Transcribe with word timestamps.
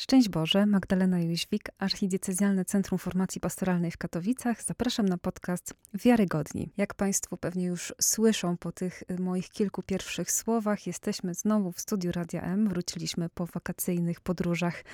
Szczęść 0.00 0.28
Boże, 0.28 0.66
Magdalena 0.66 1.20
Jóźwik, 1.20 1.70
Archidiecezjalne 1.78 2.64
Centrum 2.64 2.98
Formacji 2.98 3.40
Pastoralnej 3.40 3.90
w 3.90 3.98
Katowicach. 3.98 4.62
Zapraszam 4.62 5.06
na 5.06 5.18
podcast 5.18 5.74
Wiarygodni. 5.94 6.72
Jak 6.76 6.94
Państwo 6.94 7.36
pewnie 7.36 7.64
już 7.64 7.94
słyszą 8.00 8.56
po 8.56 8.72
tych 8.72 9.02
y, 9.10 9.22
moich 9.22 9.48
kilku 9.48 9.82
pierwszych 9.82 10.32
słowach, 10.32 10.86
jesteśmy 10.86 11.34
znowu 11.34 11.72
w 11.72 11.80
studiu 11.80 12.12
Radia 12.12 12.42
M. 12.42 12.68
Wróciliśmy 12.68 13.28
po 13.28 13.46
wakacyjnych 13.46 14.20
podróżach 14.20 14.84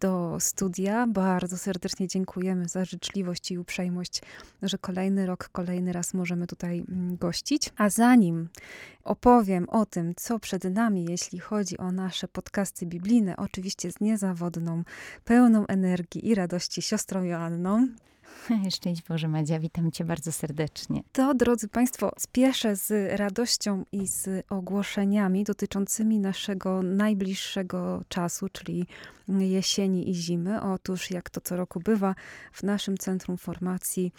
do 0.00 0.36
studia. 0.40 1.06
Bardzo 1.06 1.58
serdecznie 1.58 2.08
dziękujemy 2.08 2.68
za 2.68 2.84
życzliwość 2.84 3.50
i 3.50 3.58
uprzejmość, 3.58 4.22
że 4.62 4.78
kolejny 4.78 5.26
rok, 5.26 5.48
kolejny 5.52 5.92
raz 5.92 6.14
możemy 6.14 6.46
tutaj 6.46 6.84
mm, 6.88 7.16
gościć. 7.16 7.70
A 7.76 7.90
zanim 7.90 8.48
opowiem 9.02 9.68
o 9.68 9.86
tym, 9.86 10.14
co 10.16 10.38
przed 10.38 10.64
nami, 10.64 11.04
jeśli 11.08 11.38
chodzi 11.38 11.78
o 11.78 11.92
nasze 11.92 12.28
podcasty 12.28 12.86
biblijne, 12.86 13.36
oczywiście 13.36 13.92
z 13.92 14.00
pełną 15.24 15.66
energii 15.66 16.28
i 16.28 16.34
radości 16.34 16.82
siostrą 16.82 17.22
Joanną. 17.22 17.88
Szczęść 18.76 19.02
Boże 19.02 19.28
Madzia, 19.28 19.58
witam 19.58 19.92
Cię 19.92 20.04
bardzo 20.04 20.32
serdecznie. 20.32 21.02
To, 21.12 21.34
drodzy 21.34 21.68
Państwo, 21.68 22.12
spieszę 22.18 22.76
z 22.76 23.18
radością 23.20 23.84
i 23.92 24.06
z 24.06 24.44
ogłoszeniami 24.50 25.44
dotyczącymi 25.44 26.18
naszego 26.18 26.82
najbliższego 26.82 28.02
czasu, 28.08 28.48
czyli 28.48 28.86
jesieni 29.28 30.10
i 30.10 30.14
zimy. 30.14 30.62
Otóż, 30.62 31.10
jak 31.10 31.30
to 31.30 31.40
co 31.40 31.56
roku 31.56 31.80
bywa, 31.80 32.14
w 32.52 32.62
naszym 32.62 32.98
Centrum 32.98 33.36
Formacji 33.36 34.12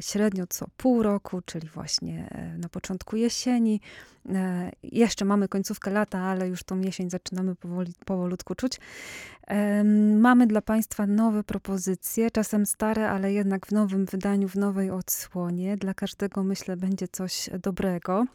średnio 0.00 0.46
co 0.46 0.66
pół 0.76 1.02
roku, 1.02 1.42
czyli 1.46 1.68
właśnie 1.68 2.28
e, 2.30 2.58
na 2.58 2.68
początku 2.68 3.16
jesieni. 3.16 3.80
E, 4.28 4.70
jeszcze 4.82 5.24
mamy 5.24 5.48
końcówkę 5.48 5.90
lata, 5.90 6.18
ale 6.18 6.48
już 6.48 6.62
tą 6.62 6.80
jesień 6.80 7.10
zaczynamy 7.10 7.54
powoli, 7.54 7.92
powolutku 8.04 8.54
czuć. 8.54 8.80
Mamy 10.18 10.46
dla 10.46 10.62
Państwa 10.62 11.06
nowe 11.06 11.44
propozycje, 11.44 12.30
czasem 12.30 12.66
stare, 12.66 13.10
ale 13.10 13.32
jednak 13.32 13.66
w 13.66 13.72
nowym 13.72 14.06
wydaniu, 14.06 14.48
w 14.48 14.56
nowej 14.56 14.90
odsłonie. 14.90 15.76
Dla 15.76 15.94
każdego 15.94 16.44
myślę 16.44 16.76
będzie 16.76 17.08
coś 17.08 17.50
dobrego. 17.62 18.26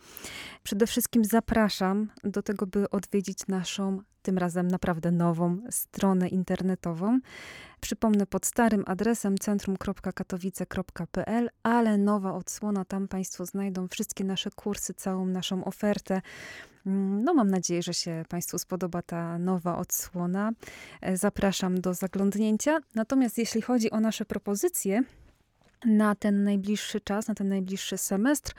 Przede 0.63 0.87
wszystkim 0.87 1.25
zapraszam 1.25 2.07
do 2.23 2.41
tego, 2.41 2.67
by 2.67 2.89
odwiedzić 2.89 3.47
naszą 3.47 4.01
tym 4.25 4.37
razem 4.37 4.67
naprawdę 4.67 5.11
nową 5.11 5.57
stronę 5.69 6.27
internetową. 6.27 7.19
Przypomnę 7.81 8.25
pod 8.25 8.45
starym 8.45 8.83
adresem 8.87 9.37
centrum.katowice.pl, 9.37 11.49
ale 11.63 11.97
nowa 11.97 12.33
odsłona, 12.33 12.85
tam 12.85 13.07
Państwo 13.07 13.45
znajdą 13.45 13.87
wszystkie 13.87 14.23
nasze 14.23 14.51
kursy, 14.51 14.93
całą 14.93 15.25
naszą 15.25 15.65
ofertę. 15.65 16.21
No, 17.25 17.33
mam 17.33 17.51
nadzieję, 17.51 17.83
że 17.83 17.93
się 17.93 18.25
Państwu 18.29 18.59
spodoba 18.59 19.01
ta 19.01 19.39
nowa 19.39 19.77
odsłona. 19.77 20.51
E, 21.01 21.17
zapraszam 21.17 21.81
do 21.81 21.93
zaglądnięcia. 21.93 22.79
Natomiast 22.95 23.37
jeśli 23.37 23.61
chodzi 23.61 23.91
o 23.91 23.99
nasze 23.99 24.25
propozycje, 24.25 25.03
na 25.85 26.15
ten 26.15 26.43
najbliższy 26.43 27.01
czas, 27.01 27.27
na 27.27 27.35
ten 27.35 27.49
najbliższy 27.49 27.97
semestr, 27.97 28.53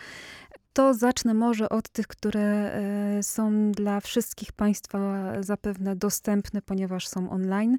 to 0.77 0.94
zacznę 0.94 1.34
może 1.34 1.69
od 1.69 1.88
tych, 1.88 2.06
które 2.06 2.41
e, 2.41 3.22
są 3.22 3.72
dla 3.72 4.00
wszystkich 4.00 4.52
Państwa 4.52 5.32
zapewne 5.41 5.96
dostępne, 5.96 6.62
ponieważ 6.62 7.08
są 7.08 7.30
online. 7.30 7.78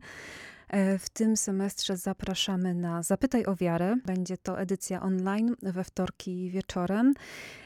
E, 0.70 0.98
w 0.98 1.10
tym 1.10 1.38
semestrze 1.38 1.98
zapraszamy 1.98 2.74
na 2.74 3.04
Zapytaj 3.04 3.46
o 3.46 3.56
wiarę. 3.56 3.96
Będzie 4.06 4.38
to 4.38 4.60
edycja 4.60 5.02
online 5.02 5.56
we 5.62 5.84
wtorki 5.84 6.50
wieczorem. 6.50 7.14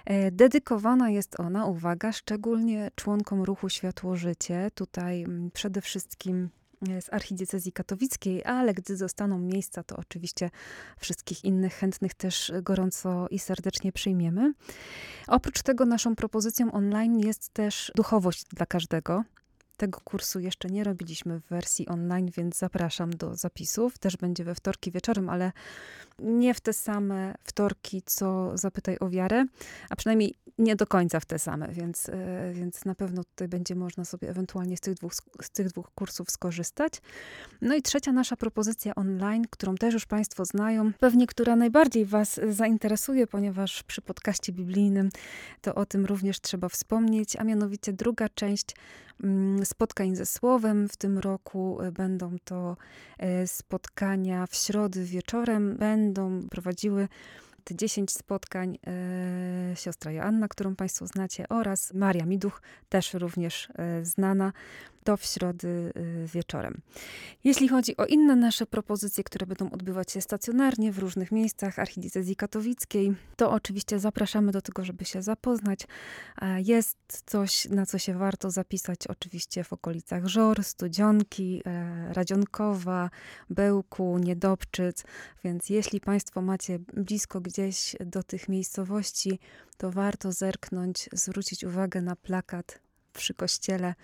E, 0.05 0.31
dedykowana 0.31 1.09
jest 1.09 1.39
ona, 1.39 1.65
uwaga, 1.65 2.11
szczególnie 2.11 2.91
członkom 2.95 3.43
ruchu 3.43 3.69
Światło 3.69 4.15
Życie. 4.15 4.71
Tutaj 4.75 5.23
mm, 5.23 5.51
przede 5.51 5.81
wszystkim 5.81 6.49
z 7.01 7.13
archidiecezji 7.13 7.71
katowickiej, 7.71 8.43
ale 8.45 8.73
gdy 8.73 8.97
zostaną 8.97 9.39
miejsca, 9.39 9.83
to 9.83 9.95
oczywiście 9.95 10.49
wszystkich 10.99 11.45
innych 11.45 11.73
chętnych 11.73 12.13
też 12.13 12.51
gorąco 12.61 13.27
i 13.27 13.39
serdecznie 13.39 13.91
przyjmiemy. 13.91 14.53
Oprócz 15.27 15.61
tego 15.61 15.85
naszą 15.85 16.15
propozycją 16.15 16.71
online 16.71 17.19
jest 17.19 17.49
też 17.49 17.91
duchowość 17.95 18.43
dla 18.43 18.65
każdego. 18.65 19.23
Tego 19.81 19.99
kursu 20.03 20.39
jeszcze 20.39 20.69
nie 20.69 20.83
robiliśmy 20.83 21.39
w 21.39 21.43
wersji 21.43 21.87
online, 21.87 22.29
więc 22.37 22.57
zapraszam 22.57 23.11
do 23.11 23.35
zapisów. 23.35 23.97
Też 23.97 24.17
będzie 24.17 24.43
we 24.43 24.55
wtorki 24.55 24.91
wieczorem, 24.91 25.29
ale 25.29 25.51
nie 26.19 26.53
w 26.53 26.61
te 26.61 26.73
same 26.73 27.35
wtorki, 27.43 28.01
co 28.05 28.51
Zapytaj 28.57 28.97
o 28.99 29.09
wiarę, 29.09 29.45
a 29.89 29.95
przynajmniej 29.95 30.35
nie 30.57 30.75
do 30.75 30.87
końca 30.87 31.19
w 31.19 31.25
te 31.25 31.39
same, 31.39 31.67
więc, 31.67 32.09
e, 32.09 32.51
więc 32.53 32.85
na 32.85 32.95
pewno 32.95 33.23
tutaj 33.23 33.47
będzie 33.47 33.75
można 33.75 34.05
sobie 34.05 34.29
ewentualnie 34.29 34.77
z 34.77 34.79
tych, 34.79 34.93
dwóch, 34.93 35.13
z 35.41 35.49
tych 35.49 35.67
dwóch 35.67 35.91
kursów 35.95 36.31
skorzystać. 36.31 36.93
No 37.61 37.75
i 37.75 37.81
trzecia 37.81 38.11
nasza 38.11 38.35
propozycja 38.35 38.95
online, 38.95 39.43
którą 39.49 39.75
też 39.75 39.93
już 39.93 40.05
Państwo 40.05 40.45
znają, 40.45 40.93
pewnie 40.93 41.27
która 41.27 41.55
najbardziej 41.55 42.05
Was 42.05 42.39
zainteresuje, 42.49 43.27
ponieważ 43.27 43.83
przy 43.83 44.01
podcaście 44.01 44.53
biblijnym 44.53 45.09
to 45.61 45.75
o 45.75 45.85
tym 45.85 46.05
również 46.05 46.39
trzeba 46.39 46.69
wspomnieć, 46.69 47.35
a 47.35 47.43
mianowicie 47.43 47.93
druga 47.93 48.29
część 48.29 48.75
spotkań 49.63 50.15
ze 50.15 50.25
Słowem. 50.25 50.89
W 50.89 50.97
tym 50.97 51.17
roku 51.17 51.81
e, 51.81 51.91
będą 51.91 52.35
to 52.43 52.77
e, 53.17 53.47
spotkania 53.47 54.47
w 54.47 54.55
środy 54.55 55.03
wieczorem, 55.03 55.77
będą 55.77 56.41
prowadziły 56.49 57.07
te 57.63 57.75
10 57.75 58.11
spotkań 58.11 58.77
e, 58.87 59.75
siostra 59.75 60.11
Joanna, 60.11 60.47
którą 60.47 60.75
Państwo 60.75 61.07
znacie, 61.07 61.49
oraz 61.49 61.93
Maria 61.93 62.25
Miduch, 62.25 62.61
też 62.89 63.13
również 63.13 63.67
znana 64.03 64.53
to 65.03 65.17
w 65.17 65.25
środy 65.25 65.93
y, 65.97 66.27
wieczorem. 66.27 66.81
Jeśli 67.43 67.67
chodzi 67.67 67.97
o 67.97 68.05
inne 68.05 68.35
nasze 68.35 68.65
propozycje, 68.65 69.23
które 69.23 69.45
będą 69.45 69.71
odbywać 69.71 70.11
się 70.11 70.21
stacjonarnie 70.21 70.91
w 70.91 70.99
różnych 70.99 71.31
miejscach 71.31 71.79
archidiecezji 71.79 72.35
katowickiej, 72.35 73.15
to 73.35 73.51
oczywiście 73.51 73.99
zapraszamy 73.99 74.51
do 74.51 74.61
tego, 74.61 74.85
żeby 74.85 75.05
się 75.05 75.21
zapoznać. 75.21 75.79
Jest 76.57 76.97
coś, 77.25 77.65
na 77.65 77.85
co 77.85 77.97
się 77.97 78.13
warto 78.13 78.51
zapisać 78.51 79.07
oczywiście 79.07 79.63
w 79.63 79.73
okolicach 79.73 80.27
Żor, 80.27 80.63
Studzionki, 80.63 81.61
e, 81.65 82.13
Radzionkowa, 82.13 83.09
Bełku, 83.49 84.17
Niedobczyc, 84.17 85.03
więc 85.43 85.69
jeśli 85.69 85.99
Państwo 85.99 86.41
macie 86.41 86.79
blisko 86.93 87.41
gdzieś 87.41 87.95
do 88.05 88.23
tych 88.23 88.49
miejscowości, 88.49 89.39
to 89.77 89.91
warto 89.91 90.31
zerknąć, 90.31 91.09
zwrócić 91.13 91.63
uwagę 91.63 92.01
na 92.01 92.15
plakat 92.15 92.79
przy 93.13 93.33
kościele 93.33 93.95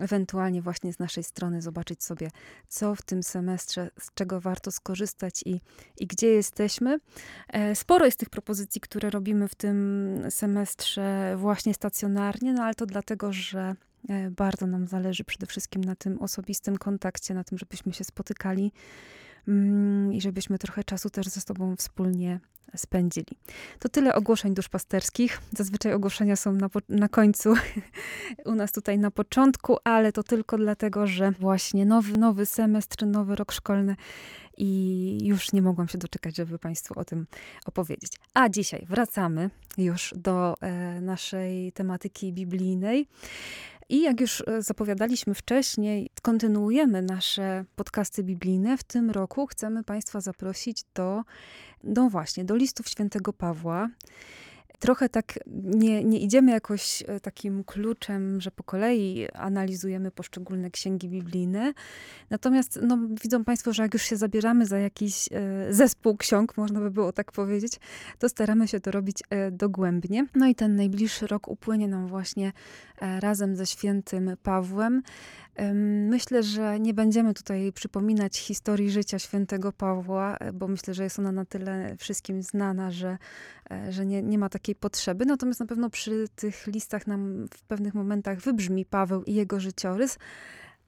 ewentualnie 0.00 0.62
właśnie 0.62 0.92
z 0.92 0.98
naszej 0.98 1.24
strony 1.24 1.62
zobaczyć 1.62 2.04
sobie, 2.04 2.30
co 2.68 2.94
w 2.94 3.02
tym 3.02 3.22
semestrze, 3.22 3.90
z 4.00 4.14
czego 4.14 4.40
warto 4.40 4.70
skorzystać 4.70 5.42
i, 5.46 5.60
i 6.00 6.06
gdzie 6.06 6.26
jesteśmy. 6.26 6.98
E, 7.48 7.74
sporo 7.74 8.04
jest 8.04 8.18
tych 8.18 8.30
propozycji, 8.30 8.80
które 8.80 9.10
robimy 9.10 9.48
w 9.48 9.54
tym 9.54 10.18
semestrze 10.30 11.34
właśnie 11.36 11.74
stacjonarnie, 11.74 12.52
no 12.52 12.62
ale 12.62 12.74
to 12.74 12.86
dlatego, 12.86 13.32
że 13.32 13.74
e, 14.08 14.30
bardzo 14.30 14.66
nam 14.66 14.86
zależy 14.86 15.24
przede 15.24 15.46
wszystkim 15.46 15.84
na 15.84 15.96
tym 15.96 16.18
osobistym 16.18 16.78
kontakcie, 16.78 17.34
na 17.34 17.44
tym, 17.44 17.58
żebyśmy 17.58 17.92
się 17.92 18.04
spotykali 18.04 18.72
mm, 19.48 20.12
i 20.12 20.20
żebyśmy 20.20 20.58
trochę 20.58 20.84
czasu 20.84 21.10
też 21.10 21.26
ze 21.26 21.40
sobą 21.40 21.76
wspólnie 21.76 22.40
spędzili. 22.76 23.38
To 23.78 23.88
tyle 23.88 24.14
ogłoszeń 24.14 24.54
duszpasterskich. 24.54 25.40
Zazwyczaj 25.52 25.92
ogłoszenia 25.92 26.36
są 26.36 26.52
na, 26.52 26.68
na 26.88 27.08
końcu, 27.08 27.54
u 28.44 28.54
nas 28.54 28.72
tutaj 28.72 28.98
na 28.98 29.10
początku, 29.10 29.76
ale 29.84 30.12
to 30.12 30.22
tylko 30.22 30.56
dlatego, 30.56 31.06
że 31.06 31.30
właśnie 31.30 31.86
nowy, 31.86 32.18
nowy 32.18 32.46
semestr, 32.46 33.06
nowy 33.06 33.36
rok 33.36 33.52
szkolny 33.52 33.96
i 34.58 35.18
już 35.22 35.52
nie 35.52 35.62
mogłam 35.62 35.88
się 35.88 35.98
doczekać, 35.98 36.36
żeby 36.36 36.58
Państwu 36.58 37.00
o 37.00 37.04
tym 37.04 37.26
opowiedzieć. 37.66 38.12
A 38.34 38.48
dzisiaj 38.48 38.86
wracamy 38.88 39.50
już 39.78 40.14
do 40.16 40.54
e, 40.60 41.00
naszej 41.00 41.72
tematyki 41.72 42.32
biblijnej. 42.32 43.08
I 43.88 44.02
jak 44.02 44.20
już 44.20 44.40
e, 44.46 44.62
zapowiadaliśmy 44.62 45.34
wcześniej, 45.34 46.10
kontynuujemy 46.22 47.02
nasze 47.02 47.64
podcasty 47.76 48.24
biblijne. 48.24 48.78
W 48.78 48.84
tym 48.84 49.10
roku 49.10 49.46
chcemy 49.46 49.84
Państwa 49.84 50.20
zaprosić 50.20 50.84
do, 50.94 51.22
no 51.84 52.10
właśnie, 52.10 52.44
do 52.44 52.56
listów 52.56 52.88
świętego 52.88 53.32
Pawła 53.32 53.88
trochę 54.78 55.08
tak 55.08 55.38
nie, 55.64 56.04
nie 56.04 56.18
idziemy 56.20 56.52
jakoś 56.52 57.02
e, 57.06 57.20
takim 57.20 57.64
kluczem, 57.64 58.40
że 58.40 58.50
po 58.50 58.62
kolei 58.62 59.28
analizujemy 59.34 60.10
poszczególne 60.10 60.70
księgi 60.70 61.08
biblijne. 61.08 61.72
Natomiast 62.30 62.78
no, 62.82 62.98
widzą 63.22 63.44
Państwo, 63.44 63.72
że 63.72 63.82
jak 63.82 63.94
już 63.94 64.02
się 64.02 64.16
zabieramy 64.16 64.66
za 64.66 64.78
jakiś 64.78 65.28
e, 65.32 65.74
zespół 65.74 66.16
ksiąg, 66.16 66.56
można 66.56 66.80
by 66.80 66.90
było 66.90 67.12
tak 67.12 67.32
powiedzieć, 67.32 67.72
to 68.18 68.28
staramy 68.28 68.68
się 68.68 68.80
to 68.80 68.90
robić 68.90 69.22
e, 69.30 69.50
dogłębnie. 69.50 70.26
No 70.34 70.46
i 70.46 70.54
ten 70.54 70.76
najbliższy 70.76 71.26
rok 71.26 71.48
upłynie 71.48 71.88
nam 71.88 72.06
właśnie 72.06 72.52
razem 73.00 73.56
ze 73.56 73.66
świętym 73.66 74.36
Pawłem. 74.42 75.02
Myślę, 76.08 76.42
że 76.42 76.80
nie 76.80 76.94
będziemy 76.94 77.34
tutaj 77.34 77.72
przypominać 77.72 78.38
historii 78.38 78.90
życia 78.90 79.18
świętego 79.18 79.72
Pawła, 79.72 80.36
bo 80.54 80.68
myślę, 80.68 80.94
że 80.94 81.04
jest 81.04 81.18
ona 81.18 81.32
na 81.32 81.44
tyle 81.44 81.96
wszystkim 81.96 82.42
znana, 82.42 82.90
że, 82.90 83.18
e, 83.70 83.92
że 83.92 84.06
nie, 84.06 84.22
nie 84.22 84.38
ma 84.38 84.48
takiej 84.48 84.74
potrzeby. 84.74 85.26
Natomiast 85.26 85.60
na 85.60 85.66
pewno 85.66 85.90
przy 85.90 86.28
tych 86.36 86.66
listach 86.66 87.06
nam 87.06 87.46
w 87.54 87.62
pewnych 87.62 87.94
momentach 87.94 88.40
wybrzmi 88.40 88.84
Paweł 88.84 89.24
i 89.24 89.34
jego 89.34 89.60
życiorys. 89.60 90.18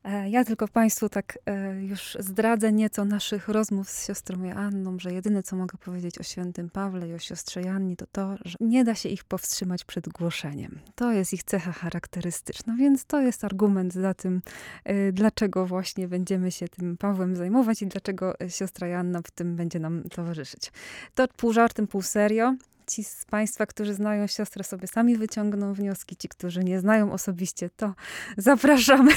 E, 0.05 0.31
ja 0.31 0.45
tylko 0.45 0.69
Państwu 0.69 1.09
tak 1.09 1.39
e, 1.47 1.83
już 1.83 2.17
zdradzę 2.21 2.73
nieco 2.73 3.05
naszych 3.05 3.49
rozmów 3.49 3.91
z 3.91 4.07
siostrą 4.07 4.45
Joanną, 4.45 4.99
że 4.99 5.13
jedyne, 5.13 5.43
co 5.43 5.57
mogę 5.57 5.79
powiedzieć 5.79 6.19
o 6.19 6.23
świętym 6.23 6.71
Pawle 6.71 7.09
i 7.09 7.15
o 7.15 7.19
siostrze 7.19 7.63
Janni, 7.63 7.97
to 7.97 8.07
to, 8.13 8.37
że 8.45 8.57
nie 8.61 8.85
da 8.85 8.95
się 8.95 9.09
ich 9.09 9.25
powstrzymać 9.25 9.85
przed 9.85 10.09
głoszeniem. 10.09 10.81
To 10.95 11.13
jest 11.13 11.33
ich 11.33 11.43
cecha 11.43 11.73
charakterystyczna, 11.73 12.77
więc 12.77 13.05
to 13.05 13.21
jest 13.21 13.45
argument 13.45 13.93
za 13.93 14.15
tym, 14.15 14.43
e, 14.85 15.13
dlaczego 15.13 15.67
właśnie 15.67 16.09
będziemy 16.09 16.51
się 16.51 16.69
tym 16.69 16.97
Pawłem 16.97 17.37
zajmować 17.37 17.83
i 17.83 17.87
dlaczego 17.87 18.35
siostra 18.49 18.87
Janna 18.87 19.23
w 19.23 19.31
tym 19.31 19.57
będzie 19.57 19.79
nam 19.79 20.03
towarzyszyć. 20.03 20.73
To 21.15 21.29
pół 21.29 21.53
żartem, 21.53 21.87
pół 21.87 22.03
serio 22.03 22.55
ci 22.91 23.05
z 23.05 23.25
Państwa, 23.25 23.67
którzy 23.67 23.95
znają 23.95 24.27
siostrę, 24.27 24.65
sobie 24.65 24.89
sami 24.89 25.17
wyciągną 25.17 25.75
wnioski. 25.75 26.17
Ci, 26.17 26.29
którzy 26.29 26.65
nie 26.65 26.81
znają 26.81 27.13
osobiście, 27.13 27.71
to 27.77 27.95
zapraszamy, 28.37 29.13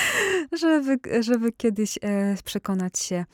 żeby, 0.62 1.22
żeby 1.22 1.52
kiedyś 1.52 1.98
e, 2.02 2.36
przekonać 2.44 2.98
się 2.98 3.24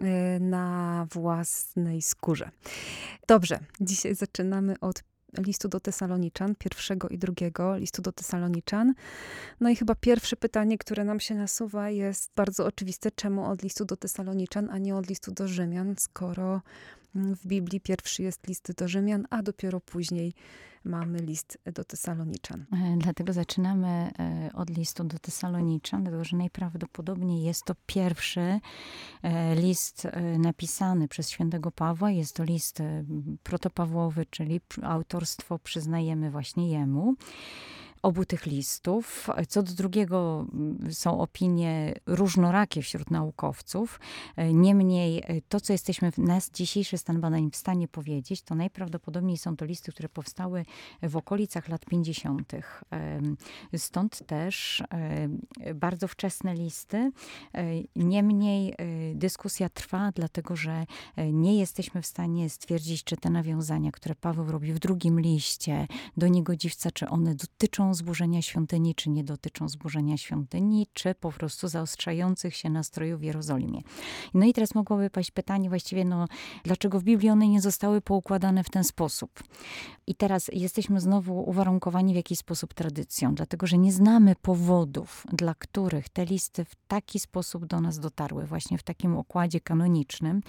e, 0.00 0.40
na 0.40 1.06
własnej 1.12 2.02
skórze. 2.02 2.50
Dobrze, 3.28 3.58
dzisiaj 3.80 4.14
zaczynamy 4.14 4.74
od 4.80 5.02
listu 5.38 5.68
do 5.68 5.80
Tesaloniczan, 5.80 6.54
pierwszego 6.54 7.08
i 7.08 7.18
drugiego 7.18 7.76
listu 7.76 8.02
do 8.02 8.12
Tesaloniczan. 8.12 8.94
No 9.60 9.70
i 9.70 9.76
chyba 9.76 9.94
pierwsze 9.94 10.36
pytanie, 10.36 10.78
które 10.78 11.04
nam 11.04 11.20
się 11.20 11.34
nasuwa, 11.34 11.90
jest 11.90 12.30
bardzo 12.36 12.66
oczywiste: 12.66 13.10
czemu 13.10 13.44
od 13.44 13.62
listu 13.62 13.84
do 13.84 13.96
Tesaloniczan, 13.96 14.70
a 14.70 14.78
nie 14.78 14.96
od 14.96 15.08
listu 15.08 15.32
do 15.32 15.48
Rzymian, 15.48 15.94
skoro 15.98 16.62
w 17.14 17.46
Biblii 17.46 17.80
pierwszy 17.80 18.22
jest 18.22 18.46
list 18.48 18.72
do 18.72 18.88
Rzymian, 18.88 19.26
a 19.30 19.42
dopiero 19.42 19.80
później 19.80 20.34
mamy 20.84 21.18
list 21.18 21.58
do 21.74 21.84
Tesaloniczan. 21.84 22.66
E, 22.72 22.96
dlatego 22.98 23.32
zaczynamy 23.32 23.88
e, 23.88 24.50
od 24.54 24.70
listu 24.70 25.04
do 25.04 25.18
Tesaloniczan, 25.18 26.02
dlatego 26.02 26.24
że 26.24 26.36
najprawdopodobniej 26.36 27.42
jest 27.42 27.64
to 27.64 27.74
pierwszy 27.86 28.60
e, 29.22 29.54
list 29.54 30.06
napisany 30.38 31.08
przez 31.08 31.30
świętego 31.30 31.70
Pawła. 31.70 32.10
Jest 32.10 32.36
to 32.36 32.44
list 32.44 32.82
protopawłowy, 33.42 34.26
czyli 34.30 34.60
autorstwo 34.82 35.58
przyznajemy 35.58 36.30
właśnie 36.30 36.70
jemu 36.70 37.14
obu 38.02 38.24
tych 38.24 38.46
listów. 38.46 39.28
Co 39.48 39.62
do 39.62 39.72
drugiego 39.72 40.46
mm, 40.52 40.92
są 40.92 41.20
opinie 41.20 41.94
różnorakie 42.06 42.82
wśród 42.82 43.10
naukowców. 43.10 44.00
E, 44.36 44.52
niemniej 44.52 45.18
e, 45.18 45.40
to, 45.48 45.60
co 45.60 45.72
jesteśmy 45.72 46.12
w 46.12 46.18
nas 46.18 46.50
dzisiejszy 46.50 46.98
stan 46.98 47.20
badań 47.20 47.50
w 47.50 47.56
stanie 47.56 47.88
powiedzieć, 47.88 48.42
to 48.42 48.54
najprawdopodobniej 48.54 49.38
są 49.38 49.56
to 49.56 49.64
listy, 49.64 49.92
które 49.92 50.08
powstały 50.08 50.64
w 51.02 51.16
okolicach 51.16 51.68
lat 51.68 51.84
50. 51.84 52.52
Stąd 53.76 54.26
też 54.26 54.82
e, 55.60 55.74
bardzo 55.74 56.08
wczesne 56.08 56.54
listy. 56.54 57.12
Niemniej 57.96 58.74
dyskusja 59.14 59.68
trwa, 59.68 60.12
dlatego 60.14 60.56
że 60.56 60.86
nie 61.32 61.58
jesteśmy 61.58 62.02
w 62.02 62.06
stanie 62.06 62.50
stwierdzić, 62.50 63.04
czy 63.04 63.16
te 63.16 63.30
nawiązania, 63.30 63.92
które 63.92 64.14
Paweł 64.14 64.52
robi 64.52 64.72
w 64.72 64.78
drugim 64.78 65.20
liście 65.20 65.86
do 66.16 66.28
niegodziwca, 66.28 66.90
czy 66.90 67.08
one 67.08 67.34
dotyczą 67.34 67.89
zburzenia 67.94 68.42
świątyni, 68.42 68.94
czy 68.94 69.10
nie 69.10 69.24
dotyczą 69.24 69.68
zburzenia 69.68 70.16
świątyni, 70.16 70.86
czy 70.92 71.14
po 71.14 71.32
prostu 71.32 71.68
zaostrzających 71.68 72.56
się 72.56 72.70
nastrojów 72.70 73.20
w 73.20 73.22
Jerozolimie. 73.22 73.80
No 74.34 74.46
i 74.46 74.52
teraz 74.52 74.74
mogłoby 74.74 75.10
paść 75.10 75.30
pytanie 75.30 75.68
właściwie, 75.68 76.04
no, 76.04 76.26
dlaczego 76.64 77.00
w 77.00 77.04
Biblii 77.04 77.30
one 77.30 77.48
nie 77.48 77.60
zostały 77.60 78.00
poukładane 78.00 78.64
w 78.64 78.70
ten 78.70 78.84
sposób? 78.84 79.42
I 80.06 80.14
teraz 80.14 80.50
jesteśmy 80.52 81.00
znowu 81.00 81.48
uwarunkowani 81.50 82.12
w 82.12 82.16
jakiś 82.16 82.38
sposób 82.38 82.74
tradycją, 82.74 83.34
dlatego 83.34 83.66
że 83.66 83.78
nie 83.78 83.92
znamy 83.92 84.34
powodów, 84.42 85.26
dla 85.32 85.54
których 85.54 86.08
te 86.08 86.24
listy 86.24 86.64
w 86.64 86.74
taki 86.88 87.20
sposób 87.20 87.66
do 87.66 87.80
nas 87.80 87.98
dotarły, 87.98 88.46
właśnie 88.46 88.78
w 88.78 88.82
takim 88.82 89.16
układzie 89.16 89.60
kanonicznym. 89.60 90.42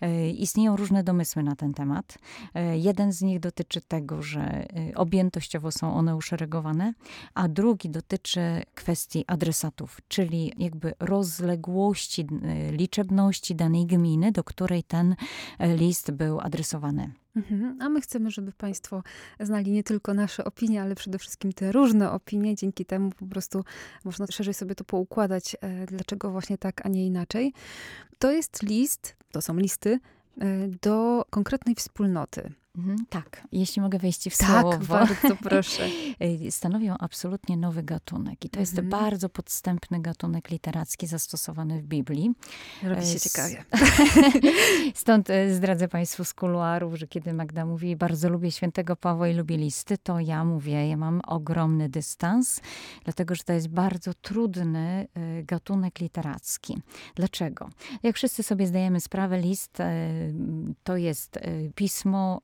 E, 0.00 0.30
istnieją 0.30 0.76
różne 0.76 1.04
domysły 1.04 1.42
na 1.42 1.56
ten 1.56 1.74
temat. 1.74 2.18
E, 2.54 2.78
jeden 2.78 3.12
z 3.12 3.22
nich 3.22 3.40
dotyczy 3.40 3.80
tego, 3.80 4.22
że 4.22 4.40
e, 4.40 4.94
objętościowo 4.94 5.72
są 5.72 5.94
one 5.94 6.16
uszeregowane, 6.16 6.85
a 7.34 7.48
drugi 7.48 7.90
dotyczy 7.90 8.40
kwestii 8.74 9.24
adresatów, 9.26 10.00
czyli 10.08 10.52
jakby 10.58 10.94
rozległości, 11.00 12.26
liczebności 12.70 13.54
danej 13.54 13.86
gminy, 13.86 14.32
do 14.32 14.44
której 14.44 14.82
ten 14.82 15.16
list 15.60 16.10
był 16.10 16.40
adresowany. 16.40 17.10
Mhm. 17.36 17.78
A 17.80 17.88
my 17.88 18.00
chcemy, 18.00 18.30
żeby 18.30 18.52
Państwo 18.52 19.02
znali 19.40 19.72
nie 19.72 19.82
tylko 19.82 20.14
nasze 20.14 20.44
opinie, 20.44 20.82
ale 20.82 20.94
przede 20.94 21.18
wszystkim 21.18 21.52
te 21.52 21.72
różne 21.72 22.10
opinie. 22.10 22.54
Dzięki 22.54 22.84
temu 22.84 23.10
po 23.10 23.26
prostu 23.26 23.64
można 24.04 24.26
szerzej 24.26 24.54
sobie 24.54 24.74
to 24.74 24.84
poukładać, 24.84 25.56
e, 25.60 25.86
dlaczego 25.86 26.30
właśnie 26.30 26.58
tak, 26.58 26.86
a 26.86 26.88
nie 26.88 27.06
inaczej. 27.06 27.52
To 28.18 28.32
jest 28.32 28.62
list, 28.62 29.16
to 29.32 29.42
są 29.42 29.56
listy 29.56 29.98
e, 30.40 30.68
do 30.82 31.24
konkretnej 31.30 31.74
wspólnoty. 31.74 32.52
Mhm, 32.76 32.98
tak, 33.08 33.46
jeśli 33.52 33.82
mogę 33.82 33.98
wejść 33.98 34.30
w 34.30 34.36
tak, 34.36 34.62
słowo. 34.62 34.78
bardzo 34.98 35.36
proszę. 35.42 35.88
Stanowią 36.50 36.94
absolutnie 36.98 37.56
nowy 37.56 37.82
gatunek 37.82 38.44
i 38.44 38.50
to 38.50 38.60
jest 38.60 38.78
mhm. 38.78 38.88
bardzo 38.88 39.28
podstępny 39.28 40.00
gatunek 40.00 40.50
literacki 40.50 41.06
zastosowany 41.06 41.82
w 41.82 41.82
Biblii. 41.82 42.32
Robi 42.82 43.06
się 43.06 43.20
ciekawie. 43.20 43.64
Stąd 44.94 45.30
e, 45.30 45.54
zdradzę 45.54 45.88
Państwu 45.88 46.24
z 46.24 46.34
kuluarów, 46.34 46.94
że 46.94 47.06
kiedy 47.06 47.32
Magda 47.32 47.66
mówi, 47.66 47.96
bardzo 47.96 48.28
lubię 48.28 48.50
świętego 48.50 48.96
Pawła 48.96 49.28
i 49.28 49.34
lubię 49.34 49.56
listy, 49.56 49.98
to 49.98 50.20
ja 50.20 50.44
mówię, 50.44 50.88
ja 50.88 50.96
mam 50.96 51.20
ogromny 51.26 51.88
dystans, 51.88 52.60
dlatego 53.04 53.34
że 53.34 53.44
to 53.44 53.52
jest 53.52 53.68
bardzo 53.68 54.14
trudny 54.14 55.08
e, 55.14 55.42
gatunek 55.42 56.00
literacki. 56.00 56.78
Dlaczego? 57.14 57.68
Jak 58.02 58.16
wszyscy 58.16 58.42
sobie 58.42 58.66
zdajemy 58.66 59.00
sprawę, 59.00 59.40
list 59.40 59.80
e, 59.80 60.10
to 60.84 60.96
jest 60.96 61.38
pismo 61.74 62.40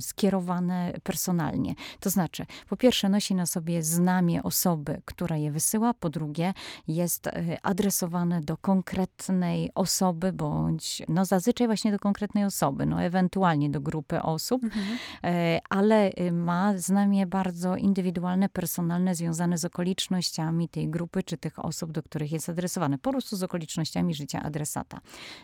skierowane 0.00 0.92
personalnie. 1.02 1.74
To 2.00 2.10
znaczy, 2.10 2.46
po 2.68 2.76
pierwsze, 2.76 3.08
nosi 3.08 3.34
na 3.34 3.46
sobie 3.46 3.82
znamie 3.82 4.42
osoby, 4.42 5.02
która 5.04 5.36
je 5.36 5.50
wysyła, 5.52 5.94
po 5.94 6.10
drugie, 6.10 6.54
jest 6.88 7.26
e, 7.26 7.58
adresowane 7.62 8.40
do 8.40 8.56
konkretnej 8.56 9.70
osoby, 9.74 10.32
bądź 10.32 11.02
no 11.08 11.24
zazwyczaj 11.24 11.66
właśnie 11.66 11.92
do 11.92 11.98
konkretnej 11.98 12.44
osoby, 12.44 12.86
no 12.86 13.02
ewentualnie 13.02 13.70
do 13.70 13.80
grupy 13.80 14.22
osób, 14.22 14.64
mhm. 14.64 14.98
E, 15.24 15.60
ale 15.68 16.10
y, 16.20 16.32
ma 16.32 16.78
znamie 16.78 17.26
bardzo 17.26 17.76
indywidualne, 17.76 18.48
personalne, 18.48 19.14
związane 19.14 19.58
z 19.58 19.64
okolicznościami 19.64 20.68
tej 20.68 20.88
grupy 20.88 21.22
czy 21.22 21.36
tych 21.36 21.64
osób, 21.64 21.92
do 21.92 22.02
których 22.02 22.32
jest 22.32 22.48
adresowane, 22.48 22.98
po 22.98 23.10
prostu 23.10 23.36
z 23.36 23.42
okolicznościami 23.42 24.14
życia 24.14 24.42
adresata. 24.42 25.00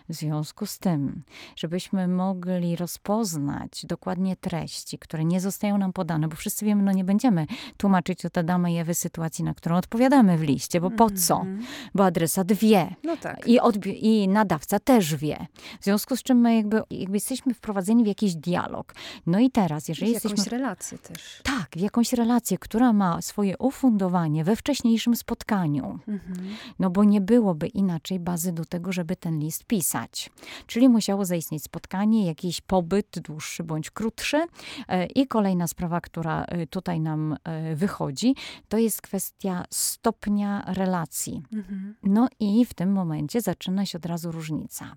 W 0.08 0.14
związku 0.14 0.66
z 0.66 0.78
tym, 0.78 1.22
żebyśmy 1.56 2.08
mogli 2.08 2.76
rozpoznać 2.76 3.86
dokładnie 3.94 4.36
treści, 4.36 4.98
które 4.98 5.24
nie 5.24 5.40
zostają 5.40 5.78
nam 5.78 5.92
podane, 5.92 6.28
bo 6.28 6.36
wszyscy 6.36 6.64
wiemy, 6.64 6.82
no 6.82 6.92
nie 6.92 7.04
będziemy 7.04 7.46
tłumaczyć 7.76 8.24
od 8.24 8.38
Adama 8.38 8.70
i 8.70 8.76
Ewy 8.76 8.94
sytuacji, 8.94 9.44
na 9.44 9.54
którą 9.54 9.76
odpowiadamy 9.76 10.38
w 10.38 10.42
liście, 10.42 10.80
bo 10.80 10.90
po 10.90 11.10
co? 11.10 11.36
Mhm. 11.36 11.62
Bo 11.94 12.04
adresat 12.04 12.52
wie. 12.52 12.94
No 13.04 13.16
tak. 13.16 13.48
I, 13.48 13.58
I 14.00 14.28
nadawca 14.28 14.78
też 14.80 15.14
wie. 15.16 15.46
W 15.80 15.84
związku 15.84 16.16
z 16.16 16.22
czym 16.22 16.38
my 16.38 16.56
jakby, 16.56 16.82
jakby 16.90 17.16
jesteśmy 17.16 17.54
wprowadzeni 17.54 18.04
w 18.04 18.06
jakiś 18.06 18.34
dialog. 18.34 18.94
No 19.26 19.38
i 19.38 19.50
teraz, 19.50 19.88
jeżeli 19.88 20.10
w 20.10 20.14
jesteśmy... 20.14 20.38
jakąś 20.38 20.52
relację 20.52 20.98
też. 20.98 21.40
Tak, 21.42 21.68
w 21.76 21.80
jakąś 21.80 22.12
relację, 22.12 22.58
która 22.58 22.92
ma 22.92 23.22
swoje 23.22 23.58
ufundowanie 23.58 24.44
we 24.44 24.56
wcześniejszym 24.56 25.16
spotkaniu. 25.16 25.98
Mhm. 26.08 26.48
No 26.78 26.90
bo 26.90 27.04
nie 27.04 27.20
byłoby 27.20 27.66
inaczej 27.66 28.20
bazy 28.20 28.52
do 28.52 28.64
tego, 28.64 28.92
żeby 28.92 29.16
ten 29.16 29.38
list 29.38 29.64
pisać. 29.64 30.30
Czyli 30.66 30.88
musiało 30.88 31.24
zaistnieć 31.24 31.62
spotkanie, 31.62 32.26
jakiś 32.26 32.60
pobyt 32.60 33.18
dłuższy 33.18 33.64
bądź 33.64 33.83
krótszy. 33.90 34.46
E, 34.88 35.06
I 35.06 35.26
kolejna 35.26 35.66
sprawa, 35.66 36.00
która 36.00 36.44
e, 36.44 36.66
tutaj 36.66 37.00
nam 37.00 37.36
e, 37.44 37.76
wychodzi, 37.76 38.34
to 38.68 38.78
jest 38.78 39.02
kwestia 39.02 39.64
stopnia 39.70 40.64
relacji. 40.66 41.42
Mhm. 41.52 41.94
No 42.02 42.28
i 42.40 42.64
w 42.64 42.74
tym 42.74 42.92
momencie 42.92 43.40
zaczyna 43.40 43.86
się 43.86 43.98
od 43.98 44.06
razu 44.06 44.32
różnica. 44.32 44.96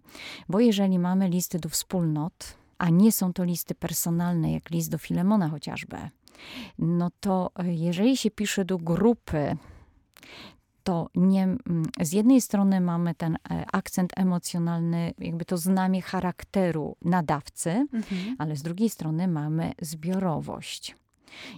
Bo 0.50 0.60
jeżeli 0.60 1.00
mamy 1.00 1.30
listy 1.30 1.60
do 1.60 1.70
wspólnot, 1.70 2.58
a 2.78 2.90
nie 2.90 3.12
są 3.12 3.34
to 3.34 3.44
listy 3.44 3.76
personalne, 3.76 4.52
jak 4.52 4.70
list 4.70 4.92
do 4.92 4.98
Filemona 4.98 5.50
chociażby, 5.50 5.98
no 6.80 7.12
to 7.20 7.52
jeżeli 7.64 8.18
się 8.18 8.32
pisze 8.32 8.66
do 8.66 8.78
grupy, 8.78 9.58
to 10.88 11.10
nie, 11.16 11.44
mm, 11.44 11.86
z 12.02 12.12
jednej 12.12 12.42
strony 12.42 12.82
mamy 12.82 13.16
ten 13.16 13.36
e, 13.36 13.66
akcent 13.72 14.12
emocjonalny, 14.16 15.14
jakby 15.20 15.46
to 15.46 15.58
znamie 15.58 16.02
charakteru 16.02 16.96
nadawcy, 17.02 17.70
mhm. 17.94 18.36
ale 18.38 18.56
z 18.56 18.62
drugiej 18.62 18.90
strony 18.90 19.28
mamy 19.28 19.74
zbiorowość. 19.82 20.96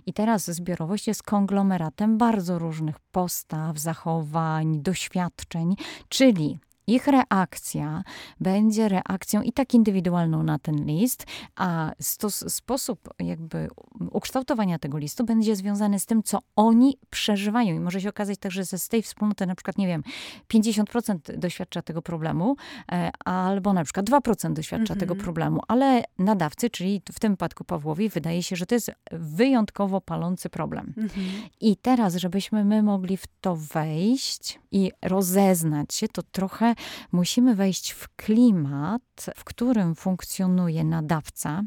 I 0.06 0.14
teraz 0.14 0.52
zbiorowość 0.52 1.08
jest 1.08 1.24
konglomeratem 1.24 2.18
bardzo 2.18 2.60
różnych 2.60 3.00
postaw, 3.00 3.80
zachowań, 3.80 4.82
doświadczeń, 4.82 5.76
czyli 6.10 6.60
Ich 6.90 7.08
reakcja 7.08 8.04
będzie 8.40 8.90
reakcją 8.90 9.42
i 9.42 9.52
tak 9.52 9.74
indywidualną 9.74 10.44
na 10.44 10.60
ten 10.60 10.86
list, 10.86 11.26
a 11.56 11.92
stos, 12.00 12.54
sposób 12.54 13.10
jakby 13.20 13.68
ukształtowania 14.12 14.80
tego 14.80 14.98
listu 14.98 15.26
będzie 15.26 15.56
związany 15.56 16.00
z 16.00 16.06
tym, 16.06 16.24
co 16.24 16.40
oni 16.56 16.98
przeżywają. 17.10 17.76
I 17.76 17.80
może 17.80 18.02
się 18.02 18.10
okazać 18.10 18.40
tak, 18.40 18.52
że 18.52 18.66
z 18.66 18.88
tej 18.88 19.02
wspólnoty 19.04 19.46
na 19.46 19.56
przykład, 19.56 19.78
nie 19.78 19.88
wiem, 19.88 20.04
50% 20.48 21.38
doświadcza 21.38 21.82
tego 21.82 22.02
problemu, 22.02 22.56
e, 22.92 23.12
albo 23.26 23.74
na 23.74 23.84
przykład 23.84 24.06
2% 24.06 24.54
doświadcza 24.54 24.94
Mhm. 24.94 25.00
tego 25.00 25.16
problemu, 25.16 25.62
ale 25.68 26.04
nadawcy, 26.20 26.70
czyli 26.70 27.02
w 27.12 27.20
tym 27.20 27.34
wypadku 27.34 27.64
Pawłowi, 27.64 28.10
wydaje 28.10 28.44
się, 28.44 28.56
że 28.56 28.66
to 28.66 28.76
jest 28.76 28.92
wyjątkowo 29.12 30.02
palący 30.02 30.50
problem. 30.50 30.94
Mhm. 30.98 31.26
I 31.62 31.78
teraz, 31.78 32.16
żebyśmy 32.16 32.66
my 32.66 32.84
mogli 32.84 33.18
w 33.18 33.26
to 33.42 33.56
wejść 33.56 34.60
i 34.72 34.92
rozeznać 35.02 35.94
się, 35.94 36.08
to 36.08 36.24
trochę 36.24 36.76
musimy 37.12 37.56
wejść 37.56 37.92
w 37.92 38.16
klimat, 38.16 39.26
w 39.36 39.44
którym 39.44 39.96
funkcjonuje 39.96 40.84
nadawca 40.84 41.64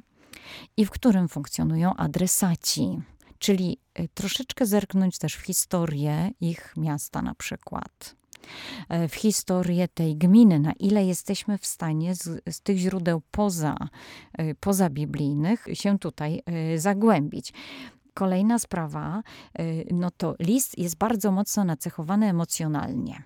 i 0.76 0.86
w 0.86 0.90
którym 0.90 1.28
funkcjonują 1.28 1.94
adresaci. 1.94 3.00
Czyli 3.38 3.78
y, 4.00 4.08
troszeczkę 4.14 4.66
zerknąć 4.66 5.18
też 5.18 5.34
w 5.34 5.40
historię 5.40 6.30
ich 6.40 6.74
miasta 6.76 7.22
na 7.22 7.34
przykład. 7.34 8.16
E, 8.88 9.08
W 9.08 9.14
historię 9.14 9.88
tej 9.88 10.16
gminy, 10.16 10.58
na 10.58 10.72
ile 10.72 11.04
jesteśmy 11.04 11.58
w 11.58 11.66
stanie 11.66 12.14
z, 12.14 12.42
z 12.50 12.60
tych 12.60 12.78
źródeł 12.78 13.22
poza, 13.30 13.76
y, 14.40 14.54
poza 14.60 14.90
biblijnych 14.90 15.66
się 15.72 15.98
tutaj 15.98 16.42
y, 16.74 16.78
zagłębić. 16.78 17.52
Kolejna 18.14 18.58
sprawa, 18.58 19.22
no 19.90 20.10
to 20.10 20.34
list 20.40 20.78
jest 20.78 20.96
bardzo 20.96 21.32
mocno 21.32 21.64
nacechowany 21.64 22.28
emocjonalnie. 22.28 23.22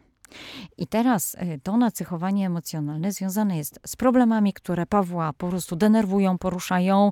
I 0.79 0.87
teraz 0.87 1.35
y, 1.35 1.61
to 1.63 1.77
nacechowanie 1.77 2.47
emocjonalne 2.47 3.13
związane 3.13 3.57
jest 3.57 3.81
z 3.87 3.97
problemami, 3.97 4.53
które 4.53 4.87
Pawła 4.87 5.33
po 5.33 5.49
prostu 5.49 5.77
denerwują, 5.77 6.39
poruszają. 6.39 7.11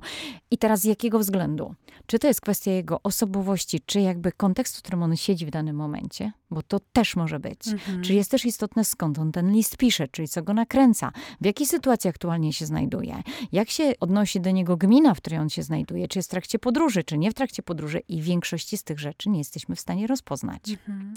I 0.51 0.57
teraz 0.57 0.79
z 0.79 0.83
jakiego 0.83 1.19
względu? 1.19 1.75
Czy 2.05 2.19
to 2.19 2.27
jest 2.27 2.41
kwestia 2.41 2.71
jego 2.71 2.99
osobowości, 3.03 3.81
czy 3.85 4.01
jakby 4.01 4.31
kontekstu, 4.31 4.79
w 4.79 4.81
którym 4.81 5.03
on 5.03 5.15
siedzi 5.15 5.45
w 5.45 5.49
danym 5.49 5.75
momencie? 5.75 6.31
Bo 6.51 6.61
to 6.61 6.79
też 6.79 7.15
może 7.15 7.39
być. 7.39 7.67
Mhm. 7.67 8.01
Czyli 8.01 8.15
jest 8.15 8.31
też 8.31 8.45
istotne, 8.45 8.85
skąd 8.85 9.19
on 9.19 9.31
ten 9.31 9.51
list 9.51 9.77
pisze, 9.77 10.07
czyli 10.07 10.27
co 10.27 10.43
go 10.43 10.53
nakręca, 10.53 11.11
w 11.41 11.45
jakiej 11.45 11.67
sytuacji 11.67 12.09
aktualnie 12.09 12.53
się 12.53 12.65
znajduje, 12.65 13.23
jak 13.51 13.69
się 13.69 13.93
odnosi 13.99 14.41
do 14.41 14.51
niego 14.51 14.77
gmina, 14.77 15.13
w 15.13 15.17
której 15.17 15.39
on 15.39 15.49
się 15.49 15.63
znajduje, 15.63 16.07
czy 16.07 16.19
jest 16.19 16.29
w 16.29 16.31
trakcie 16.31 16.59
podróży, 16.59 17.03
czy 17.03 17.17
nie 17.17 17.31
w 17.31 17.33
trakcie 17.33 17.63
podróży. 17.63 17.99
I 18.07 18.21
większości 18.21 18.77
z 18.77 18.83
tych 18.83 18.99
rzeczy 18.99 19.29
nie 19.29 19.37
jesteśmy 19.39 19.75
w 19.75 19.79
stanie 19.79 20.07
rozpoznać 20.07 20.61
Mhm. 20.69 21.13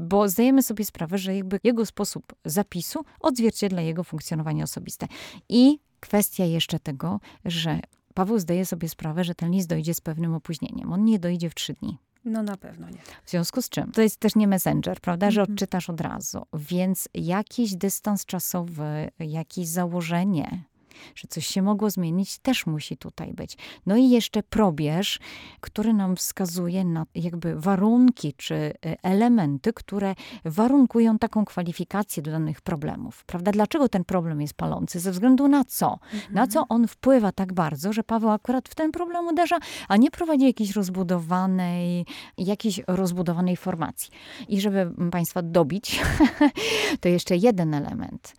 bo 0.00 0.28
zdajemy 0.28 0.62
sobie 0.62 0.84
sprawę, 0.84 1.18
że 1.18 1.36
jakby 1.36 1.60
jego 1.64 1.86
sposób 1.86 2.34
zapisu 2.44 3.04
odzwierciedla 3.20 3.80
jego 3.82 4.04
funkcjonowanie 4.04 4.64
osobiste. 4.64 5.06
I 5.48 5.78
kwestia 6.00 6.44
jeszcze 6.44 6.78
tego, 6.78 7.20
że 7.44 7.80
Paweł 8.14 8.38
zdaje 8.38 8.66
sobie 8.66 8.88
sprawę, 8.88 9.24
że 9.24 9.34
ten 9.34 9.50
list 9.50 9.68
dojdzie 9.68 9.94
z 9.94 10.00
pewnym 10.00 10.34
opóźnieniem. 10.34 10.92
On 10.92 11.04
nie 11.04 11.18
dojdzie 11.18 11.50
w 11.50 11.54
trzy 11.54 11.72
dni. 11.74 11.98
No 12.24 12.42
na 12.42 12.56
pewno 12.56 12.90
nie. 12.90 12.98
W 13.24 13.30
związku 13.30 13.62
z 13.62 13.68
czym 13.68 13.92
to 13.92 14.02
jest 14.02 14.16
też 14.16 14.36
nie 14.36 14.48
messenger, 14.48 15.00
prawda, 15.00 15.30
że 15.30 15.40
Mhm. 15.40 15.54
odczytasz 15.54 15.90
od 15.90 16.00
razu. 16.00 16.42
Więc 16.54 17.08
jakiś 17.14 17.74
dystans 17.76 18.26
czasowy, 18.26 19.10
jakieś 19.18 19.68
założenie, 19.68 20.64
że 21.14 21.28
coś 21.28 21.46
się 21.46 21.62
mogło 21.62 21.90
zmienić, 21.90 22.38
też 22.38 22.66
musi 22.66 22.96
tutaj 22.96 23.32
być. 23.32 23.56
No 23.86 23.96
i 23.96 24.10
jeszcze 24.10 24.42
probierz, 24.42 25.18
który 25.60 25.92
nam 25.92 26.16
wskazuje 26.16 26.84
na 26.84 27.06
jakby 27.14 27.60
warunki 27.60 28.34
czy 28.36 28.54
y, 28.54 28.72
elementy, 29.02 29.72
które 29.72 30.14
warunkują 30.44 31.18
taką 31.18 31.44
kwalifikację 31.44 32.22
do 32.22 32.30
danych 32.30 32.60
problemów. 32.60 33.24
Prawda? 33.24 33.52
Dlaczego 33.52 33.88
ten 33.88 34.04
problem 34.04 34.40
jest 34.40 34.54
palący? 34.54 35.00
Ze 35.00 35.12
względu 35.12 35.48
na 35.48 35.64
co? 35.64 35.98
Na 36.30 36.46
co 36.46 36.64
on 36.68 36.88
wpływa 36.88 37.32
tak 37.32 37.52
bardzo, 37.52 37.92
że 37.92 38.04
Paweł 38.04 38.30
akurat 38.30 38.68
w 38.68 38.74
ten 38.74 38.92
problem 38.92 39.26
uderza, 39.26 39.58
a 39.88 39.96
nie 39.96 40.10
prowadzi 40.10 40.44
jakiejś 40.44 40.70
rozbudowanej, 40.70 42.06
jakiejś 42.38 42.80
rozbudowanej 42.86 43.56
formacji. 43.56 44.10
I 44.48 44.60
żeby 44.60 44.90
Państwa 45.10 45.42
dobić, 45.42 46.00
to 47.00 47.08
jeszcze 47.08 47.36
jeden 47.36 47.74
element, 47.74 48.34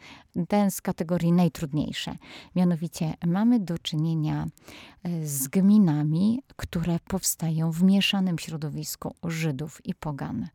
ten 0.48 0.72
z 0.72 0.82
kategorii 0.82 1.32
najtrudniejsze. 1.32 2.16
Mianowicie 2.56 3.14
mamy 3.26 3.60
do 3.60 3.80
czynienia 3.80 4.48
e, 5.04 5.28
z 5.28 5.48
gminami, 5.48 6.42
które 6.56 7.00
powstają 7.08 7.72
w 7.72 7.84
mieszanym 7.84 8.40
środowisku 8.40 9.16
Żydów 9.24 9.86
i 9.86 9.96
Pogan. 9.96 10.48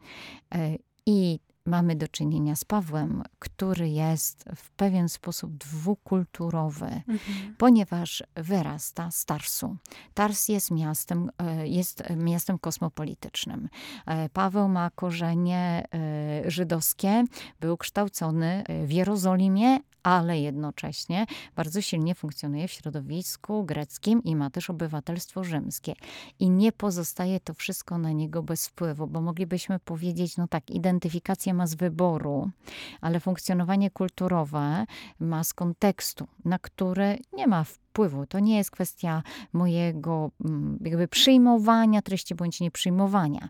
E, 0.54 0.76
I 1.06 1.38
mamy 1.66 1.96
do 1.96 2.08
czynienia 2.08 2.56
z 2.56 2.64
Pawłem, 2.64 3.22
który 3.38 3.88
jest 3.88 4.44
w 4.56 4.70
pewien 4.70 5.08
sposób 5.08 5.56
dwukulturowy 5.56 6.86
Mhm. 6.86 7.54
ponieważ 7.58 8.22
wyrasta 8.34 9.10
z 9.10 9.24
Tarsu. 9.24 9.76
Tars 10.14 10.48
jest 10.48 10.70
miastem, 10.70 11.30
e, 11.38 11.68
jest 11.68 12.02
miastem 12.16 12.58
kosmopolitycznym. 12.58 13.68
E, 14.06 14.28
Paweł 14.28 14.68
ma 14.68 14.90
korzenie 14.90 15.84
e, 15.94 16.50
żydowskie, 16.50 17.24
był 17.60 17.76
kształcony 17.76 18.64
w 18.84 18.92
Jerozolimie, 18.92 19.78
ale 20.06 20.40
jednocześnie 20.40 21.26
bardzo 21.56 21.82
silnie 21.82 22.14
funkcjonuje 22.14 22.68
w 22.68 22.72
środowisku 22.72 23.64
greckim 23.64 24.24
i 24.24 24.36
ma 24.36 24.50
też 24.50 24.70
obywatelstwo 24.70 25.44
rzymskie. 25.44 25.94
I 26.38 26.50
nie 26.50 26.72
pozostaje 26.72 27.40
to 27.40 27.54
wszystko 27.54 27.98
na 27.98 28.12
niego 28.12 28.42
bez 28.42 28.68
wpływu, 28.68 29.06
bo 29.06 29.20
moglibyśmy 29.20 29.78
powiedzieć, 29.78 30.36
no 30.36 30.48
tak, 30.48 30.70
identyfikację 30.70 31.54
ma 31.54 31.66
z 31.66 31.74
wyboru, 31.74 32.50
ale 33.00 33.20
funkcjonowanie 33.20 33.90
kulturowe 33.90 34.86
ma 35.20 35.44
z 35.44 35.54
kontekstu, 35.54 36.26
na 36.44 36.58
który 36.58 37.18
nie 37.32 37.46
ma 37.46 37.64
wpływu. 37.64 37.85
To 38.28 38.40
nie 38.40 38.56
jest 38.56 38.70
kwestia 38.70 39.22
mojego 39.52 40.30
mm, 40.44 40.78
jakby 40.84 41.08
przyjmowania 41.08 42.02
treści 42.02 42.34
bądź 42.34 42.60
nieprzyjmowania. 42.60 43.48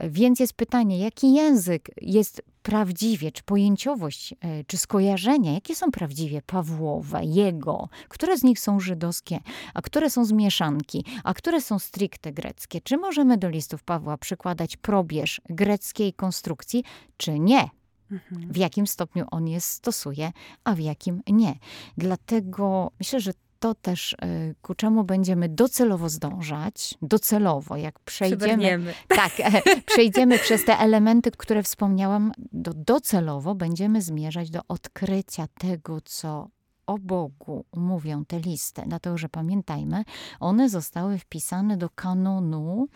Więc 0.00 0.40
jest 0.40 0.52
pytanie, 0.52 0.98
jaki 0.98 1.34
język 1.34 1.90
jest 2.02 2.42
prawdziwie, 2.62 3.32
czy 3.32 3.42
pojęciowość, 3.42 4.34
e, 4.40 4.64
czy 4.64 4.76
skojarzenia, 4.76 5.52
jakie 5.52 5.74
są 5.74 5.90
prawdziwie 5.90 6.42
Pawłowe, 6.42 7.24
jego, 7.24 7.88
które 8.08 8.38
z 8.38 8.42
nich 8.42 8.60
są 8.60 8.80
żydowskie, 8.80 9.38
a 9.74 9.82
które 9.82 10.10
są 10.10 10.24
z 10.24 10.32
mieszanki, 10.32 11.04
a 11.24 11.34
które 11.34 11.60
są 11.60 11.78
stricte 11.78 12.32
greckie. 12.32 12.80
Czy 12.80 12.96
możemy 12.96 13.38
do 13.38 13.48
listów 13.48 13.82
Pawła 13.82 14.16
przykładać 14.16 14.76
probierz 14.76 15.40
greckiej 15.48 16.12
konstrukcji, 16.12 16.84
czy 17.16 17.38
nie? 17.38 17.68
Mhm. 18.10 18.52
w 18.52 18.56
jakim 18.56 18.86
stopniu 18.86 19.24
on 19.30 19.48
je 19.48 19.60
stosuje, 19.60 20.32
a 20.64 20.74
w 20.74 20.78
jakim 20.78 21.22
nie. 21.28 21.54
Dlatego 21.96 22.90
myślę, 22.98 23.20
że 23.20 23.32
to 23.60 23.74
też 23.74 24.12
y, 24.12 24.54
ku 24.62 24.74
czemu 24.74 25.04
będziemy 25.04 25.48
docelowo 25.48 26.08
zdążać, 26.08 26.94
docelowo, 27.02 27.76
jak 27.76 28.00
przejdziemy, 28.00 28.94
tak, 29.08 29.32
przejdziemy 29.92 30.38
przez 30.38 30.64
te 30.64 30.78
elementy, 30.78 31.30
które 31.30 31.62
wspomniałam, 31.62 32.32
do, 32.52 32.74
docelowo 32.74 33.54
będziemy 33.54 34.02
zmierzać 34.02 34.50
do 34.50 34.60
odkrycia 34.68 35.46
tego, 35.58 36.00
co 36.00 36.48
o 36.90 36.98
Bogu 36.98 37.64
mówią 37.76 38.24
te 38.24 38.40
listy. 38.40 38.82
Dlatego, 38.86 39.18
że 39.18 39.28
pamiętajmy, 39.28 40.04
one 40.40 40.68
zostały 40.68 41.18
wpisane 41.18 41.76
do 41.76 41.90
kanonu 41.90 42.88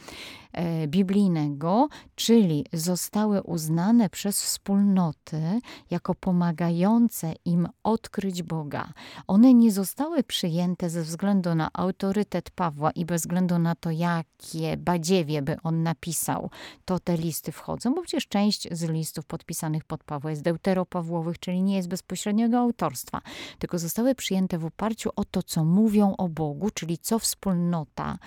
e, 0.53 0.89
biblijnego, 0.89 1.89
czyli 2.15 2.67
zostały 2.73 3.43
uznane 3.43 4.11
przez 4.11 4.43
wspólnoty 4.43 5.61
jako 5.91 6.15
pomagające 6.15 7.35
im 7.45 7.69
odkryć 7.83 8.43
Boga. 8.43 8.93
One 9.27 9.55
nie 9.55 9.73
zostały 9.73 10.23
przyjęte 10.23 10.91
ze 10.91 11.03
względu 11.03 11.55
na 11.55 11.69
autorytet 11.73 12.51
Pawła 12.51 12.91
i 12.91 13.05
bez 13.05 13.23
względu 13.23 13.59
na 13.59 13.75
to, 13.75 13.91
jakie 13.91 14.77
badziewie 14.77 15.43
by 15.43 15.57
on 15.63 15.83
napisał, 15.83 16.51
to 16.85 16.99
te 16.99 17.17
listy 17.17 17.53
wchodzą, 17.53 17.95
bo 17.95 18.03
przecież 18.03 18.29
część 18.29 18.69
z 18.71 18.83
listów 18.83 19.27
podpisanych 19.27 19.85
pod 19.85 20.05
Pawła 20.05 20.31
jest 20.31 20.43
deuteropawłowych, 20.43 21.39
czyli 21.39 21.63
nie 21.63 21.77
jest 21.77 21.89
bezpośredniego 21.89 22.59
autorstwa, 22.59 23.21
tylko 23.59 23.79
zostały 23.85 24.15
przyjęte 24.15 24.59
w 24.59 24.65
oparciu 24.65 25.11
o 25.17 25.25
to, 25.25 25.43
co 25.43 25.65
mówią 25.65 26.17
o 26.17 26.29
Bogu, 26.29 26.71
czyli 26.71 26.99
co 26.99 27.19
wspólnota 27.19 28.19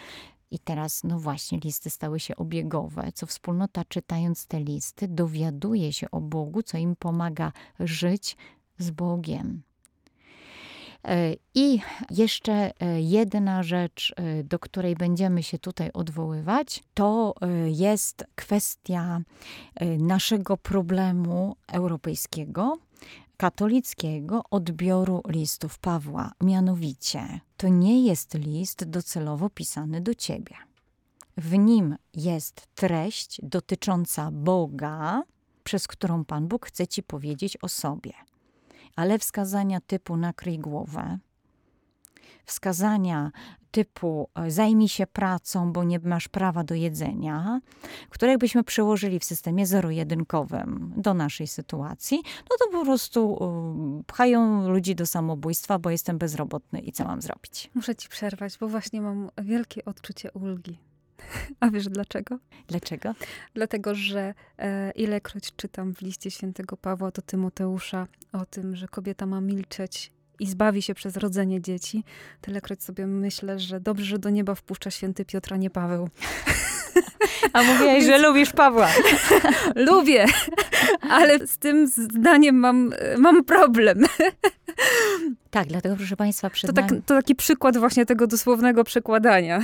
i 0.51 0.59
teraz, 0.59 1.03
no 1.03 1.19
właśnie, 1.19 1.59
listy 1.59 1.89
stały 1.89 2.19
się 2.19 2.35
obiegowe. 2.35 3.11
Co 3.13 3.25
wspólnota, 3.25 3.85
czytając 3.85 4.45
te 4.45 4.59
listy, 4.59 5.07
dowiaduje 5.07 5.93
się 5.93 6.11
o 6.11 6.21
Bogu, 6.21 6.63
co 6.63 6.77
im 6.77 6.95
pomaga 6.95 7.51
żyć 7.79 8.37
z 8.77 8.91
Bogiem. 8.91 9.61
E, 11.07 11.35
I 11.55 11.79
jeszcze 12.09 12.53
e, 12.53 13.01
jedna 13.01 13.63
rzecz, 13.63 14.13
e, 14.15 14.43
do 14.43 14.59
której 14.59 14.95
będziemy 14.95 15.43
się 15.43 15.59
tutaj 15.59 15.89
odwoływać, 15.93 16.83
to 16.93 17.33
jest 17.65 18.25
kwestia 18.35 19.21
naszego 19.99 20.57
problemu 20.57 21.55
europejskiego, 21.67 22.77
katolickiego 23.37 24.41
odbioru 24.51 25.21
listów 25.27 25.79
Pawła. 25.79 26.31
Mianowicie, 26.41 27.39
to 27.57 27.67
nie 27.67 28.05
jest 28.05 28.33
list 28.33 28.83
docelowo 28.85 29.49
pisany 29.49 30.01
do 30.01 30.15
ciebie. 30.15 30.55
W 31.37 31.57
nim 31.57 31.95
jest 32.13 32.67
treść 32.75 33.39
dotycząca 33.43 34.31
Boga, 34.31 35.23
przez 35.63 35.87
którą 35.87 36.25
Pan 36.25 36.47
Bóg 36.47 36.65
chce 36.65 36.87
ci 36.87 37.03
powiedzieć 37.03 37.57
o 37.61 37.69
sobie. 37.69 38.13
ale 38.95 39.19
wskazania 39.19 39.81
typu 39.81 40.17
nakryj 40.17 40.59
głowę, 40.59 41.19
wskazania 42.45 43.31
typu 43.77 44.29
e, 44.35 44.51
zajmij 44.51 44.87
się 44.87 45.07
pracą, 45.07 45.73
bo 45.73 45.83
nie 45.83 45.99
masz 45.99 46.27
prawa 46.27 46.63
do 46.63 46.75
jedzenia, 46.75 47.61
które 48.09 48.31
jakbyśmy 48.31 48.63
przełożyli 48.63 49.19
w 49.19 49.23
systemie 49.23 49.65
zero-jedynkowym 49.65 50.93
do 50.97 51.13
naszej 51.13 51.47
sytuacji, 51.47 52.17
no 52.49 52.55
to 52.59 52.71
po 52.71 52.85
prostu 52.85 53.37
e, 53.99 54.03
pchają 54.03 54.69
ludzi 54.69 54.95
do 54.95 55.05
samobójstwa, 55.05 55.79
bo 55.79 55.89
jestem 55.89 56.17
bezrobotny 56.17 56.79
i 56.79 56.91
co 56.91 57.03
mam 57.05 57.21
zrobić? 57.21 57.69
Muszę 57.75 57.95
ci 57.95 58.09
przerwać, 58.09 58.57
bo 58.57 58.67
właśnie 58.67 59.01
mam 59.01 59.29
wielkie 59.41 59.85
odczucie 59.85 60.31
ulgi. 60.31 60.79
A 61.59 61.69
wiesz 61.69 61.89
dlaczego? 61.89 62.39
Dlaczego? 62.67 63.13
Dlatego, 63.53 63.95
że 63.95 64.33
e, 64.57 64.91
ilekroć 64.91 65.55
czytam 65.55 65.93
w 65.93 66.01
liście 66.01 66.31
świętego 66.31 66.77
Pawła 66.77 67.11
do 67.11 67.21
Tymoteusza 67.21 68.07
o 68.31 68.45
tym, 68.45 68.75
że 68.75 68.87
kobieta 68.87 69.25
ma 69.25 69.41
milczeć 69.41 70.11
i 70.39 70.47
zbawi 70.47 70.81
się 70.81 70.93
przez 70.93 71.17
rodzenie 71.17 71.61
dzieci, 71.61 72.03
tylekroć 72.41 72.83
sobie 72.83 73.07
myślę, 73.07 73.59
że 73.59 73.79
dobrze, 73.79 74.05
że 74.05 74.19
do 74.19 74.29
nieba 74.29 74.55
wpuszcza 74.55 74.91
święty 74.91 75.25
Piotr, 75.25 75.53
a 75.53 75.57
nie 75.57 75.69
Paweł. 75.69 76.09
A 77.53 77.63
mówiłaś, 77.63 78.03
że 78.09 78.17
lubisz 78.17 78.51
Pawła. 78.51 78.89
Lubię, 79.89 80.25
ale 81.09 81.47
z 81.47 81.57
tym 81.57 81.87
zdaniem 81.87 82.55
mam, 82.55 82.93
mam 83.17 83.43
problem. 83.43 84.05
Tak, 85.49 85.67
dlatego 85.67 85.95
proszę 85.95 86.17
Państwa, 86.17 86.49
przed 86.49 86.75
to, 86.75 86.81
tak, 86.81 86.89
to 87.05 87.15
taki 87.15 87.35
przykład 87.35 87.77
właśnie 87.77 88.05
tego 88.05 88.27
dosłownego 88.27 88.83
przekładania. 88.83 89.61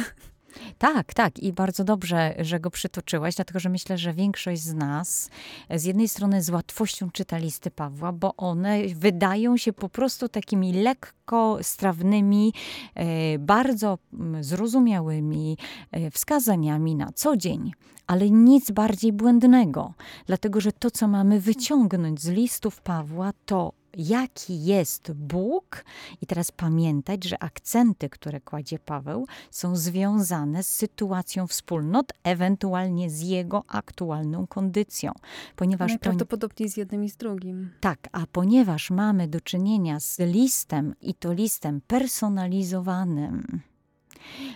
Tak, 0.77 1.13
tak. 1.13 1.39
I 1.39 1.53
bardzo 1.53 1.83
dobrze, 1.83 2.35
że 2.39 2.59
go 2.59 2.71
przytoczyłaś, 2.71 3.35
dlatego 3.35 3.59
że 3.59 3.69
myślę, 3.69 3.97
że 3.97 4.13
większość 4.13 4.61
z 4.61 4.73
nas 4.73 5.29
z 5.69 5.83
jednej 5.83 6.07
strony 6.07 6.41
z 6.41 6.49
łatwością 6.49 7.11
czyta 7.11 7.37
listy 7.37 7.71
Pawła, 7.71 8.11
bo 8.11 8.35
one 8.35 8.79
wydają 8.95 9.57
się 9.57 9.73
po 9.73 9.89
prostu 9.89 10.29
takimi 10.29 10.73
lekko 10.73 11.57
strawnymi, 11.61 12.53
e, 12.95 13.39
bardzo 13.39 13.97
zrozumiałymi 14.41 15.57
e, 15.91 16.11
wskazaniami 16.11 16.95
na 16.95 17.11
co 17.11 17.37
dzień 17.37 17.71
ale 18.07 18.29
nic 18.29 18.71
bardziej 18.71 19.13
błędnego, 19.13 19.93
dlatego 20.25 20.61
że 20.61 20.71
to, 20.71 20.91
co 20.91 21.07
mamy 21.07 21.39
wyciągnąć 21.39 22.21
z 22.21 22.29
listów 22.29 22.81
Pawła, 22.81 23.31
to 23.45 23.73
jaki 23.97 24.65
jest 24.65 25.11
Bóg, 25.11 25.85
i 26.21 26.27
teraz 26.27 26.51
pamiętać, 26.51 27.23
że 27.23 27.43
akcenty, 27.43 28.09
które 28.09 28.41
kładzie 28.41 28.79
Paweł, 28.79 29.27
są 29.51 29.75
związane 29.75 30.63
z 30.63 30.67
sytuacją 30.67 31.47
wspólnot, 31.47 32.13
ewentualnie 32.23 33.09
z 33.09 33.21
jego 33.21 33.63
aktualną 33.67 34.47
kondycją. 34.47 35.11
Ponieważ 35.55 35.89
Najprawdopodobniej 35.89 36.69
z 36.69 36.77
jednym 36.77 37.03
i 37.03 37.09
z 37.09 37.15
drugim. 37.15 37.69
Tak, 37.81 38.09
a 38.11 38.25
ponieważ 38.31 38.91
mamy 38.91 39.27
do 39.27 39.41
czynienia 39.41 39.99
z 39.99 40.19
listem 40.19 40.95
i 41.01 41.13
to 41.13 41.33
listem 41.33 41.81
personalizowanym, 41.87 43.61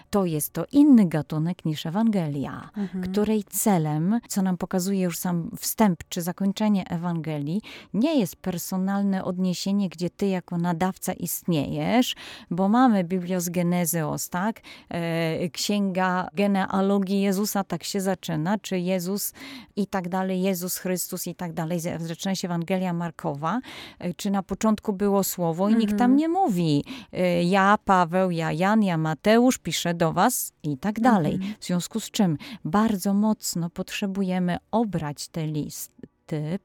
to 0.09 0.25
jest 0.25 0.53
to 0.53 0.65
inny 0.71 1.05
gatunek 1.05 1.65
niż 1.65 1.85
Ewangelia, 1.85 2.69
mhm. 2.77 3.03
której 3.03 3.43
celem, 3.43 4.19
co 4.27 4.41
nam 4.41 4.57
pokazuje 4.57 5.01
już 5.01 5.17
sam 5.17 5.51
wstęp 5.57 6.03
czy 6.09 6.21
zakończenie 6.21 6.89
Ewangelii, 6.89 7.61
nie 7.93 8.19
jest 8.19 8.35
personalne 8.35 9.23
odniesienie, 9.23 9.89
gdzie 9.89 10.09
ty 10.09 10.27
jako 10.27 10.57
nadawca 10.57 11.13
istniejesz, 11.13 12.15
bo 12.51 12.69
mamy 12.69 13.03
Biblios 13.03 13.49
Genezeos, 13.49 14.29
tak? 14.29 14.61
E, 14.89 15.49
księga 15.49 16.27
genealogii 16.33 17.21
Jezusa 17.21 17.63
tak 17.63 17.83
się 17.83 18.01
zaczyna, 18.01 18.57
czy 18.57 18.79
Jezus 18.79 19.33
i 19.75 19.87
tak 19.87 20.09
dalej, 20.09 20.41
Jezus 20.41 20.77
Chrystus 20.77 21.27
i 21.27 21.35
tak 21.35 21.53
dalej. 21.53 21.79
Zaczyna 21.99 22.35
się 22.35 22.47
Ewangelia 22.47 22.93
Markowa, 22.93 23.59
e, 23.99 24.13
czy 24.13 24.31
na 24.31 24.43
początku 24.43 24.93
było 24.93 25.23
słowo 25.23 25.69
i 25.69 25.73
mhm. 25.73 25.81
nikt 25.81 25.99
tam 25.99 26.11
mhm. 26.11 26.17
nie 26.17 26.29
mówi 26.29 26.83
e, 27.13 27.43
ja, 27.43 27.77
Paweł, 27.85 28.31
ja, 28.31 28.51
Jan, 28.51 28.83
ja, 28.83 28.97
Mateusz, 28.97 29.56
piszę 29.59 29.93
do 29.93 30.13
was 30.13 30.53
i 30.63 30.77
tak 30.77 30.99
dalej. 30.99 31.33
Mhm. 31.33 31.53
W 31.59 31.65
związku 31.65 31.99
z 31.99 32.11
czym 32.11 32.37
bardzo 32.65 33.13
mocno 33.13 33.69
potrzebujemy 33.69 34.57
obrać 34.71 35.27
te 35.27 35.47
listy 35.47 36.07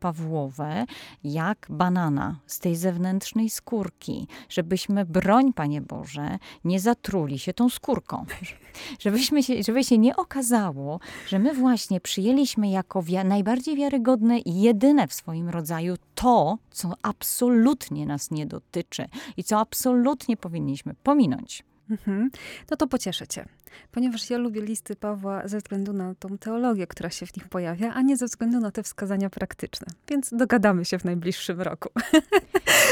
Pawłowe 0.00 0.84
jak 1.24 1.66
banana 1.70 2.40
z 2.46 2.58
tej 2.58 2.76
zewnętrznej 2.76 3.50
skórki, 3.50 4.26
żebyśmy, 4.48 5.04
broń 5.04 5.52
Panie 5.52 5.80
Boże, 5.80 6.38
nie 6.64 6.80
zatruli 6.80 7.38
się 7.38 7.54
tą 7.54 7.68
skórką. 7.68 8.24
Żebyśmy 9.00 9.42
się, 9.42 9.62
żeby 9.62 9.84
się 9.84 9.98
nie 9.98 10.16
okazało, 10.16 11.00
że 11.28 11.38
my 11.38 11.54
właśnie 11.54 12.00
przyjęliśmy 12.00 12.70
jako 12.70 13.02
wi 13.02 13.24
najbardziej 13.24 13.76
wiarygodne 13.76 14.38
i 14.38 14.60
jedyne 14.60 15.08
w 15.08 15.14
swoim 15.14 15.48
rodzaju 15.48 15.94
to, 16.14 16.58
co 16.70 16.92
absolutnie 17.02 18.06
nas 18.06 18.30
nie 18.30 18.46
dotyczy 18.46 19.08
i 19.36 19.44
co 19.44 19.60
absolutnie 19.60 20.36
powinniśmy 20.36 20.94
pominąć. 21.02 21.64
Mhm. 21.90 22.30
No 22.70 22.76
to 22.76 22.86
pocieszę 22.86 23.26
cię, 23.26 23.44
ponieważ 23.92 24.30
ja 24.30 24.38
lubię 24.38 24.60
listy 24.60 24.96
Pawła 24.96 25.48
ze 25.48 25.58
względu 25.58 25.92
na 25.92 26.14
tą 26.14 26.38
teologię, 26.38 26.86
która 26.86 27.10
się 27.10 27.26
w 27.26 27.36
nich 27.36 27.48
pojawia, 27.48 27.92
a 27.94 28.02
nie 28.02 28.16
ze 28.16 28.26
względu 28.26 28.60
na 28.60 28.70
te 28.70 28.82
wskazania 28.82 29.30
praktyczne. 29.30 29.86
Więc 30.08 30.30
dogadamy 30.32 30.84
się 30.84 30.98
w 30.98 31.04
najbliższym 31.04 31.60
roku. 31.60 31.88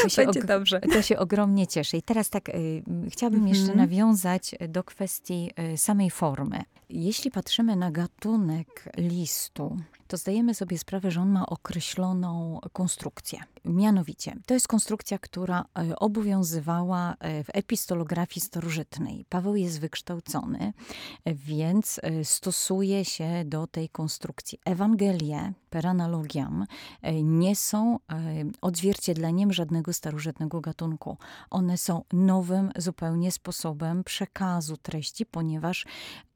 To 0.02 0.08
się 0.08 0.22
Będzie 0.24 0.44
dobrze. 0.44 0.80
To 0.80 1.02
się 1.02 1.18
ogromnie 1.18 1.66
cieszę. 1.66 1.96
I 1.96 2.02
teraz 2.02 2.30
tak, 2.30 2.48
y, 2.48 2.82
chciałabym 3.10 3.40
mhm. 3.40 3.56
jeszcze 3.56 3.76
nawiązać 3.76 4.54
do 4.68 4.84
kwestii 4.84 5.50
y, 5.74 5.76
samej 5.76 6.10
formy. 6.10 6.62
Jeśli 6.88 7.30
patrzymy 7.30 7.76
na 7.76 7.90
gatunek 7.90 8.88
listu, 8.96 9.76
to 10.10 10.16
zdajemy 10.16 10.54
sobie 10.54 10.78
sprawę, 10.78 11.10
że 11.10 11.20
on 11.20 11.30
ma 11.30 11.46
określoną 11.46 12.60
konstrukcję. 12.72 13.40
Mianowicie, 13.64 14.36
to 14.46 14.54
jest 14.54 14.68
konstrukcja, 14.68 15.18
która 15.18 15.64
e, 15.78 15.96
obowiązywała 15.96 17.14
e, 17.18 17.44
w 17.44 17.48
epistolografii 17.52 18.46
starożytnej. 18.46 19.24
Paweł 19.28 19.56
jest 19.56 19.80
wykształcony, 19.80 20.69
e, 21.24 21.34
więc 21.34 22.00
stosuje 22.22 23.04
się 23.04 23.44
do 23.44 23.66
tej 23.66 23.88
konstrukcji. 23.88 24.58
Ewangelie, 24.64 25.52
per 25.70 25.86
analogiam, 25.86 26.66
nie 27.22 27.56
są 27.56 27.98
odzwierciedleniem 28.60 29.52
żadnego 29.52 29.92
starożytnego 29.92 30.60
gatunku. 30.60 31.16
One 31.50 31.78
są 31.78 32.04
nowym 32.12 32.72
zupełnie 32.76 33.32
sposobem 33.32 34.04
przekazu 34.04 34.76
treści, 34.76 35.26
ponieważ 35.26 35.86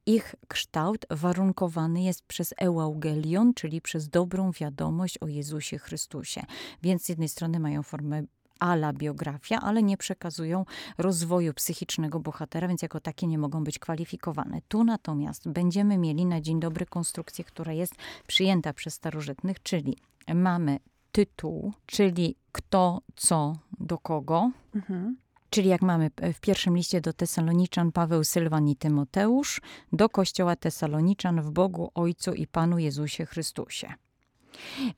ich 0.07 0.35
kształt 0.49 1.07
warunkowany 1.11 2.03
jest 2.03 2.23
przez 2.23 2.55
Ewaugelion, 2.57 3.55
czyli 3.55 3.81
przez 3.81 4.09
dobrą 4.09 4.53
wiadomość 4.53 5.19
o 5.19 5.29
Jezusie 5.29 5.79
Chrystusie. 5.79 6.43
Więc 6.83 7.05
z 7.05 7.09
jednej 7.09 7.29
strony 7.29 7.61
mają 7.61 7.83
formę 7.83 8.23
ala 8.59 8.93
biografia, 8.93 9.61
ale 9.61 9.83
nie 9.83 9.97
przekazują 9.97 10.65
rozwoju 10.99 11.55
psychicznego 11.55 12.21
bohatera, 12.21 12.69
więc 12.69 12.83
jako 12.83 13.01
takie 13.01 13.27
nie 13.27 13.39
mogą 13.39 13.65
być 13.65 13.79
kwalifikowane. 13.79 14.61
Tu 14.69 14.85
natomiast 14.85 15.49
będziemy 15.49 15.99
mieli 15.99 16.27
na 16.27 16.41
dzień 16.41 16.61
dobry 16.61 16.87
konstrukcję, 16.87 17.45
która 17.45 17.73
jest 17.73 17.95
przyjęta 18.27 18.73
przez 18.73 18.95
starożytnych, 18.95 19.63
czyli 19.63 19.97
mamy 20.35 20.79
tytuł, 21.13 21.73
czyli 21.87 22.37
kto, 22.53 23.01
co, 23.17 23.57
do 23.81 23.99
kogo. 23.99 24.51
Mhm. 24.75 25.17
Czyli 25.51 25.69
jak 25.69 25.83
mamy 25.83 26.11
w 26.35 26.41
pierwszym 26.41 26.77
liście 26.77 27.01
do 27.01 27.13
Tesaloniczan 27.13 27.93
Paweł, 27.93 28.25
Sylwan 28.25 28.69
i 28.69 28.77
Tymoteusz, 28.77 29.61
do 29.93 30.09
kościoła 30.09 30.57
Tesaloniczan 30.57 31.43
w 31.43 31.51
Bogu, 31.51 31.91
Ojcu 31.95 32.33
i 32.33 32.47
Panu 32.47 32.79
Jezusie 32.79 33.27
Chrystusie. 33.27 33.95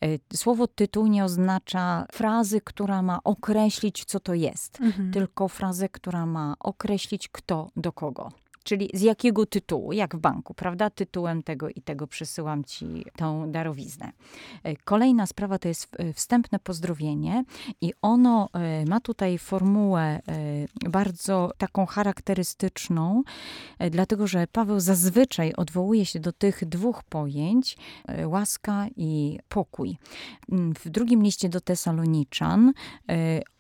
E, 0.04 0.36
słowo 0.36 0.66
tytuł 0.66 1.06
nie 1.06 1.24
oznacza 1.24 2.06
frazy, 2.12 2.60
która 2.60 3.02
ma 3.02 3.20
określić, 3.24 4.04
co 4.04 4.20
to 4.20 4.34
jest, 4.34 4.80
mhm. 4.80 5.12
tylko 5.12 5.48
frazę, 5.48 5.88
która 5.88 6.26
ma 6.26 6.54
określić, 6.60 7.28
kto 7.28 7.70
do 7.76 7.92
kogo. 7.92 8.32
Czyli 8.66 8.90
z 8.94 9.00
jakiego 9.00 9.46
tytułu, 9.46 9.92
jak 9.92 10.16
w 10.16 10.18
banku, 10.18 10.54
prawda? 10.54 10.90
Tytułem 10.90 11.42
tego 11.42 11.68
i 11.68 11.82
tego 11.82 12.06
przysyłam 12.06 12.64
ci 12.64 13.04
tą 13.16 13.52
darowiznę. 13.52 14.12
E, 14.62 14.76
kolejna 14.76 15.26
sprawa 15.26 15.58
to 15.58 15.68
jest 15.68 15.96
wstępne 16.14 16.58
pozdrowienie 16.58 17.44
i 17.80 17.92
ono 18.02 18.48
e, 18.52 18.84
ma 18.84 19.00
tutaj 19.00 19.38
formułę 19.38 20.02
e, 20.02 20.20
bardzo 20.90 21.50
taką 21.58 21.86
charakterystyczną, 21.86 23.22
dlatego 23.90 24.26
że 24.26 24.46
Paweł 24.46 24.80
zazwyczaj 24.80 25.52
odwołuje 25.56 26.06
się 26.06 26.20
do 26.20 26.32
tych 26.32 26.64
dwóch 26.64 27.02
pojęć, 27.02 27.76
łaska 28.24 28.86
i 28.96 29.38
pokój. 29.48 29.96
Mm, 30.52 30.74
w 30.74 30.88
drugim 30.88 31.22
liście 31.22 31.48
do 31.48 31.60
Tesaloniczan 31.60 32.72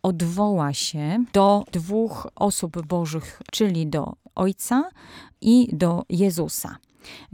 odwoła 0.02 0.72
się 0.72 1.24
do 1.32 1.64
dwóch 1.72 2.28
osób 2.34 2.86
bożych, 2.86 3.42
czyli 3.52 3.86
do 3.86 4.25
Ojca 4.36 4.90
i 5.40 5.68
do 5.72 6.04
Jezusa. 6.08 6.76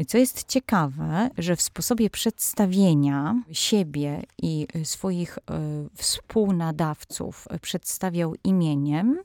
Co 0.07 0.19
jest 0.19 0.49
ciekawe, 0.49 1.31
że 1.39 1.57
w 1.57 1.63
sposobie 1.63 2.11
przedstawienia 2.11 3.43
siebie 3.53 4.23
i 4.43 4.67
swoich 4.85 5.39
e, 5.39 5.61
współnadawców 5.95 7.49
przedstawiał 7.63 8.35
imieniem, 8.45 9.19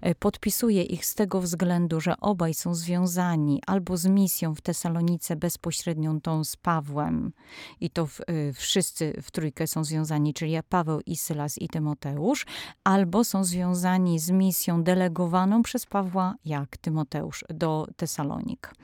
e, 0.00 0.14
podpisuje 0.14 0.82
ich 0.82 1.06
z 1.06 1.14
tego 1.14 1.40
względu, 1.40 2.00
że 2.00 2.20
obaj 2.20 2.54
są 2.54 2.74
związani 2.74 3.62
albo 3.66 3.96
z 3.96 4.06
misją 4.06 4.54
w 4.54 4.60
Tesalonice 4.60 5.36
bezpośrednią 5.36 6.20
tą 6.20 6.44
z 6.44 6.56
Pawłem 6.56 7.32
i 7.80 7.90
to 7.90 8.06
w, 8.06 8.20
e, 8.20 8.52
wszyscy 8.52 9.14
w 9.22 9.30
trójkę 9.30 9.66
są 9.66 9.84
związani, 9.84 10.34
czyli 10.34 10.52
Paweł 10.68 11.00
i 11.06 11.16
Sylas 11.16 11.58
i 11.58 11.68
Tymoteusz, 11.68 12.46
albo 12.84 13.24
są 13.24 13.44
związani 13.44 14.18
z 14.18 14.30
misją 14.30 14.82
delegowaną 14.82 15.62
przez 15.62 15.86
Pawła, 15.86 16.34
jak 16.44 16.76
Tymoteusz, 16.76 17.44
do 17.48 17.86
Tesalonik. 17.96 18.74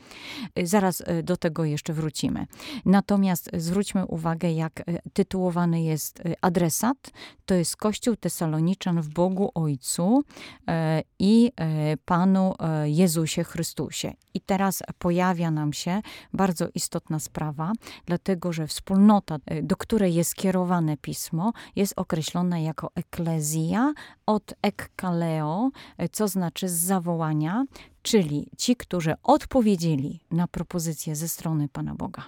Zaraz 0.63 0.98
e, 1.07 1.23
do 1.23 1.37
tego 1.37 1.65
jeszcze 1.65 1.93
wrócimy. 1.93 2.47
Natomiast 2.85 3.51
zwróćmy 3.53 4.07
uwagę, 4.07 4.53
jak 4.53 4.81
e, 4.81 4.85
tytułowany 5.13 5.83
jest 5.83 6.21
e, 6.21 6.35
adresat. 6.41 7.11
To 7.47 7.55
jest 7.55 7.77
Kościół 7.77 8.17
Tesaloniczan 8.17 9.01
w 9.03 9.09
Bogu 9.09 9.51
Ojcu 9.55 10.25
i 11.19 11.53
Panu 12.05 12.55
Jezusie 12.85 13.45
Chrystusie. 13.45 14.13
I 14.35 14.41
teraz 14.41 14.83
pojawia 14.99 15.51
nam 15.51 15.73
się 15.73 16.03
bardzo 16.33 16.69
istotna 16.75 17.19
sprawa, 17.19 17.73
dlatego 18.07 18.53
że 18.53 18.67
wspólnota, 18.67 19.39
do 19.63 19.77
której 19.77 20.15
jest 20.15 20.35
kierowane 20.35 20.97
pismo, 20.97 21.53
jest 21.77 21.93
określona 21.97 22.59
jako 22.59 22.91
eklezja 22.95 23.93
od 24.27 24.55
ekkaleo, 24.63 25.71
co 26.13 26.29
znaczy 26.29 26.69
z 26.69 26.73
zawołania, 26.73 27.65
czyli 28.03 28.47
ci, 28.59 28.77
którzy 28.77 29.15
odpowiedzieli 29.23 30.21
na 30.31 30.49
propozycję 30.49 31.17
ze 31.17 31.29
strony 31.29 31.69
Pana 31.69 31.95
Boga. 31.95 32.23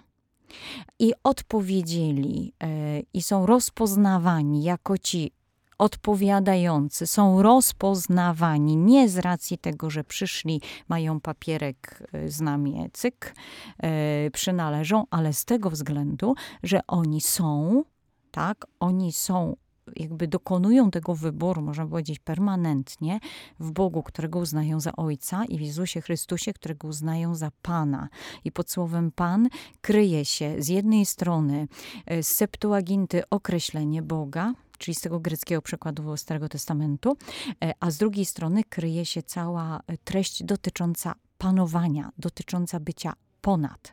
I 0.98 1.12
odpowiedzieli 1.22 2.52
e, 2.62 3.00
i 3.14 3.22
są 3.22 3.46
rozpoznawani 3.46 4.62
jako 4.62 4.98
ci 4.98 5.33
odpowiadający, 5.78 7.06
są 7.06 7.42
rozpoznawani 7.42 8.76
nie 8.76 9.09
z 9.09 9.18
racji 9.18 9.59
tego, 9.59 9.90
że 9.90 10.04
przyszli, 10.04 10.61
mają 10.88 11.20
papierek, 11.20 12.02
e, 12.12 12.28
znamie, 12.28 12.90
cyk, 12.92 13.35
e, 13.78 14.30
przynależą, 14.30 15.04
ale 15.11 15.33
z 15.33 15.44
tego 15.44 15.70
względu, 15.70 16.35
że 16.62 16.80
oni 16.87 17.20
są, 17.20 17.83
tak, 18.30 18.66
oni 18.80 19.12
są 19.12 19.56
jakby 19.96 20.29
dokonują 20.29 20.90
tego 20.90 21.14
wyboru, 21.14 21.62
można 21.62 21.87
powiedzieć, 21.87 22.18
permanentnie 22.18 23.20
w 23.61 23.72
Bogu, 23.72 24.03
którego 24.03 24.38
uznają 24.38 24.81
za 24.81 24.96
Ojca 24.96 25.44
i 25.44 25.59
w 25.59 25.61
Jezusie 25.61 26.00
Chrystusie, 26.00 26.53
którego 26.53 26.88
uznają 26.88 27.35
za 27.35 27.50
Pana. 27.62 28.09
I 28.44 28.53
pod 28.53 28.70
słowem 28.70 29.12
Pan 29.12 29.48
kryje 29.81 30.24
się 30.24 30.55
z 30.59 30.68
jednej 30.68 31.07
strony 31.07 31.68
e, 32.07 32.22
z 32.22 32.29
Septuaginty 32.29 33.22
określenie 33.31 34.03
Boga, 34.03 34.55
czyli 34.79 34.94
z 34.94 35.00
tego 35.00 35.20
greckiego 35.20 35.62
przekładu 35.62 36.16
Starego 36.16 36.48
Testamentu, 36.48 37.16
e, 37.64 37.72
a 37.81 37.90
z 37.90 37.96
drugiej 37.96 38.24
strony 38.24 38.64
kryje 38.64 39.07
się 39.07 39.22
cała 39.22 39.81
treść 40.05 40.44
dotycząca 40.44 41.14
panowania, 41.38 42.12
dotycząca 42.18 42.81
bycia 42.81 43.12
ponad. 43.40 43.92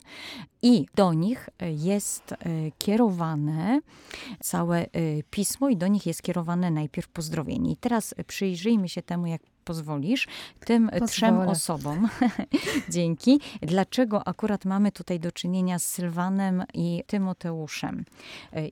I 0.62 0.86
do 0.95 1.13
nich 1.13 1.49
e, 1.60 1.71
jest 1.71 2.31
e, 2.31 2.38
kierowane 2.77 3.81
całe 4.43 4.81
e, 4.81 4.88
pismo, 5.29 5.69
i 5.69 5.77
do 5.77 5.88
nich 5.88 6.05
jest 6.05 6.21
kierowane 6.21 6.71
najpierw 6.71 7.07
pozdrowienie. 7.07 7.71
I 7.71 7.77
teraz 7.77 8.15
przyjrzyjmy 8.27 8.89
się 8.89 9.01
temu, 9.01 9.27
jak 9.27 9.41
pozwolisz, 9.67 10.27
tym 10.65 10.89
Pozwolę. 10.89 11.08
trzem 11.08 11.39
osobom. 11.39 12.10
Dzięki. 12.89 13.39
Dlaczego 13.62 14.27
akurat 14.27 14.65
mamy 14.65 14.91
tutaj 14.91 15.19
do 15.19 15.32
czynienia 15.32 15.80
z 15.80 15.86
Sylwanem 15.86 16.63
i 16.73 17.03
Tymoteuszem? 17.08 18.06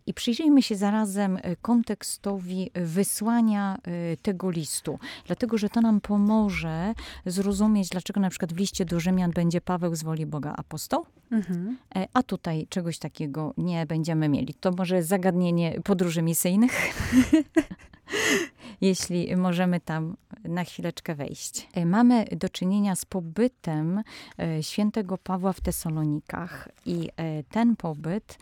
I 0.05 0.13
przyjrzyjmy 0.13 0.62
się 0.62 0.75
zarazem 0.75 1.39
kontekstowi 1.62 2.71
wysłania 2.73 3.77
tego 4.21 4.49
listu, 4.49 4.99
dlatego 5.25 5.58
że 5.58 5.69
to 5.69 5.81
nam 5.81 6.01
pomoże 6.01 6.93
zrozumieć, 7.25 7.89
dlaczego 7.89 8.19
na 8.19 8.29
przykład 8.29 8.53
w 8.53 8.58
liście 8.58 8.86
do 8.86 8.99
Rzymian 8.99 9.31
będzie 9.31 9.62
Paweł 9.62 9.95
z 9.95 10.03
woli 10.03 10.25
Boga 10.25 10.53
apostoł, 10.58 11.05
mhm. 11.31 11.77
a 12.13 12.23
tutaj 12.23 12.67
czegoś 12.69 12.99
takiego 12.99 13.53
nie 13.58 13.86
będziemy 13.86 14.29
mieli. 14.29 14.53
To 14.53 14.71
może 14.71 15.03
zagadnienie 15.03 15.81
podróży 15.84 16.21
misyjnych. 16.21 16.71
jeśli 18.81 19.35
możemy 19.35 19.79
tam 19.79 20.17
na 20.43 20.63
chwileczkę 20.63 21.15
wejść. 21.15 21.67
E, 21.73 21.85
mamy 21.85 22.25
do 22.25 22.49
czynienia 22.49 22.95
z 22.95 23.05
pobytem 23.05 24.03
e, 24.39 24.63
świętego 24.63 25.17
Pawła 25.17 25.53
w 25.53 25.61
Tesalonikach 25.61 26.69
i 26.85 27.09
e, 27.17 27.43
ten 27.43 27.75
pobyt 27.75 28.38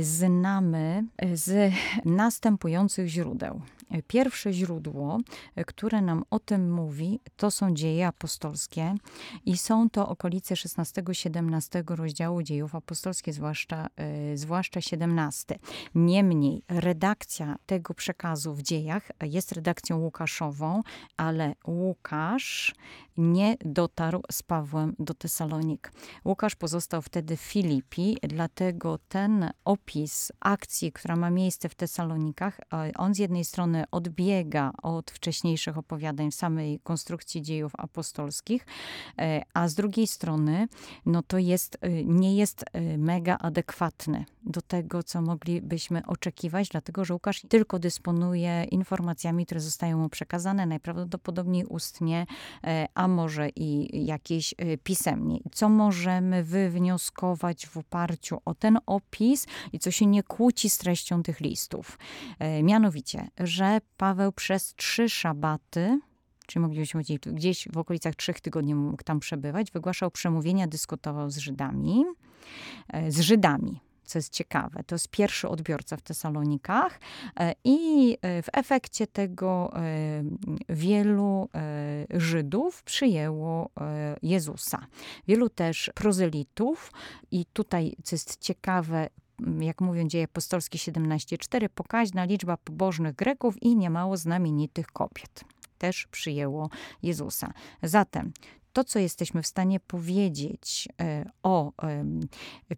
znamy 0.00 1.04
z 1.32 1.72
następujących 2.04 3.08
źródeł. 3.08 3.60
Pierwsze 4.06 4.52
źródło, 4.52 5.18
które 5.66 6.00
nam 6.00 6.24
o 6.30 6.38
tym 6.38 6.72
mówi, 6.72 7.20
to 7.36 7.50
są 7.50 7.74
dzieje 7.74 8.06
apostolskie 8.06 8.94
i 9.44 9.56
są 9.56 9.90
to 9.90 10.08
okolice 10.08 10.54
16-17 10.54 11.94
rozdziału 11.96 12.42
dziejów 12.42 12.74
apostolskich, 12.74 13.34
zwłaszcza, 13.34 13.86
zwłaszcza 14.34 14.80
17. 14.80 15.58
Niemniej 15.94 16.62
redakcja 16.68 17.56
tego 17.66 17.94
przekazu 17.94 18.54
w 18.54 18.62
dziejach 18.62 19.10
jest 19.22 19.52
redakcją 19.52 19.98
Łukaszową, 19.98 20.82
ale 21.16 21.54
Łukasz 21.66 22.74
nie 23.16 23.56
dotarł 23.64 24.22
z 24.32 24.42
Pawłem 24.42 24.94
do 24.98 25.14
Tesalonik. 25.14 25.92
Łukasz 26.24 26.54
pozostał 26.54 27.02
wtedy 27.02 27.36
w 27.36 27.40
Filipi, 27.40 28.16
dlatego 28.22 28.98
ten 29.08 29.50
opis 29.64 30.32
akcji, 30.40 30.92
która 30.92 31.16
ma 31.16 31.30
miejsce 31.30 31.68
w 31.68 31.74
Tesalonikach, 31.74 32.60
on 32.96 33.14
z 33.14 33.18
jednej 33.18 33.44
strony 33.44 33.84
odbiega 33.90 34.72
od 34.82 35.10
wcześniejszych 35.10 35.78
opowiadań 35.78 36.32
samej 36.32 36.80
konstrukcji 36.80 37.42
dziejów 37.42 37.72
apostolskich, 37.78 38.66
e, 39.18 39.42
a 39.54 39.68
z 39.68 39.74
drugiej 39.74 40.06
strony 40.06 40.68
no 41.06 41.22
to 41.22 41.38
jest, 41.38 41.78
e, 41.80 42.04
nie 42.04 42.36
jest 42.36 42.64
e, 42.72 42.98
mega 42.98 43.38
adekwatny 43.38 44.24
do 44.42 44.62
tego, 44.62 45.02
co 45.02 45.22
moglibyśmy 45.22 46.06
oczekiwać, 46.06 46.68
dlatego 46.68 47.04
że 47.04 47.14
Łukasz 47.14 47.42
tylko 47.48 47.78
dysponuje 47.78 48.64
informacjami, 48.64 49.46
które 49.46 49.60
zostają 49.60 49.98
mu 49.98 50.08
przekazane 50.08 50.66
najprawdopodobniej 50.66 51.64
ustnie, 51.64 52.26
a 52.94 53.03
może 53.08 53.48
i 53.48 54.06
jakieś 54.06 54.54
pisemnie. 54.82 55.40
Co 55.52 55.68
możemy 55.68 56.44
wywnioskować 56.44 57.66
w 57.66 57.76
oparciu 57.76 58.38
o 58.44 58.54
ten 58.54 58.78
opis 58.86 59.46
i 59.72 59.78
co 59.78 59.90
się 59.90 60.06
nie 60.06 60.22
kłóci 60.22 60.70
z 60.70 60.78
treścią 60.78 61.22
tych 61.22 61.40
listów? 61.40 61.98
Mianowicie, 62.62 63.28
że 63.38 63.80
Paweł 63.96 64.32
przez 64.32 64.74
trzy 64.74 65.08
szabaty, 65.08 66.00
czyli 66.46 66.62
moglibyśmy 66.62 66.98
powiedzieć 66.98 67.22
gdzieś 67.26 67.68
w 67.72 67.78
okolicach 67.78 68.14
trzech 68.14 68.40
tygodni 68.40 68.74
mógł 68.74 69.04
tam 69.04 69.20
przebywać, 69.20 69.70
wygłaszał 69.70 70.10
przemówienia, 70.10 70.66
dyskutował 70.66 71.30
z 71.30 71.38
Żydami, 71.38 72.04
e, 72.88 73.12
z 73.12 73.20
Żydami, 73.20 73.80
co 74.04 74.18
jest 74.18 74.32
ciekawe. 74.32 74.84
To 74.86 74.94
jest 74.94 75.08
pierwszy 75.08 75.48
odbiorca 75.48 75.96
w 75.96 76.02
Tesalonikach 76.02 77.00
e, 77.36 77.54
i 77.64 78.18
e, 78.22 78.42
w 78.42 78.46
efekcie 78.52 79.06
tego 79.06 79.72
wielu 80.68 81.48
Żydów 82.10 82.82
przyjęło 82.82 83.70
Jezusa. 84.22 84.86
Wielu 85.28 85.48
też 85.48 85.90
prozelitów 85.94 86.92
i 87.30 87.44
tutaj, 87.52 87.96
co 88.04 88.14
jest 88.16 88.40
ciekawe, 88.40 89.08
jak 89.60 89.80
mówią 89.80 90.08
dzieje 90.08 90.24
apostolskie 90.24 90.78
17.4, 90.78 91.68
pokaźna 91.68 92.24
liczba 92.24 92.56
pobożnych 92.56 93.14
Greków 93.14 93.62
i 93.62 93.76
niemało 93.76 94.16
znamienitych 94.16 94.86
kobiet. 94.86 95.44
Też 95.78 96.06
przyjęło 96.06 96.70
Jezusa. 97.02 97.52
Zatem 97.82 98.32
to, 98.74 98.84
co 98.84 98.98
jesteśmy 98.98 99.42
w 99.42 99.46
stanie 99.46 99.80
powiedzieć 99.80 100.88
e, 101.00 101.30
o 101.42 101.72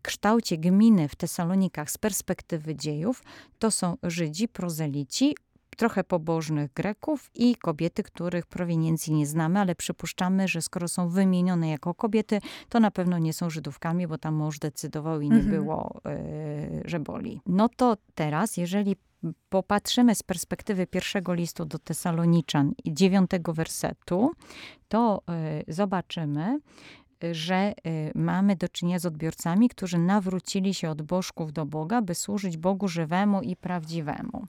kształcie 0.03 0.59
gminy 0.59 1.09
w 1.09 1.17
Tesalonikach 1.17 1.91
z 1.91 1.99
perspektywy 1.99 2.75
dziejów, 2.75 3.23
to 3.59 3.71
są 3.71 3.97
Żydzi, 4.03 4.49
prozelici, 4.49 5.35
trochę 5.77 6.05
pobożnych 6.05 6.73
Greków 6.73 7.31
i 7.35 7.57
kobiety, 7.57 8.03
których 8.03 8.47
prowiniencji 8.47 9.15
nie 9.15 9.27
znamy, 9.27 9.61
ale 9.61 9.75
przypuszczamy, 9.75 10.49
że 10.49 10.63
skoro 10.63 10.89
są 10.89 11.09
wymienione 11.09 11.69
jako 11.69 11.95
kobiety, 11.95 12.41
to 12.69 12.81
na 12.81 12.91
pewno 12.91 13.19
nie 13.19 13.33
są 13.33 13.51
Żydówkami, 13.51 14.07
bo 14.07 14.19
tam 14.19 14.35
mąż 14.35 14.59
decydował 14.59 15.21
i 15.21 15.29
nie 15.29 15.37
mhm. 15.37 15.55
było, 15.55 16.01
y, 16.07 16.83
że 16.85 17.01
boli. 17.01 17.41
No 17.47 17.69
to 17.69 17.97
teraz, 18.15 18.57
jeżeli 18.57 18.97
popatrzymy 19.49 20.15
z 20.15 20.23
perspektywy 20.23 20.87
pierwszego 20.87 21.35
listu 21.35 21.65
do 21.65 21.79
Tesaloniczan 21.79 22.73
i 22.85 22.95
dziewiątego 22.95 23.53
wersetu, 23.53 24.33
to 24.89 25.23
y, 25.69 25.73
zobaczymy, 25.73 26.59
że 27.33 27.73
y, 27.87 28.13
mamy 28.15 28.57
do 28.57 28.69
czynienia 28.69 28.99
z 28.99 29.07
odbiorcami, 29.07 29.69
którzy 29.69 29.99
nawrócili 29.99 30.75
się 30.75 30.91
od 30.91 31.03
bożków 31.03 31.53
do 31.53 31.67
Boga, 31.67 32.03
by 32.03 32.15
służyć 32.15 32.57
Bogu 32.57 32.89
żywemu 32.89 33.43
i 33.43 33.57
prawdziwemu. 33.57 34.47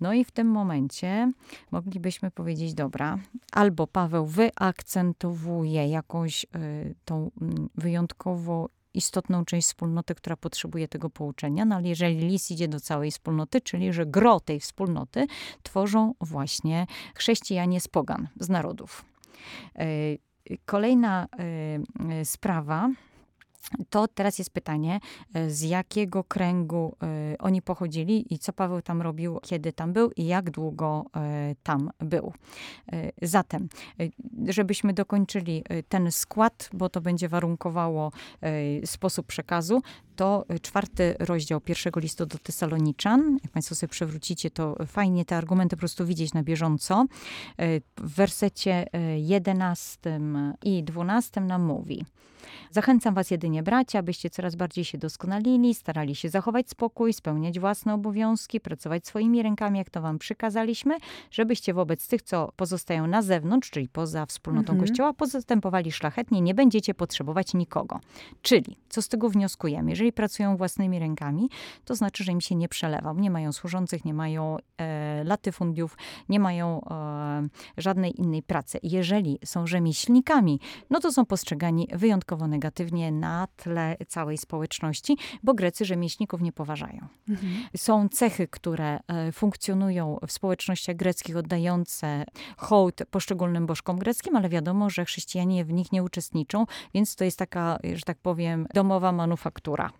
No 0.00 0.12
i 0.12 0.24
w 0.24 0.30
tym 0.30 0.46
momencie 0.46 1.32
moglibyśmy 1.70 2.30
powiedzieć, 2.30 2.74
dobra, 2.74 3.18
albo 3.52 3.86
Paweł 3.86 4.26
wyakcentowuje 4.26 5.88
jakąś 5.88 6.44
y, 6.44 6.94
tą 7.04 7.30
mm, 7.40 7.68
wyjątkowo 7.74 8.68
istotną 8.94 9.44
część 9.44 9.68
wspólnoty, 9.68 10.14
która 10.14 10.36
potrzebuje 10.36 10.88
tego 10.88 11.10
pouczenia. 11.10 11.64
No 11.64 11.76
ale 11.76 11.88
jeżeli 11.88 12.18
list 12.18 12.50
idzie 12.50 12.68
do 12.68 12.80
całej 12.80 13.10
wspólnoty, 13.10 13.60
czyli 13.60 13.92
że 13.92 14.06
gro 14.06 14.40
tej 14.40 14.60
wspólnoty 14.60 15.26
tworzą 15.62 16.14
właśnie 16.20 16.86
chrześcijanie 17.14 17.80
z 17.80 17.88
pogan, 17.88 18.28
z 18.40 18.48
narodów. 18.48 19.04
Kolejna 20.64 21.26
e, 21.38 22.24
sprawa, 22.24 22.90
to 23.90 24.08
teraz 24.08 24.38
jest 24.38 24.50
pytanie, 24.50 25.00
e, 25.34 25.50
z 25.50 25.62
jakiego 25.62 26.24
kręgu 26.24 26.96
y, 27.32 27.38
oni 27.38 27.62
pochodzili 27.62 28.34
i 28.34 28.38
co 28.38 28.52
Paweł 28.52 28.82
tam 28.82 29.02
robił, 29.02 29.38
kiedy 29.42 29.72
tam 29.72 29.92
był 29.92 30.10
i 30.16 30.26
jak 30.26 30.50
długo 30.50 31.04
y, 31.50 31.56
tam 31.62 31.90
był. 31.98 32.32
Zatem, 33.22 33.68
żebyśmy 34.48 34.92
dokończyli 34.92 35.64
ten 35.88 36.12
skład, 36.12 36.70
bo 36.72 36.88
to 36.88 37.00
będzie 37.00 37.28
warunkowało 37.28 38.12
sposób 38.84 39.26
przekazu, 39.26 39.82
to 40.16 40.44
czwarty 40.62 41.14
rozdział 41.18 41.60
pierwszego 41.60 42.00
listu 42.00 42.26
do 42.26 42.38
Tesaloniczan. 42.38 43.38
Jak 43.42 43.52
Państwo 43.52 43.74
sobie 43.74 43.90
przewrócicie, 43.90 44.50
to 44.50 44.76
fajnie 44.86 45.24
te 45.24 45.36
argumenty 45.36 45.76
po 45.76 45.80
prostu 45.80 46.06
widzieć 46.06 46.34
na 46.34 46.42
bieżąco. 46.42 47.06
W 47.96 48.14
wersecie 48.14 48.86
11 49.16 50.20
i 50.62 50.84
12 50.84 51.40
nam 51.40 51.62
mówi. 51.62 52.04
Zachęcam 52.70 53.14
was 53.14 53.30
jedynie 53.30 53.57
bracia, 53.62 53.98
abyście 53.98 54.30
coraz 54.30 54.54
bardziej 54.56 54.84
się 54.84 54.98
doskonalili, 54.98 55.74
starali 55.74 56.14
się 56.14 56.28
zachować 56.28 56.70
spokój, 56.70 57.12
spełniać 57.12 57.60
własne 57.60 57.94
obowiązki, 57.94 58.60
pracować 58.60 59.06
swoimi 59.06 59.42
rękami, 59.42 59.78
jak 59.78 59.90
to 59.90 60.00
wam 60.00 60.18
przykazaliśmy, 60.18 60.96
żebyście 61.30 61.74
wobec 61.74 62.08
tych, 62.08 62.22
co 62.22 62.52
pozostają 62.56 63.06
na 63.06 63.22
zewnątrz, 63.22 63.70
czyli 63.70 63.88
poza 63.88 64.26
wspólnotą 64.26 64.72
mhm. 64.72 64.88
Kościoła, 64.88 65.12
postępowali 65.12 65.92
szlachetnie, 65.92 66.40
nie 66.40 66.54
będziecie 66.54 66.94
potrzebować 66.94 67.54
nikogo. 67.54 68.00
Czyli, 68.42 68.76
co 68.88 69.02
z 69.02 69.08
tego 69.08 69.30
wnioskujemy? 69.30 69.90
Jeżeli 69.90 70.12
pracują 70.12 70.56
własnymi 70.56 70.98
rękami, 70.98 71.48
to 71.84 71.94
znaczy, 71.94 72.24
że 72.24 72.32
im 72.32 72.40
się 72.40 72.54
nie 72.54 72.68
przelewa. 72.68 73.12
Nie 73.12 73.30
mają 73.30 73.52
służących, 73.52 74.04
nie 74.04 74.14
mają 74.14 74.56
e, 74.78 75.24
latyfundiów, 75.24 75.96
nie 76.28 76.40
mają 76.40 76.80
e, 76.90 77.48
żadnej 77.76 78.20
innej 78.20 78.42
pracy. 78.42 78.78
Jeżeli 78.82 79.38
są 79.44 79.66
rzemieślnikami, 79.66 80.60
no 80.90 81.00
to 81.00 81.12
są 81.12 81.26
postrzegani 81.26 81.88
wyjątkowo 81.92 82.46
negatywnie 82.46 83.12
na 83.12 83.47
tle 83.56 83.96
całej 84.08 84.38
społeczności, 84.38 85.16
bo 85.42 85.54
Grecy 85.54 85.84
rzemieślników 85.84 86.40
nie 86.40 86.52
poważają. 86.52 87.08
Mhm. 87.28 87.52
Są 87.76 88.08
cechy, 88.08 88.48
które 88.48 88.98
e, 89.08 89.32
funkcjonują 89.32 90.18
w 90.26 90.32
społecznościach 90.32 90.96
greckich, 90.96 91.36
oddające 91.36 92.24
hołd 92.56 93.02
poszczególnym 93.10 93.66
bożkom 93.66 93.98
greckim, 93.98 94.36
ale 94.36 94.48
wiadomo, 94.48 94.90
że 94.90 95.04
chrześcijanie 95.04 95.64
w 95.64 95.72
nich 95.72 95.92
nie 95.92 96.02
uczestniczą, 96.02 96.66
więc 96.94 97.16
to 97.16 97.24
jest 97.24 97.38
taka, 97.38 97.78
że 97.94 98.02
tak 98.02 98.18
powiem, 98.18 98.66
domowa 98.74 99.12
manufaktura. 99.12 99.90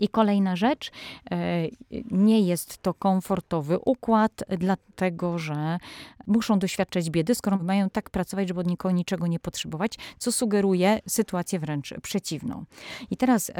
I 0.00 0.08
kolejna 0.08 0.56
rzecz, 0.56 0.90
e, 1.30 1.68
nie 2.10 2.40
jest 2.40 2.82
to 2.82 2.94
komfortowy 2.94 3.78
układ, 3.78 4.44
dlatego 4.58 5.38
że 5.38 5.78
muszą 6.26 6.58
doświadczać 6.58 7.10
biedy, 7.10 7.34
skoro 7.34 7.56
mają 7.56 7.90
tak 7.90 8.10
pracować, 8.10 8.48
żeby 8.48 8.60
od 8.60 8.66
nikogo 8.66 8.94
niczego 8.94 9.26
nie 9.26 9.38
potrzebować, 9.40 9.98
co 10.18 10.32
sugeruje 10.32 11.00
sytuację 11.08 11.58
wręcz 11.58 11.94
przeciwną. 12.02 12.64
I 13.10 13.16
teraz, 13.16 13.50
e, 13.50 13.54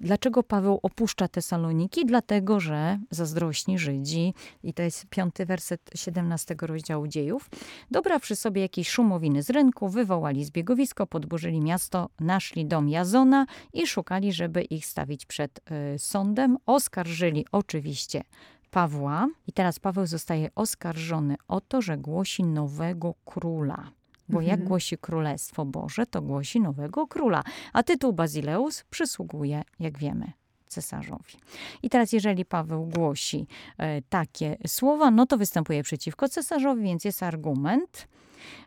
dlaczego 0.00 0.42
Paweł 0.42 0.80
opuszcza 0.82 1.28
Tesaloniki? 1.28 2.06
Dlatego, 2.06 2.60
że 2.60 2.98
zazdrośni 3.10 3.78
Żydzi, 3.78 4.34
i 4.62 4.74
to 4.74 4.82
jest 4.82 5.06
piąty 5.06 5.46
werset 5.46 5.90
17 5.94 6.54
rozdziału 6.60 7.06
dziejów, 7.06 7.50
dobrawszy 7.90 8.36
sobie 8.36 8.62
jakieś 8.62 8.88
szumowiny 8.88 9.42
z 9.42 9.50
rynku, 9.50 9.88
wywołali 9.88 10.44
zbiegowisko, 10.44 11.06
podburzyli 11.06 11.60
miasto, 11.60 12.08
naszli 12.20 12.66
dom 12.66 12.88
Jazona 12.88 13.46
i 13.72 13.86
szukali, 13.86 14.32
żeby 14.32 14.62
ich 14.62 14.86
stawić 14.86 15.26
przed 15.26 15.60
sądem. 15.98 16.58
Oskarżyli 16.66 17.46
oczywiście 17.52 18.22
Pawła 18.70 19.28
i 19.46 19.52
teraz 19.52 19.78
Paweł 19.78 20.06
zostaje 20.06 20.48
oskarżony 20.54 21.36
o 21.48 21.60
to, 21.60 21.82
że 21.82 21.98
głosi 21.98 22.44
nowego 22.44 23.14
króla. 23.24 23.90
Bo 24.28 24.38
mhm. 24.38 24.46
jak 24.46 24.68
głosi 24.68 24.98
Królestwo 24.98 25.64
Boże, 25.64 26.06
to 26.06 26.22
głosi 26.22 26.60
nowego 26.60 27.06
króla. 27.06 27.44
A 27.72 27.82
tytuł 27.82 28.12
Bazileus 28.12 28.84
przysługuje, 28.90 29.62
jak 29.80 29.98
wiemy, 29.98 30.32
cesarzowi. 30.72 31.34
I 31.82 31.90
teraz, 31.90 32.12
jeżeli 32.12 32.44
Paweł 32.44 32.86
głosi 32.86 33.46
e, 33.78 34.02
takie 34.02 34.56
słowa, 34.66 35.10
no 35.10 35.26
to 35.26 35.36
występuje 35.36 35.82
przeciwko 35.82 36.28
cesarzowi, 36.28 36.82
więc 36.82 37.04
jest 37.04 37.22
argument 37.22 38.08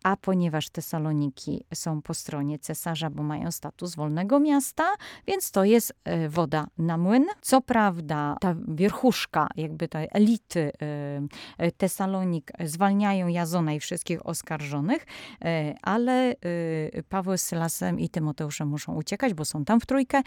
a 0.03 0.17
ponieważ 0.17 0.69
Tesaloniki 0.69 1.65
są 1.73 2.01
po 2.01 2.13
stronie 2.13 2.59
cesarza, 2.59 3.09
bo 3.09 3.23
mają 3.23 3.51
status 3.51 3.95
wolnego 3.95 4.39
miasta, 4.39 4.83
więc 5.27 5.51
to 5.51 5.63
jest 5.63 5.93
e, 6.03 6.29
woda 6.29 6.67
na 6.77 6.97
młyn. 6.97 7.25
Co 7.41 7.61
prawda 7.61 8.35
ta 8.41 8.55
wierchuszka, 8.67 9.47
jakby 9.55 9.87
tej 9.87 10.07
elity 10.11 10.71
e, 11.57 11.71
Tesalonik 11.71 12.51
zwalniają 12.63 13.27
Jazona 13.27 13.73
i 13.73 13.79
wszystkich 13.79 14.25
oskarżonych, 14.25 15.05
ale 15.81 16.35
Paweł 17.09 17.37
z 17.37 17.41
Sylasem 17.41 17.99
i 17.99 18.09
Tymoteuszem 18.09 18.67
muszą 18.67 18.95
uciekać, 18.95 19.33
bo 19.33 19.45
są 19.45 19.65
tam 19.65 19.79
w 19.79 19.85
trójkę. 19.85 20.21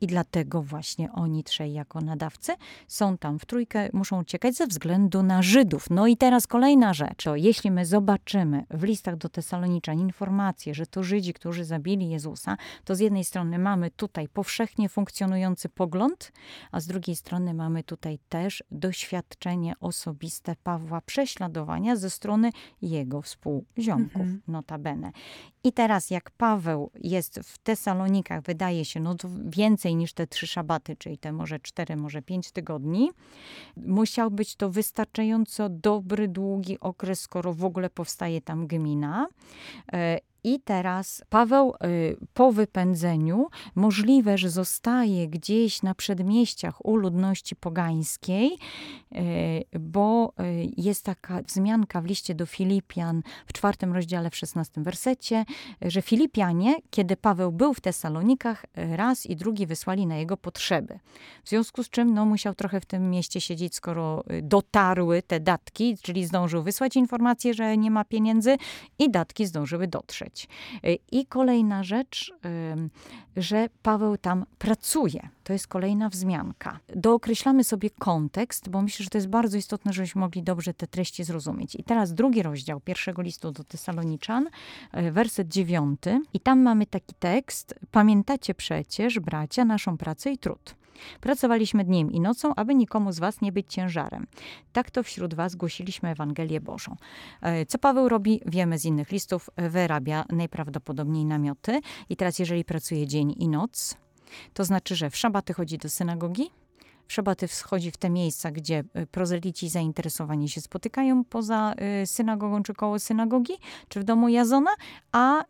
I 0.00 0.06
dlatego 0.06 0.62
właśnie 0.62 1.12
oni 1.12 1.44
trzej 1.44 1.72
jako 1.72 2.00
nadawcy 2.00 2.52
są 2.88 3.18
tam 3.18 3.38
w 3.38 3.46
trójkę, 3.46 3.88
muszą 3.92 4.20
uciekać 4.20 4.54
ze 4.54 4.66
względu 4.66 5.22
na 5.22 5.42
Żydów. 5.42 5.90
No 5.90 6.06
i 6.06 6.16
teraz 6.16 6.46
kolejna 6.46 6.94
rzecz. 6.94 7.24
To 7.24 7.36
jeśli 7.36 7.70
my 7.70 7.86
zobaczymy 7.86 8.64
w 8.70 8.82
listach 8.82 9.16
do 9.16 9.28
Tesaloniczan 9.28 9.98
informację, 9.98 10.74
że 10.74 10.86
to 10.86 11.02
Żydzi, 11.02 11.34
którzy 11.34 11.64
zabili 11.64 12.10
Jezusa, 12.10 12.56
to 12.84 12.94
z 12.94 13.00
jednej 13.00 13.24
strony 13.24 13.58
mamy 13.58 13.90
tutaj 13.90 14.28
powszechnie 14.28 14.88
funkcjonujący 14.88 15.68
pogląd, 15.68 16.32
a 16.72 16.80
z 16.80 16.86
drugiej 16.86 17.16
strony 17.16 17.54
mamy 17.54 17.82
tutaj 17.82 18.18
też 18.28 18.64
doświadczenie 18.70 19.74
osobiste 19.80 20.56
Pawła 20.62 21.00
prześladowania 21.00 21.96
ze 21.96 22.10
strony 22.10 22.50
jego 22.82 23.22
współziomków, 23.22 24.20
mhm. 24.20 24.40
notabene. 24.48 25.12
I 25.64 25.72
teraz 25.72 26.10
jak 26.10 26.30
Paweł 26.30 26.90
jest 26.94 27.40
w 27.44 27.58
Tesalonikach, 27.58 28.42
wydaje 28.42 28.84
się, 28.84 29.00
no 29.00 29.14
to 29.14 29.28
więcej 29.44 29.89
niż 29.96 30.12
te 30.12 30.26
trzy 30.26 30.46
szabaty, 30.46 30.96
czyli 30.96 31.18
te 31.18 31.32
może 31.32 31.60
cztery, 31.60 31.96
może 31.96 32.22
pięć 32.22 32.52
tygodni, 32.52 33.10
musiał 33.76 34.30
być 34.30 34.56
to 34.56 34.70
wystarczająco 34.70 35.68
dobry, 35.68 36.28
długi 36.28 36.80
okres, 36.80 37.20
skoro 37.20 37.52
w 37.54 37.64
ogóle 37.64 37.90
powstaje 37.90 38.40
tam 38.40 38.66
gmina. 38.66 39.26
I 40.44 40.60
teraz 40.60 41.24
Paweł 41.28 41.74
y, 41.84 42.16
po 42.34 42.52
wypędzeniu 42.52 43.46
możliwe, 43.74 44.38
że 44.38 44.50
zostaje 44.50 45.28
gdzieś 45.28 45.82
na 45.82 45.94
przedmieściach 45.94 46.86
u 46.86 46.96
ludności 46.96 47.56
pogańskiej, 47.56 48.58
y, 49.72 49.78
bo 49.80 50.32
y, 50.40 50.72
jest 50.76 51.04
taka 51.04 51.42
wzmianka 51.42 52.00
w 52.00 52.04
liście 52.04 52.34
do 52.34 52.46
Filipian 52.46 53.22
w 53.46 53.52
czwartym 53.52 53.92
rozdziale 53.92 54.30
w 54.30 54.36
szesnastym 54.36 54.84
wersecie, 54.84 55.44
że 55.82 56.02
Filipianie, 56.02 56.74
kiedy 56.90 57.16
Paweł 57.16 57.52
był 57.52 57.74
w 57.74 57.80
Tesalonikach, 57.80 58.66
raz 58.74 59.26
i 59.26 59.36
drugi 59.36 59.66
wysłali 59.66 60.06
na 60.06 60.16
jego 60.16 60.36
potrzeby. 60.36 60.98
W 61.44 61.48
związku 61.48 61.82
z 61.82 61.90
czym 61.90 62.14
no, 62.14 62.24
musiał 62.24 62.54
trochę 62.54 62.80
w 62.80 62.86
tym 62.86 63.10
mieście 63.10 63.40
siedzieć, 63.40 63.74
skoro 63.74 64.24
dotarły 64.42 65.22
te 65.22 65.40
datki, 65.40 65.96
czyli 66.02 66.26
zdążył 66.26 66.62
wysłać 66.62 66.96
informację, 66.96 67.54
że 67.54 67.76
nie 67.76 67.90
ma 67.90 68.04
pieniędzy 68.04 68.56
i 68.98 69.10
datki 69.10 69.46
zdążyły 69.46 69.88
dotrzeć. 69.88 70.29
Y, 70.84 70.98
I 71.12 71.26
kolejna 71.26 71.84
rzecz, 71.84 72.34
że 73.36 73.68
Paweł 73.82 74.16
tam 74.16 74.46
pracuje. 74.58 75.28
To 75.44 75.52
jest 75.52 75.66
kolejna 75.66 76.08
wzmianka. 76.08 76.78
Dookreślamy 76.96 77.64
sobie 77.64 77.90
kontekst, 77.90 78.68
bo 78.68 78.82
myślę, 78.82 79.04
że 79.04 79.10
to 79.10 79.18
jest 79.18 79.28
bardzo 79.28 79.58
istotne, 79.58 79.92
żebyśmy 79.92 80.20
mogli 80.20 80.42
dobrze 80.42 80.74
te 80.74 80.86
treści 80.86 81.24
zrozumieć. 81.24 81.74
I 81.74 81.84
teraz 81.84 82.14
drugi 82.14 82.42
rozdział 82.42 82.80
pierwszego 82.80 83.22
listu 83.22 83.52
do 83.52 83.64
Tesaloniczan, 83.64 84.48
y, 84.96 85.12
werset 85.12 85.48
dziewiąty. 85.48 86.20
I 86.32 86.40
tam 86.40 86.62
mamy 86.62 86.86
taki 86.86 87.14
tekst. 87.18 87.74
Pamiętacie 87.90 88.54
przecież, 88.54 89.20
bracia, 89.20 89.64
naszą 89.64 89.96
pracę 89.96 90.30
i 90.30 90.38
trud 90.38 90.79
Pracowaliśmy 91.20 91.84
dniem 91.84 92.12
i 92.12 92.20
nocą, 92.20 92.54
aby 92.54 92.74
nikomu 92.74 93.12
z 93.12 93.18
was 93.18 93.40
nie 93.40 93.52
być 93.52 93.66
ciężarem. 93.72 94.26
Tak 94.72 94.90
to 94.90 95.02
wśród 95.02 95.34
was 95.34 95.54
głosiliśmy 95.54 96.08
Ewangelię 96.08 96.60
Bożą. 96.60 96.96
E, 97.42 97.66
co 97.66 97.78
Paweł 97.78 98.08
robi, 98.08 98.40
wiemy 98.46 98.78
z 98.78 98.84
innych 98.84 99.10
listów, 99.10 99.50
wyrabia 99.56 100.24
najprawdopodobniej 100.28 101.24
namioty. 101.24 101.80
I 102.08 102.16
teraz, 102.16 102.38
jeżeli 102.38 102.64
pracuje 102.64 103.06
dzień 103.06 103.34
i 103.38 103.48
noc, 103.48 103.96
to 104.54 104.64
znaczy, 104.64 104.96
że 104.96 105.10
w 105.10 105.16
szabaty 105.16 105.52
chodzi 105.52 105.78
do 105.78 105.88
synagogi, 105.88 106.50
Szabaty 107.10 107.48
wschodzi 107.48 107.90
w 107.90 107.96
te 107.96 108.10
miejsca, 108.10 108.50
gdzie 108.50 108.84
y, 108.98 109.06
prozelici 109.06 109.68
zainteresowani 109.68 110.48
się 110.48 110.60
spotykają 110.60 111.24
poza 111.24 111.74
y, 112.02 112.06
synagogą 112.06 112.62
czy 112.62 112.74
koło 112.74 112.98
synagogi, 112.98 113.52
czy 113.88 114.00
w 114.00 114.04
domu 114.04 114.28
Jazona, 114.28 114.70
a 115.12 115.44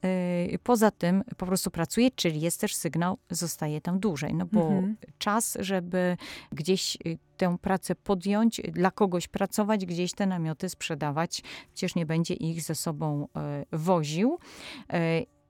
y, 0.55 0.59
poza 0.63 0.91
tym 0.91 1.25
po 1.37 1.47
prostu 1.47 1.71
pracuje, 1.71 2.11
czyli 2.11 2.41
jest 2.41 2.61
też 2.61 2.75
sygnał, 2.75 3.19
zostaje 3.31 3.81
tam 3.81 3.99
dłużej. 3.99 4.35
No 4.35 4.47
bo 4.53 4.61
mhm. 4.61 4.97
czas, 5.19 5.57
żeby 5.61 6.17
gdzieś 6.53 6.99
tę 7.37 7.57
pracę 7.59 7.95
podjąć, 7.95 8.61
dla 8.73 8.91
kogoś 8.91 9.29
pracować, 9.29 9.87
gdzieś 9.87 10.13
te 10.13 10.27
namioty 10.27 10.69
sprzedawać, 10.69 11.43
przecież 11.75 11.95
nie 11.95 12.07
będzie 12.07 12.35
ich 12.35 12.63
ze 12.63 12.75
sobą 12.75 13.29
woził. 13.73 14.39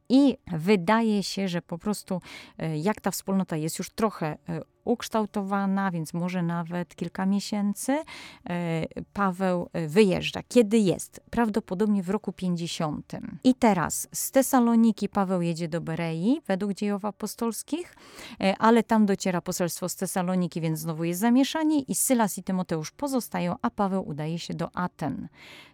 I 0.08 0.36
wydaje 0.46 1.22
się, 1.22 1.48
że 1.48 1.62
po 1.62 1.78
prostu 1.78 2.20
jak 2.76 3.00
ta 3.00 3.10
wspólnota 3.10 3.56
jest 3.56 3.78
już 3.78 3.90
trochę 3.90 4.38
ukształtowana, 4.90 5.90
więc 5.90 6.14
może 6.14 6.42
nawet 6.42 6.94
kilka 6.94 7.26
miesięcy, 7.26 7.92
e, 8.50 8.84
Paweł 9.12 9.68
wyjeżdża. 9.88 10.40
Kiedy 10.48 10.78
jest? 10.78 11.20
Prawdopodobnie 11.30 12.02
w 12.02 12.10
roku 12.10 12.32
50. 12.32 13.12
I 13.44 13.54
teraz 13.54 14.08
z 14.12 14.30
Tesaloniki 14.30 15.08
Paweł 15.08 15.42
jedzie 15.42 15.68
do 15.68 15.80
Berei, 15.80 16.40
według 16.46 16.74
dziejów 16.74 17.04
apostolskich, 17.04 17.96
ale 18.58 18.82
tam 18.82 19.06
dociera 19.06 19.40
poselstwo 19.40 19.88
z 19.88 19.96
Tesaloniki, 19.96 20.60
więc 20.60 20.78
znowu 20.78 21.04
jest 21.04 21.20
zamieszanie 21.20 21.80
i 21.80 21.94
Sylas 21.94 22.38
i 22.38 22.42
Tymoteusz 22.42 22.90
pozostają, 22.90 23.54
a 23.62 23.70
Paweł 23.70 24.08
udaje 24.08 24.38
się 24.38 24.54
do 24.54 24.76
Aten. 24.76 25.28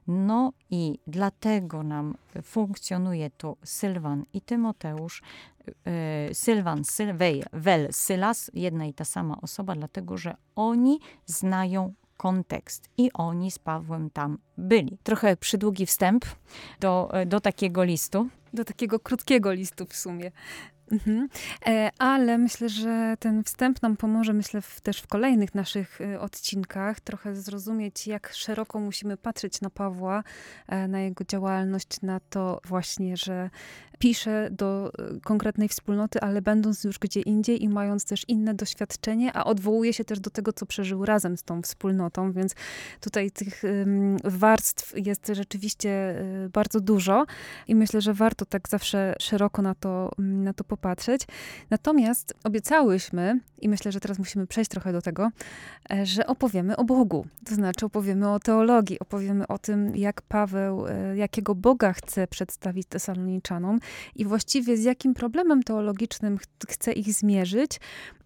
No 0.07 0.53
i 0.71 0.99
dlatego 1.07 1.83
nam 1.83 2.15
funkcjonuje 2.43 3.31
tu 3.31 3.57
Sylwan 3.65 4.25
i 4.33 4.41
Tymoteusz, 4.41 5.23
e, 5.23 5.56
Sylwan, 6.33 6.85
Sylwej, 6.85 7.43
Wel, 7.53 7.89
Sylas, 7.93 8.51
jedna 8.55 8.87
i 8.87 8.95
ta 8.95 9.05
sama 9.05 9.41
osoba, 9.43 9.75
dlatego 9.75 10.17
że 10.17 10.37
oni 10.57 11.01
znają 11.27 11.95
kontekst 12.17 12.91
i 12.97 13.11
oni 13.13 13.51
z 13.51 13.59
Pawłem 13.59 14.11
tam 14.11 14.39
byli. 14.59 14.99
Trochę 15.03 15.37
przydługi 15.37 15.87
wstęp 15.87 16.25
do, 16.81 17.13
do 17.27 17.41
takiego 17.41 17.85
listu. 17.85 18.29
Do 18.53 18.65
takiego 18.65 19.01
krótkiego 19.01 19.53
listu 19.53 19.87
w 19.87 19.97
sumie. 19.97 20.31
Mhm. 20.93 21.29
E, 21.67 21.91
ale 21.99 22.39
myślę, 22.39 22.69
że 22.69 23.15
ten 23.19 23.45
wstęp 23.45 23.83
nam 23.83 23.97
pomoże, 23.97 24.33
myślę, 24.33 24.63
w, 24.63 24.81
też 24.81 25.01
w 25.01 25.07
kolejnych 25.07 25.55
naszych 25.55 26.01
e, 26.01 26.21
odcinkach 26.21 27.01
trochę 27.01 27.35
zrozumieć, 27.35 28.07
jak 28.07 28.33
szeroko 28.33 28.81
musimy 28.81 29.17
patrzeć 29.17 29.61
na 29.61 29.71
Pawła, 29.71 30.23
e, 30.69 30.89
na 30.89 31.01
jego 31.01 31.25
działalność, 31.25 32.03
na 32.03 32.21
to 32.21 32.61
właśnie, 32.65 33.17
że 33.17 33.51
pisze 33.99 34.49
do 34.51 34.93
konkretnej 35.23 35.69
wspólnoty, 35.69 36.21
ale 36.21 36.43
będąc 36.43 36.85
już 36.85 36.99
gdzie 36.99 37.21
indziej 37.21 37.63
i 37.63 37.69
mając 37.69 38.05
też 38.05 38.25
inne 38.29 38.55
doświadczenie, 38.55 39.33
a 39.33 39.45
odwołuje 39.45 39.93
się 39.93 40.05
też 40.05 40.21
do 40.21 40.31
tego, 40.31 40.53
co 40.53 40.67
przeżył 40.67 41.05
razem 41.05 41.37
z 41.37 41.43
tą 41.43 41.63
wspólnotą, 41.63 42.33
więc 42.33 42.55
tutaj 43.01 43.31
tych 43.31 43.63
warstw 44.25 45.07
jest 45.07 45.31
rzeczywiście 45.33 46.15
bardzo 46.53 46.81
dużo 46.81 47.27
i 47.69 47.75
myślę, 47.75 48.01
że 48.01 48.15
warto 48.15 48.47
tak 48.47 48.69
zawsze 48.69 49.15
szeroko 49.21 49.63
na 49.63 49.75
to, 49.75 50.11
na 50.19 50.53
to 50.53 50.65
popatrzeć. 50.65 50.76
Natomiast 51.71 52.35
obiecałyśmy, 52.45 53.41
i 53.61 53.69
myślę, 53.69 53.93
że 53.93 54.01
teraz 54.01 54.19
musimy 54.19 54.47
przejść 54.47 54.71
trochę 54.71 54.93
do 54.93 55.03
tego, 55.03 55.31
e, 55.91 56.07
że 56.07 56.27
opowiemy 56.27 56.77
o 56.77 56.85
Bogu. 56.85 57.27
To 57.45 57.55
znaczy 57.55 57.87
opowiemy 57.87 58.29
o 58.29 58.39
teologii, 58.41 58.99
opowiemy 58.99 59.47
o 59.47 59.59
tym, 59.59 59.97
jak 59.97 60.23
Paweł, 60.23 60.87
e, 60.87 61.17
jakiego 61.17 61.55
Boga 61.55 61.93
chce 61.93 62.27
przedstawić 62.27 62.87
Tesaloniczanom 62.89 63.79
i 64.17 64.25
właściwie 64.25 64.77
z 64.77 64.85
jakim 64.85 65.15
problemem 65.15 65.63
teologicznym 65.63 66.39
chce 66.69 66.93
ich 66.93 67.13
zmierzyć, 67.13 67.81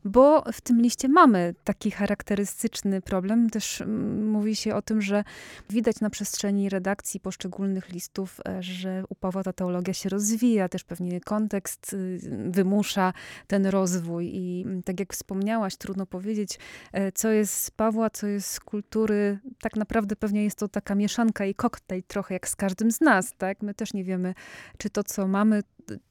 bo 0.04 0.44
w 0.52 0.60
tym 0.60 0.80
liście 0.80 1.08
mamy 1.08 1.54
taki 1.64 1.90
charakterystyczny 1.90 3.02
problem. 3.02 3.50
Też 3.50 3.80
mm, 3.80 4.28
mówi 4.28 4.56
się 4.56 4.74
o 4.74 4.82
tym, 4.82 5.02
że 5.02 5.24
widać 5.70 6.00
na 6.00 6.10
przestrzeni 6.10 6.68
redakcji 6.68 7.20
poszczególnych 7.20 7.88
listów, 7.88 8.40
e, 8.48 8.62
że 8.62 9.04
u 9.08 9.14
Pawła 9.14 9.42
ta 9.42 9.52
teologia 9.52 9.94
się 9.94 10.08
rozwija, 10.08 10.68
też 10.68 10.84
pewnie 10.84 11.20
kontekst 11.20 11.92
y, 11.92 12.18
wymusza 12.50 13.12
ten 13.46 13.66
rozwój. 13.66 14.30
I 14.34 14.62
mm, 14.66 14.82
tak 14.82 15.00
jak 15.00 15.12
wspomniałaś, 15.12 15.76
trudno 15.76 16.06
powiedzieć, 16.06 16.58
e, 16.92 17.12
co 17.12 17.30
jest 17.30 17.54
z 17.54 17.70
Pawła, 17.70 18.10
co 18.10 18.26
jest 18.26 18.48
z 18.48 18.60
kultury. 18.60 19.38
Tak 19.60 19.76
naprawdę 19.76 20.16
pewnie 20.16 20.44
jest 20.44 20.58
to 20.58 20.68
taka 20.68 20.94
mieszanka 20.94 21.44
i 21.44 21.54
koktajl, 21.54 22.02
trochę 22.06 22.34
jak 22.34 22.48
z 22.48 22.56
każdym 22.56 22.90
z 22.90 23.00
nas. 23.00 23.34
Tak? 23.38 23.62
My 23.62 23.74
też 23.74 23.94
nie 23.94 24.04
wiemy, 24.04 24.34
czy 24.78 24.90
to, 24.90 25.04
co 25.04 25.28
mamy, 25.28 25.62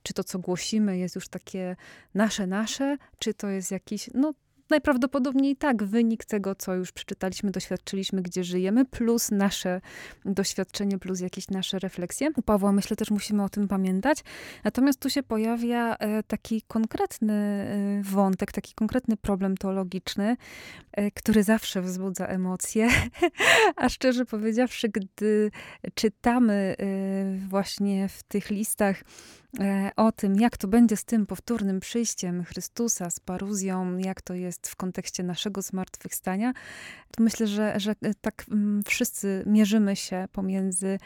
czy 0.03 0.13
to, 0.13 0.23
co 0.23 0.39
głosimy, 0.39 0.97
jest 0.97 1.15
już 1.15 1.27
takie 1.27 1.75
nasze, 2.13 2.47
nasze, 2.47 2.97
czy 3.19 3.33
to 3.33 3.47
jest 3.47 3.71
jakiś, 3.71 4.09
no 4.13 4.33
najprawdopodobniej 4.69 5.55
tak, 5.55 5.83
wynik 5.83 6.25
tego, 6.25 6.55
co 6.55 6.75
już 6.75 6.91
przeczytaliśmy, 6.91 7.51
doświadczyliśmy, 7.51 8.21
gdzie 8.21 8.43
żyjemy, 8.43 8.85
plus 8.85 9.31
nasze 9.31 9.81
doświadczenie, 10.25 10.97
plus 10.97 11.19
jakieś 11.19 11.47
nasze 11.47 11.79
refleksje. 11.79 12.29
U 12.35 12.41
Pawła 12.41 12.71
myślę 12.71 12.95
też 12.95 13.11
musimy 13.11 13.43
o 13.43 13.49
tym 13.49 13.67
pamiętać. 13.67 14.23
Natomiast 14.63 14.99
tu 14.99 15.09
się 15.09 15.23
pojawia 15.23 15.95
e, 15.95 16.23
taki 16.23 16.61
konkretny 16.61 17.33
e, 17.33 18.01
wątek, 18.03 18.51
taki 18.51 18.73
konkretny 18.73 19.17
problem 19.17 19.57
teologiczny, 19.57 20.37
e, 20.91 21.11
który 21.11 21.43
zawsze 21.43 21.81
wzbudza 21.81 22.27
emocje. 22.27 22.89
A 23.75 23.89
szczerze 23.89 24.25
powiedziawszy, 24.25 24.89
gdy 24.89 25.51
czytamy 25.93 26.75
właśnie 27.49 28.09
w 28.09 28.23
tych 28.23 28.49
listach 28.49 29.03
o 29.95 30.12
tym, 30.12 30.35
jak 30.35 30.57
to 30.57 30.67
będzie 30.67 30.97
z 30.97 31.05
tym 31.05 31.25
powtórnym 31.25 31.79
przyjściem 31.79 32.43
Chrystusa, 32.43 33.09
z 33.09 33.19
paruzją, 33.19 33.97
jak 33.97 34.21
to 34.21 34.33
jest 34.33 34.67
w 34.67 34.75
kontekście 34.75 35.23
naszego 35.23 35.62
zmartwychwstania, 35.62 36.53
to 37.12 37.23
myślę, 37.23 37.47
że, 37.47 37.79
że 37.79 37.91
e, 37.91 38.13
tak 38.21 38.45
mm, 38.51 38.81
wszyscy 38.85 39.43
mierzymy 39.45 39.95
się 39.95 40.25
pomiędzy 40.31 40.99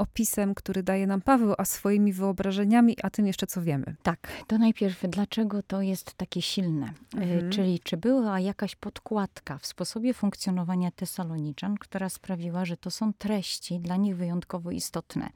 opisem, 0.00 0.54
który 0.54 0.82
daje 0.82 1.06
nam 1.06 1.20
Paweł, 1.20 1.54
a 1.58 1.64
swoimi 1.64 2.12
wyobrażeniami, 2.12 2.96
a 3.02 3.10
tym 3.10 3.26
jeszcze 3.26 3.46
co 3.46 3.62
wiemy. 3.62 3.96
Tak, 4.02 4.28
to 4.46 4.58
najpierw 4.58 5.02
dlaczego 5.08 5.62
to 5.62 5.82
jest 5.82 6.14
takie 6.14 6.42
silne? 6.42 6.86
E, 6.86 7.18
mhm. 7.18 7.50
Czyli 7.50 7.80
czy 7.80 7.96
była 7.96 8.40
jakaś 8.40 8.76
podkładka 8.76 9.58
w 9.58 9.66
sposobie 9.66 10.14
funkcjonowania 10.14 10.90
Tesaloniczan, 10.90 11.76
która 11.78 12.08
sprawiła, 12.08 12.64
że 12.64 12.76
to 12.76 12.90
są 12.90 13.12
treści 13.12 13.80
dla 13.80 13.96
nich 13.96 14.16
wyjątkowo 14.16 14.70
istotne? 14.70 15.30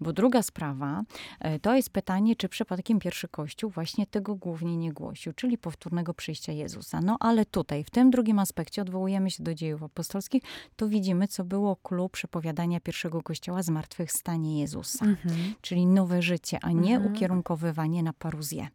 Bo 0.00 0.12
druga 0.12 0.42
sprawa 0.42 1.02
e, 1.40 1.58
to 1.58 1.74
jest 1.74 1.90
pytanie, 1.90 2.36
czy 2.36 2.48
przypadkiem 2.48 2.98
pierwszy 2.98 3.28
Kościół 3.28 3.70
właśnie 3.70 4.06
tego 4.06 4.34
głównie 4.34 4.76
nie 4.76 4.92
głosił, 4.92 5.32
czyli 5.32 5.58
powtórnego 5.58 6.14
przyjścia 6.14 6.52
Jezusa. 6.52 7.00
No 7.00 7.16
ale 7.20 7.46
tutaj, 7.46 7.84
w 7.84 7.90
tym 7.90 8.10
drugim 8.10 8.38
aspekcie 8.38 8.82
odwołujemy 8.82 9.30
się 9.30 9.42
do 9.42 9.54
dziejów 9.54 9.82
apostolskich, 9.82 10.42
to 10.76 10.88
widzimy, 10.88 11.28
co 11.28 11.44
było 11.44 11.76
klub 11.76 12.12
przepowiadania 12.12 12.80
pierwszego 12.80 13.22
Kościoła 13.22 13.62
z 13.62 13.68
martwych 13.68 14.07
zmartwychwstanie 14.08 14.60
Jezusa, 14.60 15.04
mhm. 15.04 15.54
czyli 15.60 15.86
nowe 15.86 16.22
życie, 16.22 16.58
a 16.62 16.72
nie 16.72 16.96
mhm. 16.96 17.12
ukierunkowywanie 17.12 18.02
na 18.02 18.12
paruzję. 18.12 18.68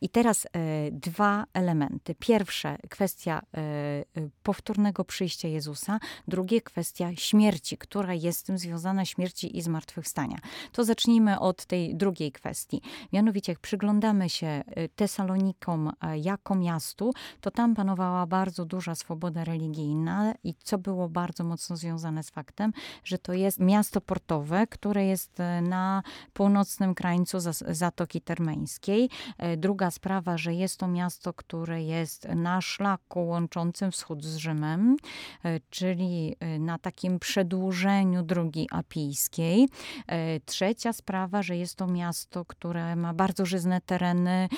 I 0.00 0.08
teraz 0.08 0.46
e, 0.46 0.48
dwa 0.90 1.44
elementy. 1.52 2.14
Pierwsze, 2.14 2.76
kwestia 2.90 3.42
e, 3.54 3.58
e, 3.58 4.04
powtórnego 4.42 5.04
przyjścia 5.04 5.48
Jezusa. 5.48 6.00
Drugie, 6.28 6.60
kwestia 6.60 7.10
śmierci, 7.16 7.78
która 7.78 8.14
jest 8.14 8.38
z 8.38 8.42
tym 8.42 8.58
związana, 8.58 9.04
śmierci 9.04 9.58
i 9.58 9.62
zmartwychwstania. 9.62 10.38
To 10.72 10.84
zacznijmy 10.84 11.40
od 11.40 11.64
tej 11.64 11.94
drugiej 11.94 12.32
kwestii. 12.32 12.82
Mianowicie, 13.12 13.52
jak 13.52 13.60
przyglądamy 13.60 14.28
się 14.28 14.64
Tesalonikom 14.96 15.92
jako 16.22 16.54
miastu, 16.54 17.12
to 17.40 17.50
tam 17.50 17.74
panowała 17.74 18.26
bardzo 18.26 18.64
duża 18.64 18.94
swoboda 18.94 19.44
religijna 19.44 20.34
i 20.44 20.54
co 20.54 20.78
było 20.78 21.08
bardzo 21.08 21.44
mocno 21.44 21.76
związane 21.76 22.22
z 22.22 22.30
faktem, 22.30 22.72
że 23.04 23.18
to 23.18 23.32
jest 23.32 23.60
miasto 23.60 24.00
portowe, 24.00 24.66
które 24.66 25.06
jest 25.06 25.38
na 25.62 26.02
północnym 26.32 26.94
krańcu 26.94 27.38
Zatoki 27.68 28.20
Termeńskiej. 28.20 29.10
Druga 29.56 29.89
sprawa, 29.90 30.38
że 30.38 30.54
jest 30.54 30.76
to 30.76 30.88
miasto, 30.88 31.32
które 31.32 31.82
jest 31.82 32.28
na 32.28 32.60
szlaku 32.60 33.26
łączącym 33.26 33.90
wschód 33.90 34.24
z 34.24 34.36
Rzymem, 34.36 34.96
e, 35.44 35.60
czyli 35.70 36.36
e, 36.40 36.58
na 36.58 36.78
takim 36.78 37.18
przedłużeniu 37.18 38.22
drogi 38.22 38.68
apijskiej. 38.70 39.68
E, 40.06 40.40
trzecia 40.40 40.92
sprawa, 40.92 41.42
że 41.42 41.56
jest 41.56 41.76
to 41.76 41.86
miasto, 41.86 42.44
które 42.44 42.96
ma 42.96 43.14
bardzo 43.14 43.46
żyzne 43.46 43.80
tereny, 43.80 44.48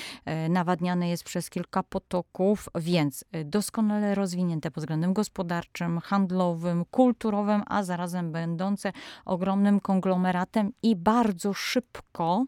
nawadniane 0.48 1.08
jest 1.08 1.24
przez 1.24 1.50
kilka 1.50 1.82
potoków, 1.82 2.68
więc 2.74 3.24
doskonale 3.44 4.14
rozwinięte 4.14 4.70
pod 4.70 4.82
względem 4.82 5.12
gospodarczym, 5.12 6.00
handlowym, 6.00 6.84
kulturowym, 6.84 7.62
a 7.66 7.82
zarazem 7.82 8.32
będące 8.32 8.92
ogromnym 9.24 9.80
konglomeratem 9.80 10.72
i 10.82 10.96
bardzo 10.96 11.52
szybko, 11.52 12.44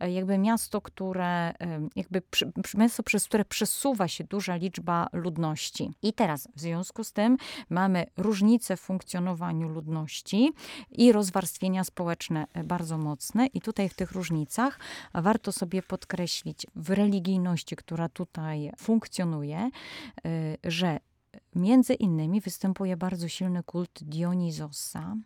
jakby 0.00 0.38
miasto, 0.38 0.80
które 0.80 1.52
jakby 1.96 2.17
jakby 2.40 2.68
miasto, 2.74 3.02
przez 3.02 3.24
które 3.24 3.44
przesuwa 3.44 4.08
się 4.08 4.24
duża 4.24 4.56
liczba 4.56 5.08
ludności. 5.12 5.92
I 6.02 6.12
teraz 6.12 6.48
w 6.56 6.60
związku 6.60 7.04
z 7.04 7.12
tym 7.12 7.36
mamy 7.70 8.06
różnice 8.16 8.76
w 8.76 8.80
funkcjonowaniu 8.80 9.68
ludności 9.68 10.52
i 10.90 11.12
rozwarstwienia 11.12 11.84
społeczne 11.84 12.46
e, 12.52 12.64
bardzo 12.64 12.98
mocne. 12.98 13.46
I 13.46 13.60
tutaj 13.60 13.88
w 13.88 13.94
tych 13.94 14.12
różnicach 14.12 14.78
warto 15.14 15.52
sobie 15.52 15.82
podkreślić 15.82 16.66
w 16.76 16.90
religijności, 16.90 17.76
która 17.76 18.08
tutaj 18.08 18.72
funkcjonuje, 18.76 19.58
e, 19.58 19.70
że 20.64 21.00
między 21.58 21.94
innymi 21.94 22.40
występuje 22.40 22.96
bardzo 22.96 23.28
silny 23.28 23.62
kult 23.62 24.02
Dionizosa, 24.02 25.16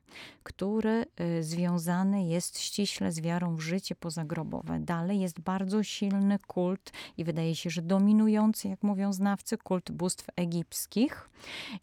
który 0.42 1.06
y, 1.20 1.42
związany 1.42 2.24
jest 2.24 2.60
ściśle 2.60 3.12
z 3.12 3.20
wiarą 3.20 3.56
w 3.56 3.60
życie 3.60 3.94
pozagrobowe. 3.94 4.80
Dalej 4.80 5.20
jest 5.20 5.40
bardzo 5.40 5.82
silny 5.82 6.38
kult 6.38 6.92
i 7.16 7.24
wydaje 7.24 7.54
się, 7.54 7.70
że 7.70 7.82
dominujący, 7.82 8.68
jak 8.68 8.82
mówią 8.82 9.12
znawcy, 9.12 9.58
kult 9.58 9.92
bóstw 9.92 10.26
egipskich. 10.36 11.28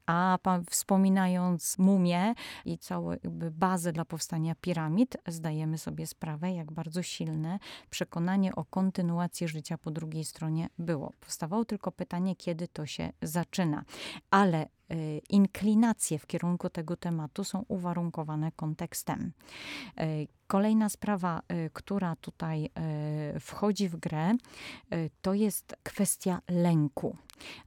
A 0.06 0.38
wspominając 0.70 1.78
mumię 1.78 2.34
i 2.66 2.78
całą 2.78 3.16
bazę 3.52 3.92
dla 3.92 4.06
powstania 4.06 4.56
piramid, 4.62 5.18
zdajemy 5.28 5.78
sobie 5.78 6.08
sprawę, 6.08 6.52
jak 6.52 6.72
bardzo 6.72 7.04
silne 7.04 7.60
przekonanie 7.90 8.56
o 8.56 8.66
kontynuacji 8.66 9.48
życia 9.48 9.78
po 9.78 9.92
drugiej 9.92 10.26
stronie 10.26 10.70
było. 10.80 11.14
Powstawało 11.20 11.66
tylko 11.66 11.92
pytanie, 11.92 12.36
kiedy 12.36 12.68
to 12.68 12.86
się 12.86 13.14
zaczyna. 13.22 13.84
Ale 14.40 14.68
y, 14.92 15.22
inklinacje 15.30 16.20
w 16.20 16.28
kierunku 16.28 16.70
tego 16.70 16.98
tematu 16.98 17.44
są 17.44 17.66
uwarunkowane 17.68 18.52
kontekstem. 18.52 19.32
Y, 20.02 20.28
Kolejna 20.48 20.90
sprawa, 20.90 21.42
y, 21.52 21.70
która 21.74 22.16
tutaj 22.16 22.70
wchodzi 23.40 23.90
w 23.90 23.96
grę, 23.96 24.36
to 25.22 25.34
jest 25.34 25.76
kwestia 25.84 26.42
lęku. 26.48 27.18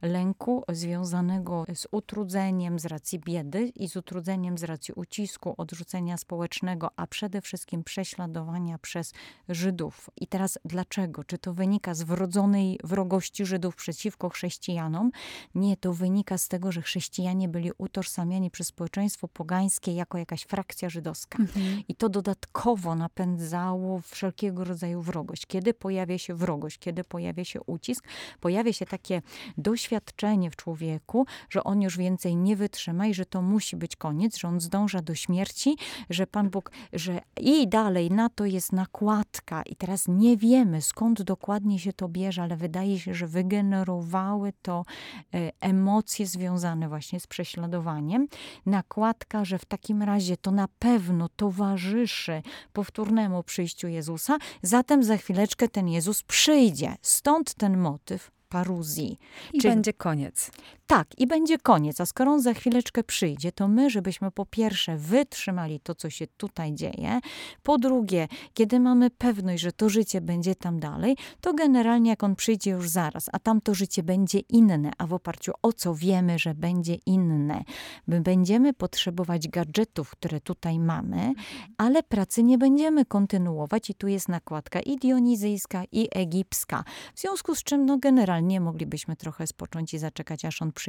Lęku 0.01 0.63
związanego 0.69 1.65
z 1.75 1.87
utrudzeniem 1.91 2.79
z 2.79 2.85
racji 2.85 3.19
biedy 3.19 3.71
i 3.75 3.89
z 3.89 3.95
utrudzeniem 3.95 4.57
z 4.57 4.63
racji 4.63 4.93
ucisku, 4.93 5.55
odrzucenia 5.57 6.17
społecznego, 6.17 6.89
a 6.95 7.07
przede 7.07 7.41
wszystkim 7.41 7.83
prześladowania 7.83 8.77
przez 8.77 9.13
Żydów. 9.49 10.09
I 10.15 10.27
teraz 10.27 10.59
dlaczego? 10.65 11.23
Czy 11.23 11.37
to 11.37 11.53
wynika 11.53 11.93
z 11.93 12.03
wrodzonej 12.03 12.79
wrogości 12.83 13.45
Żydów 13.45 13.75
przeciwko 13.75 14.29
chrześcijanom? 14.29 15.11
Nie, 15.55 15.77
to 15.77 15.93
wynika 15.93 16.37
z 16.37 16.47
tego, 16.47 16.71
że 16.71 16.81
chrześcijanie 16.81 17.47
byli 17.49 17.71
utożsamiani 17.77 18.51
przez 18.51 18.67
społeczeństwo 18.67 19.27
pogańskie 19.27 19.93
jako 19.93 20.17
jakaś 20.17 20.43
frakcja 20.43 20.89
żydowska. 20.89 21.37
Mhm. 21.39 21.83
I 21.87 21.95
to 21.95 22.09
dodatkowo 22.09 22.95
napędzało 22.95 24.01
wszelkiego 24.01 24.63
rodzaju 24.63 25.01
wrogość. 25.01 25.45
Kiedy 25.45 25.73
pojawia 25.73 26.17
się 26.17 26.35
wrogość, 26.35 26.77
kiedy 26.77 27.03
pojawia 27.03 27.45
się 27.45 27.61
ucisk, 27.61 28.07
pojawia 28.39 28.73
się 28.73 28.85
takie 28.85 29.21
doświadczenie 29.63 30.51
w 30.51 30.55
człowieku, 30.55 31.25
że 31.49 31.63
on 31.63 31.81
już 31.81 31.97
więcej 31.97 32.35
nie 32.35 32.55
wytrzyma 32.55 33.07
i 33.07 33.13
że 33.13 33.25
to 33.25 33.41
musi 33.41 33.75
być 33.75 33.95
koniec, 33.95 34.37
że 34.37 34.47
on 34.47 34.59
zdąża 34.59 35.01
do 35.01 35.15
śmierci, 35.15 35.77
że 36.09 36.27
Pan 36.27 36.49
Bóg, 36.49 36.71
że 36.93 37.21
i 37.39 37.67
dalej 37.67 38.11
na 38.11 38.29
to 38.29 38.45
jest 38.45 38.73
nakładka. 38.73 39.63
I 39.63 39.75
teraz 39.75 40.07
nie 40.07 40.37
wiemy 40.37 40.81
skąd 40.81 41.21
dokładnie 41.21 41.79
się 41.79 41.93
to 41.93 42.09
bierze, 42.09 42.43
ale 42.43 42.57
wydaje 42.57 42.99
się, 42.99 43.13
że 43.13 43.27
wygenerowały 43.27 44.53
to 44.61 44.85
e, 45.33 45.51
emocje 45.59 46.27
związane 46.27 46.89
właśnie 46.89 47.19
z 47.19 47.27
prześladowaniem. 47.27 48.27
Nakładka, 48.65 49.45
że 49.45 49.59
w 49.59 49.65
takim 49.65 50.03
razie 50.03 50.37
to 50.37 50.51
na 50.51 50.67
pewno 50.79 51.29
towarzyszy 51.29 52.41
powtórnemu 52.73 53.43
przyjściu 53.43 53.87
Jezusa, 53.87 54.37
zatem 54.61 55.03
za 55.03 55.17
chwileczkę 55.17 55.67
ten 55.67 55.87
Jezus 55.87 56.23
przyjdzie. 56.23 56.95
Stąd 57.01 57.53
ten 57.53 57.77
motyw 57.77 58.31
paruzji. 58.53 59.17
I 59.53 59.61
Czyli- 59.61 59.73
będzie 59.73 59.93
koniec. 59.93 60.51
Tak, 60.93 61.19
i 61.19 61.27
będzie 61.27 61.57
koniec. 61.57 62.01
A 62.01 62.05
skoro 62.05 62.31
on 62.31 62.41
za 62.41 62.53
chwileczkę 62.53 63.03
przyjdzie, 63.03 63.51
to 63.51 63.67
my, 63.67 63.89
żebyśmy 63.89 64.31
po 64.31 64.45
pierwsze 64.45 64.97
wytrzymali 64.97 65.79
to, 65.79 65.95
co 65.95 66.09
się 66.09 66.27
tutaj 66.37 66.73
dzieje, 66.73 67.19
po 67.63 67.77
drugie, 67.77 68.27
kiedy 68.53 68.79
mamy 68.79 69.09
pewność, 69.09 69.63
że 69.63 69.71
to 69.71 69.89
życie 69.89 70.21
będzie 70.21 70.55
tam 70.55 70.79
dalej, 70.79 71.17
to 71.41 71.53
generalnie 71.53 72.09
jak 72.09 72.23
on 72.23 72.35
przyjdzie 72.35 72.71
już 72.71 72.89
zaraz, 72.89 73.29
a 73.31 73.39
tam 73.39 73.61
to 73.61 73.73
życie 73.73 74.03
będzie 74.03 74.39
inne, 74.39 74.91
a 74.97 75.07
w 75.07 75.13
oparciu 75.13 75.51
o 75.61 75.73
co 75.73 75.95
wiemy, 75.95 76.39
że 76.39 76.55
będzie 76.55 76.95
inne. 77.05 77.63
My 78.07 78.21
będziemy 78.21 78.73
potrzebować 78.73 79.47
gadżetów, 79.47 80.09
które 80.09 80.41
tutaj 80.41 80.79
mamy, 80.79 81.33
ale 81.77 82.03
pracy 82.03 82.43
nie 82.43 82.57
będziemy 82.57 83.05
kontynuować 83.05 83.89
i 83.89 83.95
tu 83.95 84.07
jest 84.07 84.29
nakładka 84.29 84.79
i 84.79 84.97
dionizyjska, 84.97 85.83
i 85.91 86.07
egipska. 86.11 86.83
W 87.15 87.19
związku 87.19 87.55
z 87.55 87.63
czym, 87.63 87.85
no 87.85 87.97
generalnie 87.97 88.61
moglibyśmy 88.61 89.15
trochę 89.15 89.47
spocząć 89.47 89.93
i 89.93 89.97
zaczekać, 89.97 90.45
aż 90.45 90.61
on 90.61 90.71
przyjdzie. 90.71 90.82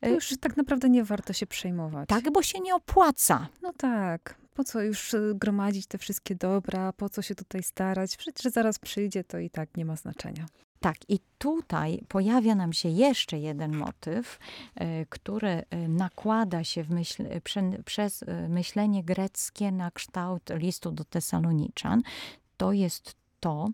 To 0.00 0.08
już 0.08 0.34
tak 0.40 0.56
naprawdę 0.56 0.90
nie 0.90 1.04
warto 1.04 1.32
się 1.32 1.46
przejmować. 1.46 2.08
Tak, 2.08 2.32
bo 2.32 2.42
się 2.42 2.60
nie 2.60 2.74
opłaca. 2.74 3.48
No 3.62 3.72
tak. 3.72 4.40
Po 4.54 4.64
co 4.64 4.82
już 4.82 5.14
y, 5.14 5.32
gromadzić 5.34 5.86
te 5.86 5.98
wszystkie 5.98 6.34
dobra? 6.34 6.92
Po 6.92 7.08
co 7.08 7.22
się 7.22 7.34
tutaj 7.34 7.62
starać? 7.62 8.16
Przecież 8.16 8.52
zaraz 8.52 8.78
przyjdzie, 8.78 9.24
to 9.24 9.38
i 9.38 9.50
tak 9.50 9.76
nie 9.76 9.84
ma 9.84 9.96
znaczenia. 9.96 10.46
Tak, 10.80 10.96
i 11.08 11.18
tutaj 11.38 12.04
pojawia 12.08 12.54
nam 12.54 12.72
się 12.72 12.88
jeszcze 12.88 13.38
jeden 13.38 13.76
motyw, 13.76 14.38
e, 14.74 15.06
który 15.06 15.62
nakłada 15.88 16.64
się 16.64 16.84
myśl, 16.88 17.24
prze, 17.44 17.62
przez 17.84 18.24
myślenie 18.48 19.04
greckie 19.04 19.72
na 19.72 19.90
kształt 19.90 20.50
listu 20.54 20.92
do 20.92 21.04
Tesaloniczan. 21.04 22.02
To 22.56 22.72
jest 22.72 23.14
to, 23.40 23.68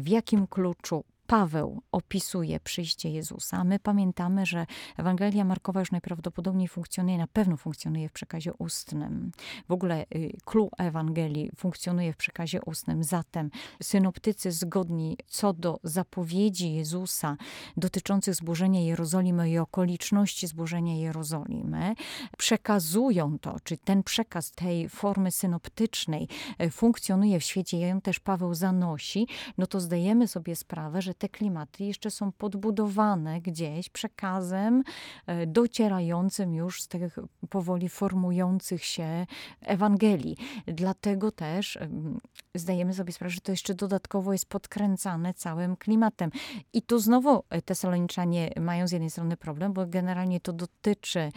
w 0.00 0.08
jakim 0.08 0.46
kluczu 0.46 1.04
Paweł 1.32 1.82
opisuje 1.92 2.60
przyjście 2.60 3.10
Jezusa. 3.10 3.64
My 3.64 3.78
pamiętamy, 3.78 4.46
że 4.46 4.66
Ewangelia 4.96 5.44
Markowa 5.44 5.80
już 5.80 5.92
najprawdopodobniej 5.92 6.68
funkcjonuje, 6.68 7.18
na 7.18 7.26
pewno 7.26 7.56
funkcjonuje 7.56 8.08
w 8.08 8.12
przekazie 8.12 8.52
ustnym. 8.54 9.32
W 9.68 9.72
ogóle 9.72 10.06
y, 10.14 10.36
clue 10.44 10.70
Ewangelii 10.78 11.50
funkcjonuje 11.56 12.12
w 12.12 12.16
przekazie 12.16 12.60
ustnym. 12.66 13.04
Zatem 13.04 13.50
synoptycy 13.82 14.52
zgodni 14.52 15.16
co 15.26 15.52
do 15.52 15.80
zapowiedzi 15.84 16.74
Jezusa 16.74 17.36
dotyczących 17.76 18.34
zburzenia 18.34 18.80
Jerozolimy 18.80 19.50
i 19.50 19.58
okoliczności 19.58 20.46
zburzenia 20.46 20.96
Jerozolimy, 20.96 21.94
przekazują 22.38 23.38
to, 23.38 23.56
czy 23.64 23.76
ten 23.76 24.02
przekaz 24.02 24.50
tej 24.50 24.88
formy 24.88 25.30
synoptycznej 25.30 26.28
e, 26.58 26.70
funkcjonuje 26.70 27.40
w 27.40 27.44
świecie, 27.44 27.78
ją 27.78 28.00
też 28.00 28.20
Paweł 28.20 28.54
zanosi, 28.54 29.26
no 29.58 29.66
to 29.66 29.80
zdajemy 29.80 30.28
sobie 30.28 30.56
sprawę, 30.56 31.02
że 31.02 31.14
te 31.22 31.28
klimaty 31.28 31.84
jeszcze 31.84 32.10
są 32.10 32.32
podbudowane 32.32 33.40
gdzieś 33.40 33.88
przekazem 33.88 34.82
e, 35.26 35.46
docierającym 35.46 36.54
już 36.54 36.82
z 36.82 36.88
tych 36.88 37.18
powoli 37.50 37.88
formujących 37.88 38.84
się 38.84 39.26
Ewangelii. 39.60 40.36
Dlatego 40.66 41.32
też 41.32 41.76
em, 41.76 42.20
zdajemy 42.54 42.94
sobie 42.94 43.12
sprawę, 43.12 43.30
że 43.30 43.40
to 43.40 43.52
jeszcze 43.52 43.74
dodatkowo 43.74 44.32
jest 44.32 44.46
podkręcane 44.46 45.34
całym 45.34 45.76
klimatem. 45.76 46.30
I 46.72 46.82
tu 46.82 46.98
znowu 46.98 47.44
e, 47.50 47.62
Tesaloniczanie 47.62 48.50
mają 48.60 48.88
z 48.88 48.92
jednej 48.92 49.10
strony 49.10 49.36
problem, 49.36 49.72
bo 49.72 49.86
generalnie 49.86 50.40
to 50.40 50.52
dotyczy 50.52 51.20
e, 51.20 51.32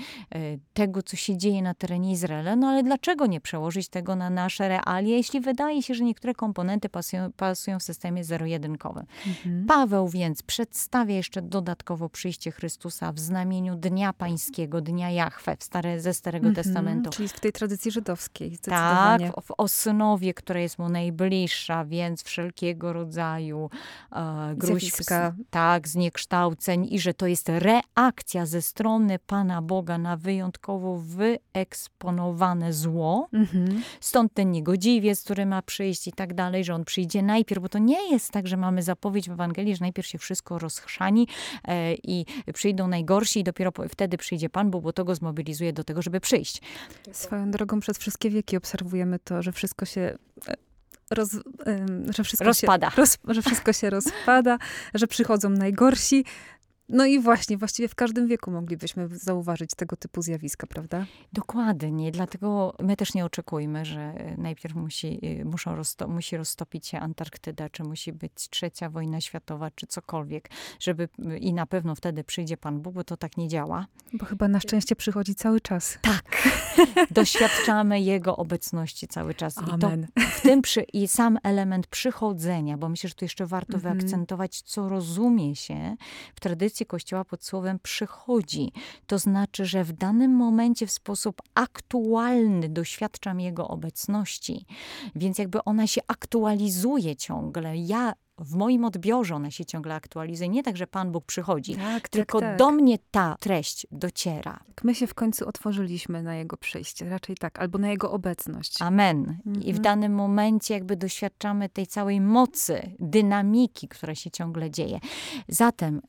tego, 0.73 1.03
co 1.03 1.15
się 1.15 1.37
dzieje 1.37 1.61
na 1.61 1.73
terenie 1.73 2.11
Izraela, 2.11 2.55
no 2.55 2.67
ale 2.67 2.83
dlaczego 2.83 3.25
nie 3.25 3.41
przełożyć 3.41 3.89
tego 3.89 4.15
na 4.15 4.29
nasze 4.29 4.67
realia, 4.67 5.15
jeśli 5.15 5.41
wydaje 5.41 5.83
się, 5.83 5.93
że 5.93 6.03
niektóre 6.03 6.33
komponenty 6.33 6.89
pasują, 6.89 7.31
pasują 7.31 7.79
w 7.79 7.83
systemie 7.83 8.23
zero-jedynkowym. 8.23 9.05
Mhm. 9.27 9.65
Paweł 9.75 10.09
więc 10.09 10.43
przedstawia 10.43 11.15
jeszcze 11.15 11.41
dodatkowo 11.41 12.09
przyjście 12.09 12.51
Chrystusa 12.51 13.11
w 13.11 13.19
znamieniu 13.19 13.75
Dnia 13.75 14.13
Pańskiego, 14.13 14.81
Dnia 14.81 15.11
Jahwe 15.11 15.57
w 15.57 15.63
stare, 15.63 15.99
ze 16.01 16.13
Starego 16.13 16.47
Mhm, 16.47 16.65
Testamentu. 16.65 17.09
Czyli 17.09 17.27
w 17.27 17.39
tej 17.39 17.51
tradycji 17.51 17.91
żydowskiej, 17.91 18.57
Tak, 18.57 19.21
w, 19.21 19.45
w 19.45 19.51
osnowie, 19.57 20.33
która 20.33 20.59
jest 20.59 20.79
mu 20.79 20.89
najbliższa, 20.89 21.85
więc 21.85 22.23
wszelkiego 22.23 22.93
rodzaju 22.93 23.69
e, 24.11 24.55
gruźb, 24.55 24.95
tak, 25.49 25.87
zniekształceń 25.87 26.87
i 26.91 26.99
że 26.99 27.13
to 27.13 27.27
jest 27.27 27.49
reakcja 27.49 28.45
ze 28.45 28.61
strony 28.61 29.19
Pana 29.27 29.61
Boga 29.61 29.97
na 29.97 30.17
wyjątkowo 30.17 30.97
wyeksponowane 30.97 32.73
zło. 32.73 33.27
Mhm. 33.33 33.83
Stąd 33.99 34.33
ten 34.33 34.51
niegodziwiec, 34.51 35.23
który 35.23 35.45
ma 35.45 35.61
przyjść 35.61 36.07
i 36.07 36.11
tak 36.11 36.33
dalej, 36.33 36.63
że 36.63 36.75
on 36.75 36.85
przyjdzie 36.85 37.23
najpierw, 37.23 37.61
bo 37.61 37.69
to 37.69 37.79
nie 37.79 38.11
jest 38.11 38.31
tak, 38.31 38.47
że 38.47 38.57
mamy 38.57 38.83
zapowiedź 38.83 39.29
w 39.29 39.31
Ewangelii, 39.31 39.54
że 39.55 39.81
najpierw 39.81 40.07
się 40.07 40.17
wszystko 40.17 40.59
rozchrzani 40.59 41.27
e, 41.63 41.93
i 41.93 42.25
przyjdą 42.53 42.87
najgorsi 42.87 43.39
i 43.39 43.43
dopiero 43.43 43.71
wtedy 43.89 44.17
przyjdzie 44.17 44.49
Pan 44.49 44.71
Bóg, 44.71 44.83
bo 44.83 44.93
to 44.93 45.05
go 45.05 45.15
zmobilizuje 45.15 45.73
do 45.73 45.83
tego, 45.83 46.01
żeby 46.01 46.19
przyjść. 46.19 46.61
Swoją 47.11 47.51
drogą 47.51 47.79
przez 47.79 47.97
wszystkie 47.97 48.29
wieki 48.29 48.57
obserwujemy 48.57 49.19
to, 49.19 49.41
że 49.41 49.51
wszystko 49.51 49.85
się 49.85 50.17
e, 50.47 50.53
roz, 51.11 51.29
że 52.09 52.23
wszystko 52.23 52.45
Rozpada. 52.45 52.89
Się, 52.89 52.95
roz, 52.97 53.17
że 53.27 53.41
wszystko 53.41 53.73
się 53.73 53.89
rozpada, 53.89 54.57
że 54.93 55.07
przychodzą 55.07 55.49
najgorsi. 55.49 56.25
No 56.89 57.05
i 57.05 57.19
właśnie, 57.19 57.57
właściwie 57.57 57.87
w 57.87 57.95
każdym 57.95 58.27
wieku 58.27 58.51
moglibyśmy 58.51 59.07
zauważyć 59.11 59.71
tego 59.75 59.95
typu 59.95 60.21
zjawiska, 60.21 60.67
prawda? 60.67 61.05
Dokładnie, 61.33 62.11
dlatego 62.11 62.75
my 62.79 62.97
też 62.97 63.13
nie 63.13 63.25
oczekujmy, 63.25 63.85
że 63.85 64.01
e, 64.01 64.37
najpierw 64.37 64.75
musi, 64.75 65.19
e, 65.41 65.45
muszą 65.45 65.75
musi 66.07 66.37
roztopić 66.37 66.87
się 66.87 66.99
Antarktyda, 66.99 67.69
czy 67.69 67.83
musi 67.83 68.13
być 68.13 68.31
trzecia 68.49 68.89
wojna 68.89 69.21
światowa, 69.21 69.71
czy 69.71 69.87
cokolwiek, 69.87 70.49
żeby 70.79 71.09
i 71.39 71.53
na 71.53 71.65
pewno 71.65 71.95
wtedy 71.95 72.23
przyjdzie 72.23 72.57
Pan 72.57 72.81
Bóg, 72.81 72.93
bo 72.93 73.03
to 73.03 73.17
tak 73.17 73.37
nie 73.37 73.47
działa. 73.47 73.87
Bo 74.13 74.25
chyba 74.25 74.47
na 74.47 74.59
szczęście 74.59 74.95
przychodzi 74.95 75.35
cały 75.35 75.61
czas. 75.61 75.97
Tak. 76.01 76.49
Doświadczamy 77.11 78.01
Jego 78.01 78.37
obecności 78.37 79.07
cały 79.07 79.33
czas. 79.33 79.55
I 79.61 79.79
to 79.79 79.87
Amen. 79.87 80.07
w 80.31 80.41
tym 80.41 80.61
przy, 80.61 80.81
i 80.81 81.07
sam 81.07 81.37
element 81.43 81.87
przychodzenia, 81.87 82.77
bo 82.77 82.89
myślę, 82.89 83.07
że 83.09 83.15
tu 83.15 83.25
jeszcze 83.25 83.45
warto 83.45 83.73
Mhm. 83.73 83.97
wyakcentować, 83.97 84.61
co 84.61 84.89
rozumie 84.89 85.55
się 85.55 85.95
w 86.35 86.39
tradycji 86.39 86.74
Kościoła 86.83 87.25
pod 87.25 87.45
słowem 87.45 87.79
przychodzi. 87.79 88.71
To 89.07 89.19
znaczy, 89.19 89.65
że 89.65 89.83
w 89.83 89.91
danym 89.91 90.31
momencie 90.31 90.87
w 90.87 90.91
sposób 90.91 91.41
aktualny 91.53 92.69
doświadczam 92.69 93.39
Jego 93.39 93.67
obecności. 93.67 94.65
Więc 95.15 95.37
jakby 95.37 95.63
ona 95.63 95.87
się 95.87 96.01
aktualizuje 96.07 97.15
ciągle. 97.15 97.77
Ja 97.77 98.13
w 98.37 98.55
moim 98.55 98.85
odbiorze 98.85 99.35
ona 99.35 99.51
się 99.51 99.65
ciągle 99.65 99.95
aktualizuje. 99.95 100.49
Nie 100.49 100.63
tak, 100.63 100.77
że 100.77 100.87
Pan 100.87 101.11
Bóg 101.11 101.25
przychodzi, 101.25 101.75
Tak, 101.75 102.09
tylko 102.09 102.39
tak, 102.39 102.49
tak. 102.49 102.57
do 102.59 102.71
mnie 102.71 102.97
ta 103.11 103.35
treść 103.39 103.87
dociera. 103.91 104.59
My 104.83 104.95
się 104.95 105.07
w 105.07 105.13
końcu 105.13 105.47
otworzyliśmy 105.47 106.23
na 106.23 106.35
Jego 106.35 106.57
przyjście, 106.57 107.09
raczej 107.09 107.35
tak, 107.37 107.59
albo 107.59 107.77
na 107.77 107.89
Jego 107.89 108.11
obecność. 108.11 108.81
Amen. 108.81 109.37
I 109.45 109.51
w 109.51 109.57
Mhm. 109.77 109.81
danym 109.81 110.13
momencie 110.15 110.73
jakby 110.73 110.95
doświadczamy 110.95 111.69
tej 111.69 111.87
całej 111.87 112.21
mocy, 112.21 112.91
dynamiki, 112.99 113.87
która 113.87 114.15
się 114.15 114.31
ciągle 114.31 114.71
dzieje. 114.71 114.99
Zatem 115.47 116.01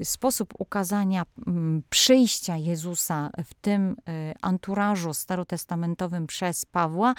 y, 0.00 0.04
sposób 0.04 0.54
ukazania 0.58 1.22
mm, 1.46 1.82
przyjścia 1.90 2.56
Jezusa 2.56 3.30
w 3.44 3.54
tym 3.54 3.90
y, 3.90 3.94
anturażu 4.42 5.14
starotestamentowym 5.14 6.26
przez 6.26 6.64
Pawła, 6.64 7.14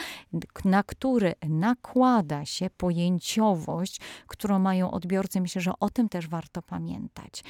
na 0.66 0.84
który 0.84 1.34
nakłada 1.50 2.46
się 2.46 2.70
pojęciowość, 2.78 4.00
którą 4.28 4.53
mają 4.60 4.92
odbiorcy. 4.92 5.42
Myślę, 5.42 5.62
że 5.62 5.72
o 5.80 5.90
tym 5.90 6.10
też 6.10 6.28
warto 6.28 6.62
pamiętać. 6.62 7.44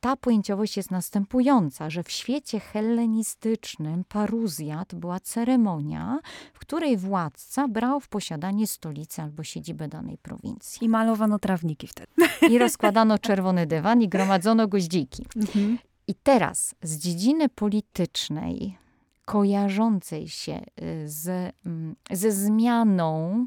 Ta 0.00 0.16
pojęciowość 0.16 0.76
jest 0.76 0.90
następująca, 0.90 1.90
że 1.90 2.02
w 2.02 2.10
świecie 2.10 2.60
hellenistycznym 2.60 4.04
paruzjat 4.04 4.94
była 4.94 5.20
ceremonia, 5.20 6.18
w 6.54 6.58
której 6.58 6.96
władca 6.96 7.68
brał 7.68 8.00
w 8.00 8.08
posiadanie 8.08 8.66
stolicę 8.66 9.22
albo 9.22 9.44
siedzibę 9.44 9.88
danej 9.88 10.18
prowincji. 10.18 10.84
I 10.84 10.88
malowano 10.88 11.38
trawniki 11.38 11.86
wtedy. 11.86 12.12
I 12.50 12.58
rozkładano 12.58 13.18
czerwony 13.18 13.66
dywan 13.66 14.02
i 14.02 14.08
gromadzono 14.08 14.68
goździki. 14.68 15.26
I 16.06 16.14
teraz 16.14 16.74
z 16.82 16.98
dziedziny 16.98 17.48
politycznej, 17.48 18.78
kojarzącej 19.24 20.28
się 20.28 20.60
y, 20.82 21.08
z, 21.08 21.54
mm, 21.66 21.96
ze 22.10 22.32
zmianą, 22.32 23.46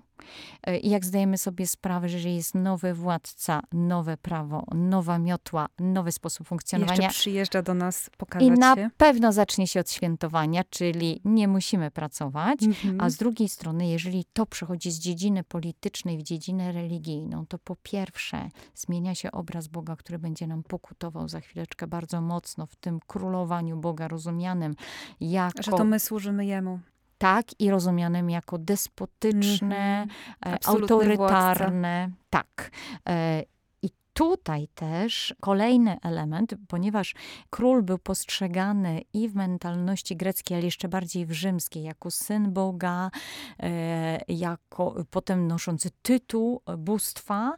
i 0.81 0.89
jak 0.89 1.05
zdajemy 1.05 1.37
sobie 1.37 1.67
sprawę, 1.67 2.09
że 2.09 2.29
jest 2.29 2.55
nowy 2.55 2.93
władca, 2.93 3.61
nowe 3.71 4.17
prawo, 4.17 4.65
nowa 4.75 5.19
miotła, 5.19 5.67
nowy 5.79 6.11
sposób 6.11 6.47
funkcjonowania, 6.47 7.03
Jeszcze 7.03 7.19
przyjeżdża 7.19 7.61
do 7.61 7.73
nas 7.73 8.09
pokazać 8.17 8.47
i 8.47 8.51
na 8.51 8.75
się. 8.75 8.89
pewno 8.97 9.31
zacznie 9.31 9.67
się 9.67 9.79
od 9.79 9.91
świętowania, 9.91 10.63
czyli 10.69 11.21
nie 11.25 11.47
musimy 11.47 11.91
pracować. 11.91 12.63
Mhm. 12.63 13.01
A 13.01 13.09
z 13.09 13.17
drugiej 13.17 13.49
strony, 13.49 13.87
jeżeli 13.87 14.25
to 14.33 14.45
przechodzi 14.45 14.91
z 14.91 14.99
dziedziny 14.99 15.43
politycznej 15.43 16.17
w 16.17 16.23
dziedzinę 16.23 16.71
religijną, 16.71 17.45
to 17.45 17.57
po 17.59 17.75
pierwsze 17.83 18.49
zmienia 18.75 19.15
się 19.15 19.31
obraz 19.31 19.67
Boga, 19.67 19.95
który 19.95 20.19
będzie 20.19 20.47
nam 20.47 20.63
pokutował 20.63 21.29
za 21.29 21.39
chwileczkę 21.39 21.87
bardzo 21.87 22.21
mocno 22.21 22.65
w 22.65 22.75
tym 22.75 22.99
królowaniu 23.07 23.77
Boga 23.77 24.07
rozumianym 24.07 24.75
jako 25.21 25.63
Że 25.63 25.71
to 25.71 25.83
my 25.83 25.99
służymy 25.99 26.45
Jemu. 26.45 26.79
Tak 27.17 27.45
i 27.59 27.69
rozumianym 27.69 28.29
jako 28.29 28.57
despotyczne, 28.57 30.07
Absolutny 30.41 30.95
autorytarne. 30.95 32.09
Tak. 32.29 32.71
E, 33.09 33.43
I 33.81 33.89
tutaj 34.13 34.67
też 34.75 35.35
kolejny 35.41 35.97
element, 36.01 36.55
ponieważ 36.67 37.15
król 37.49 37.83
był 37.83 37.97
postrzegany 37.97 39.01
i 39.13 39.29
w 39.29 39.35
mentalności 39.35 40.15
greckiej, 40.15 40.57
ale 40.57 40.65
jeszcze 40.65 40.87
bardziej 40.87 41.25
w 41.25 41.31
rzymskiej, 41.31 41.83
jako 41.83 42.11
syn 42.11 42.51
Boga, 42.51 43.11
e, 43.59 44.19
jako 44.27 44.95
potem 45.11 45.47
noszący 45.47 45.89
tytuł 46.01 46.61
bóstwa, 46.77 47.55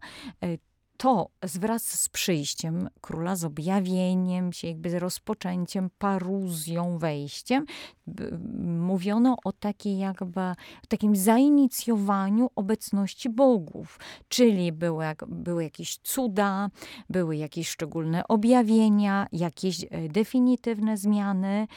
to 0.97 1.29
wraz 1.41 1.99
z 2.01 2.09
przyjściem 2.09 2.89
króla, 3.01 3.35
z 3.35 3.43
objawieniem 3.43 4.53
się, 4.53 4.67
jakby 4.67 4.89
z 4.89 4.93
rozpoczęciem, 4.93 5.89
paruzją, 5.97 6.97
wejściem, 6.97 7.65
mówiono 8.65 9.37
o 9.43 9.51
takiej 9.51 9.97
jakby 9.97 10.41
takim 10.87 11.15
zainicjowaniu 11.15 12.49
obecności 12.55 13.29
bogów. 13.29 13.99
Czyli 14.27 14.71
były, 14.71 15.05
były 15.27 15.63
jakieś 15.63 15.97
cuda, 15.97 16.69
były 17.09 17.37
jakieś 17.37 17.69
szczególne 17.69 18.27
objawienia, 18.27 19.27
jakieś 19.31 19.83
e, 19.83 19.87
definitywne 20.09 20.97
zmiany. 20.97 21.67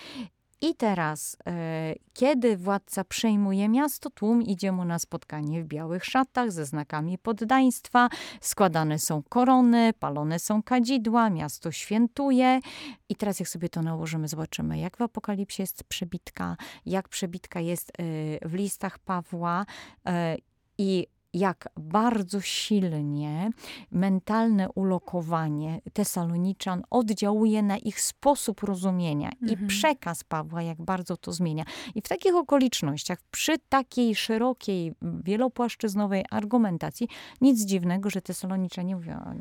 I 0.61 0.75
teraz, 0.75 1.37
e, 1.47 1.95
kiedy 2.15 2.57
władca 2.57 3.05
przejmuje 3.05 3.69
miasto, 3.69 4.11
tłum 4.11 4.43
idzie 4.43 4.73
mu 4.73 4.85
na 4.85 4.99
spotkanie 4.99 5.63
w 5.63 5.67
białych 5.67 6.05
szatach 6.05 6.53
ze 6.53 6.67
znakami 6.67 7.19
poddaństwa, 7.19 8.09
składane 8.41 8.99
są 8.99 9.23
korony, 9.23 9.93
palone 9.99 10.39
są 10.39 10.63
kadzidła, 10.63 11.31
miasto 11.31 11.73
świętuje. 11.73 12.61
I 13.09 13.17
teraz 13.17 13.41
jak 13.41 13.49
sobie 13.49 13.69
to 13.69 13.83
nałożymy, 13.83 14.29
zobaczymy, 14.29 14.79
jak 14.79 14.97
w 14.97 15.03
Apokalipsie 15.03 15.63
jest 15.63 15.85
przebitka, 15.85 16.57
jak 16.87 17.09
przebitka 17.09 17.61
jest 17.61 17.91
e, 17.91 18.03
w 18.49 18.55
listach 18.55 18.99
Pawła 18.99 19.67
e, 20.07 20.37
i 20.79 21.07
jak 21.35 21.69
bardzo 21.77 22.41
silnie 22.41 23.51
mentalne 23.93 24.69
ulokowanie 24.73 25.81
Tesaloniczan 25.93 26.83
oddziałuje 26.91 27.63
na 27.63 27.77
ich 27.77 28.01
sposób 28.01 28.61
rozumienia 28.61 29.31
i 29.41 29.51
Mhm. 29.53 29.69
przekaz 29.69 30.25
Pawła, 30.25 30.63
jak 30.63 30.83
bardzo 30.83 31.17
to 31.17 31.33
zmienia. 31.33 31.65
I 31.95 32.01
w 32.03 32.09
takich 32.09 32.35
okolicznościach, 32.35 33.19
przy 33.31 33.59
takiej 33.69 34.15
szerokiej, 34.15 34.93
wielopłaszczyznowej 35.03 36.25
argumentacji, 36.31 37.09
nic 37.41 37.65
dziwnego, 37.65 38.11
że 38.11 38.23
Tesaloniczanie 38.23 38.97
mówią, 38.97 39.41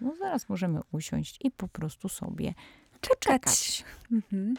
no 0.00 0.14
zaraz 0.18 0.48
możemy 0.48 0.80
usiąść 0.92 1.38
i 1.44 1.50
po 1.50 1.68
prostu 1.68 2.08
sobie 2.08 2.54
czekać. 3.20 3.84
Mhm. 4.12 4.54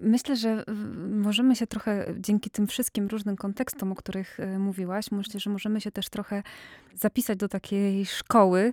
Myślę, 0.00 0.36
że 0.36 0.64
możemy 1.10 1.56
się 1.56 1.66
trochę 1.66 2.14
dzięki 2.18 2.50
tym 2.50 2.66
wszystkim 2.66 3.06
różnym 3.06 3.36
kontekstom, 3.36 3.92
o 3.92 3.94
których 3.94 4.40
y, 4.40 4.58
mówiłaś, 4.58 5.10
myślę, 5.10 5.40
że 5.40 5.50
możemy 5.50 5.80
się 5.80 5.90
też 5.90 6.08
trochę 6.08 6.42
zapisać 6.94 7.38
do 7.38 7.48
takiej 7.48 8.06
szkoły 8.06 8.72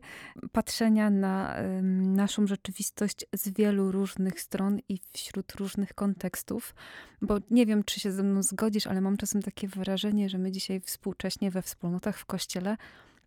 patrzenia 0.51 1.09
na 1.09 1.55
naszą 2.01 2.47
rzeczywistość 2.47 3.25
z 3.33 3.49
wielu 3.49 3.91
różnych 3.91 4.39
stron 4.39 4.79
i 4.89 4.99
wśród 5.13 5.51
różnych 5.51 5.93
kontekstów. 5.93 6.75
Bo 7.21 7.37
nie 7.51 7.65
wiem, 7.65 7.83
czy 7.83 7.99
się 7.99 8.11
ze 8.11 8.23
mną 8.23 8.43
zgodzisz, 8.43 8.87
ale 8.87 9.01
mam 9.01 9.17
czasem 9.17 9.41
takie 9.41 9.67
wrażenie, 9.67 10.29
że 10.29 10.37
my 10.37 10.51
dzisiaj 10.51 10.81
współcześnie 10.81 11.51
we 11.51 11.61
wspólnotach 11.61 12.17
w 12.17 12.25
kościele 12.25 12.77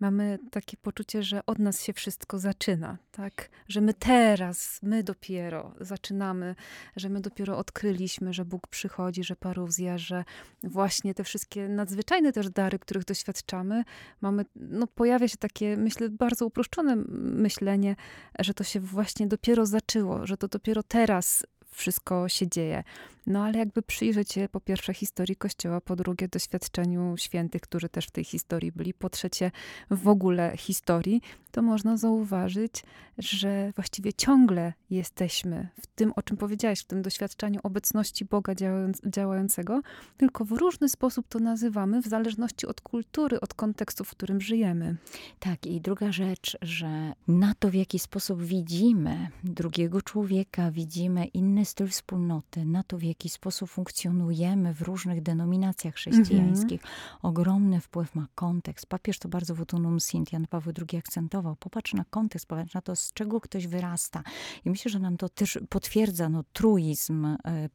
mamy 0.00 0.38
takie 0.50 0.76
poczucie, 0.76 1.22
że 1.22 1.46
od 1.46 1.58
nas 1.58 1.82
się 1.82 1.92
wszystko 1.92 2.38
zaczyna, 2.38 2.98
tak? 3.12 3.48
Że 3.68 3.80
my 3.80 3.94
teraz, 3.94 4.80
my 4.82 5.02
dopiero 5.02 5.74
zaczynamy, 5.80 6.54
że 6.96 7.08
my 7.08 7.20
dopiero 7.20 7.58
odkryliśmy, 7.58 8.32
że 8.32 8.44
Bóg 8.44 8.66
przychodzi, 8.66 9.24
że 9.24 9.36
paruzja, 9.36 9.98
że 9.98 10.24
właśnie 10.62 11.14
te 11.14 11.24
wszystkie 11.24 11.68
nadzwyczajne 11.68 12.32
też 12.32 12.50
dary, 12.50 12.78
których 12.78 13.04
doświadczamy, 13.04 13.84
mamy, 14.20 14.44
no 14.56 14.86
pojawia 14.86 15.28
się 15.28 15.36
takie, 15.36 15.76
myślę, 15.76 16.08
bardzo 16.08 16.46
uproszczone 16.46 16.96
myślenie, 17.18 17.96
że 18.38 18.54
to 18.54 18.64
się 18.64 18.80
właśnie 18.80 19.26
dopiero 19.26 19.66
zaczęło, 19.66 20.26
że 20.26 20.36
to 20.36 20.48
dopiero 20.48 20.82
teraz 20.82 21.46
wszystko 21.70 22.28
się 22.28 22.48
dzieje. 22.48 22.84
No 23.26 23.44
ale 23.44 23.58
jakby 23.58 23.82
przyjrzeć 23.82 24.32
się 24.32 24.48
po 24.48 24.60
pierwsze 24.60 24.94
historii 24.94 25.36
Kościoła, 25.36 25.80
po 25.80 25.96
drugie 25.96 26.28
doświadczeniu 26.28 27.14
świętych, 27.16 27.62
którzy 27.62 27.88
też 27.88 28.06
w 28.06 28.10
tej 28.10 28.24
historii 28.24 28.72
byli, 28.72 28.94
po 28.94 29.10
trzecie 29.10 29.50
w 29.90 30.08
ogóle 30.08 30.56
historii, 30.56 31.22
to 31.50 31.62
można 31.62 31.96
zauważyć, 31.96 32.82
że 33.18 33.72
właściwie 33.76 34.12
ciągle 34.12 34.72
jesteśmy 34.90 35.68
w 35.80 35.86
tym, 35.86 36.12
o 36.16 36.22
czym 36.22 36.36
powiedziałaś, 36.36 36.80
w 36.80 36.84
tym 36.84 37.02
doświadczeniu 37.02 37.60
obecności 37.62 38.24
Boga 38.24 38.54
działając, 38.54 39.02
działającego, 39.06 39.80
tylko 40.16 40.44
w 40.44 40.52
różny 40.52 40.88
sposób 40.88 41.28
to 41.28 41.38
nazywamy, 41.38 42.02
w 42.02 42.06
zależności 42.06 42.66
od 42.66 42.80
kultury, 42.80 43.40
od 43.40 43.54
kontekstu, 43.54 44.04
w 44.04 44.10
którym 44.10 44.40
żyjemy. 44.40 44.96
Tak, 45.38 45.66
i 45.66 45.80
druga 45.80 46.12
rzecz, 46.12 46.56
że 46.62 47.12
na 47.28 47.54
to, 47.54 47.70
w 47.70 47.74
jaki 47.74 47.98
sposób 47.98 48.42
widzimy 48.42 49.28
drugiego 49.44 50.02
człowieka, 50.02 50.70
widzimy 50.70 51.24
inny 51.24 51.64
styl 51.64 51.88
wspólnoty, 51.88 52.64
na 52.64 52.82
to, 52.82 52.98
w 52.98 53.02
jaki 53.02 53.15
sposób 53.28 53.70
funkcjonujemy 53.70 54.74
w 54.74 54.82
różnych 54.82 55.22
denominacjach 55.22 55.94
chrześcijańskich, 55.94 56.80
ogromny 57.22 57.80
wpływ 57.80 58.14
ma 58.14 58.26
kontekst. 58.34 58.86
Papież 58.86 59.18
to 59.18 59.28
bardzo 59.28 59.54
w 59.54 59.60
Utunum 59.60 60.00
Sint 60.00 60.32
Jan 60.32 60.46
Paweł 60.46 60.72
II 60.92 60.98
akcentował. 60.98 61.56
Popatrz 61.56 61.94
na 61.94 62.04
kontekst, 62.10 62.46
popatrz 62.46 62.74
na 62.74 62.80
to, 62.80 62.96
z 62.96 63.12
czego 63.12 63.40
ktoś 63.40 63.66
wyrasta. 63.66 64.22
I 64.64 64.70
myślę, 64.70 64.90
że 64.90 64.98
nam 64.98 65.16
to 65.16 65.28
też 65.28 65.58
potwierdza 65.68 66.28
no, 66.28 66.44
truizm 66.52 67.24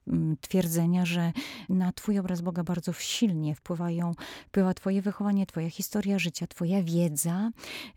m, 0.07 0.37
twierdzenia, 0.41 1.05
że 1.05 1.33
na 1.69 1.91
twój 1.91 2.19
obraz 2.19 2.41
Boga 2.41 2.63
bardzo 2.63 2.93
silnie 2.93 3.55
wpływają, 3.55 4.11
wpływa 4.47 4.73
twoje 4.73 5.01
wychowanie, 5.01 5.45
twoja 5.45 5.69
historia 5.69 6.19
życia, 6.19 6.47
twoja 6.47 6.83
wiedza, 6.83 7.51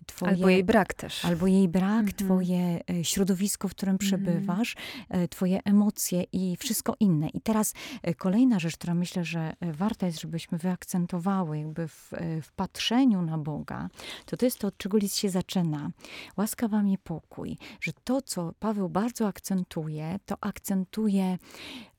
twoje, 0.06 0.32
Albo 0.32 0.48
jej 0.48 0.64
brak 0.64 0.94
też. 0.94 1.24
albo 1.24 1.46
jej 1.46 1.68
brak, 1.68 1.84
Mhm. 2.04 2.12
twoje 2.12 2.80
e, 2.90 3.04
środowisko, 3.04 3.68
w 3.68 3.70
którym 3.70 3.98
przebywasz, 3.98 4.76
e, 5.08 5.28
twoje 5.28 5.60
emocje 5.64 6.24
i 6.32 6.56
wszystko 6.56 6.94
inne. 7.00 7.28
I 7.34 7.40
teraz 7.40 7.74
e, 8.02 8.14
kolejna 8.14 8.58
rzecz, 8.58 8.76
która 8.76 8.94
myślę, 8.94 9.24
że 9.24 9.52
e, 9.60 9.72
warta 9.72 10.06
jest, 10.06 10.20
żebyśmy 10.20 10.58
wyakcentowały 10.58 11.58
jakby 11.58 11.88
w, 11.88 12.12
e, 12.12 12.42
w 12.42 12.52
patrzeniu 12.52 13.22
na 13.22 13.38
Boga, 13.38 13.88
to 14.26 14.36
to 14.36 14.46
jest 14.46 14.58
to, 14.58 14.68
od 14.68 14.76
czego 14.76 14.98
list 14.98 15.16
się 15.16 15.30
zaczyna. 15.30 15.90
Łaska 16.36 16.68
wam 16.68 16.88
i 16.88 16.98
pokój. 16.98 17.58
Że 17.80 17.92
to, 18.04 18.22
co 18.22 18.52
Paweł 18.58 18.88
bardzo 18.88 19.26
akcentuje, 19.26 20.18
to 20.26 20.36
akcentuje 20.40 21.38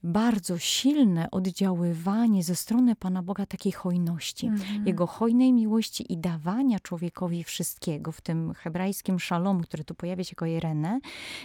bardzo 0.05 0.57
silne 0.57 1.31
oddziaływanie 1.31 2.43
ze 2.43 2.55
strony 2.55 2.95
Pana 2.95 3.23
Boga 3.23 3.45
takiej 3.45 3.71
hojności, 3.71 4.47
Mhm. 4.47 4.87
Jego 4.87 5.07
hojnej 5.07 5.53
miłości 5.53 6.13
i 6.13 6.17
dawania 6.17 6.79
człowiekowi 6.79 7.43
wszystkiego, 7.43 8.11
w 8.11 8.21
tym 8.21 8.53
hebrajskim 8.53 9.19
szalom, 9.19 9.61
który 9.61 9.83
tu 9.83 9.95
pojawia 9.95 10.23
się 10.23 10.31
jako 10.31 10.45
Irene, 10.45 10.99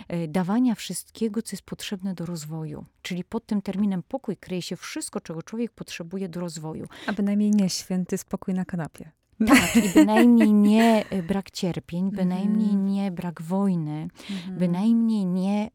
e, 0.08 0.28
dawania 0.28 0.74
wszystkiego, 0.74 1.42
co 1.42 1.50
jest 1.52 1.62
potrzebne 1.62 2.14
do 2.14 2.26
rozwoju. 2.26 2.84
Czyli 3.02 3.24
pod 3.24 3.46
tym 3.46 3.62
terminem 3.62 4.02
pokój 4.02 4.36
kryje 4.36 4.62
się 4.62 4.76
wszystko, 4.76 5.20
czego 5.20 5.42
człowiek 5.42 5.72
potrzebuje 5.72 6.28
do 6.28 6.40
rozwoju. 6.40 6.86
A 7.06 7.12
bynajmniej 7.12 7.50
nie 7.50 7.70
święty 7.70 8.18
spokój 8.18 8.54
na 8.54 8.64
kanapie. 8.64 9.19
Tak, 9.46 9.76
i 9.76 9.88
bynajmniej 9.94 10.52
nie 10.70 11.04
e, 11.10 11.22
brak 11.22 11.50
cierpień, 11.50 12.04
Mhm. 12.04 12.16
bynajmniej 12.28 12.76
nie 12.76 13.10
brak 13.10 13.42
wojny, 13.42 14.08
bynajmniej 14.48 15.26
nie 15.26 15.64
e, 15.64 15.70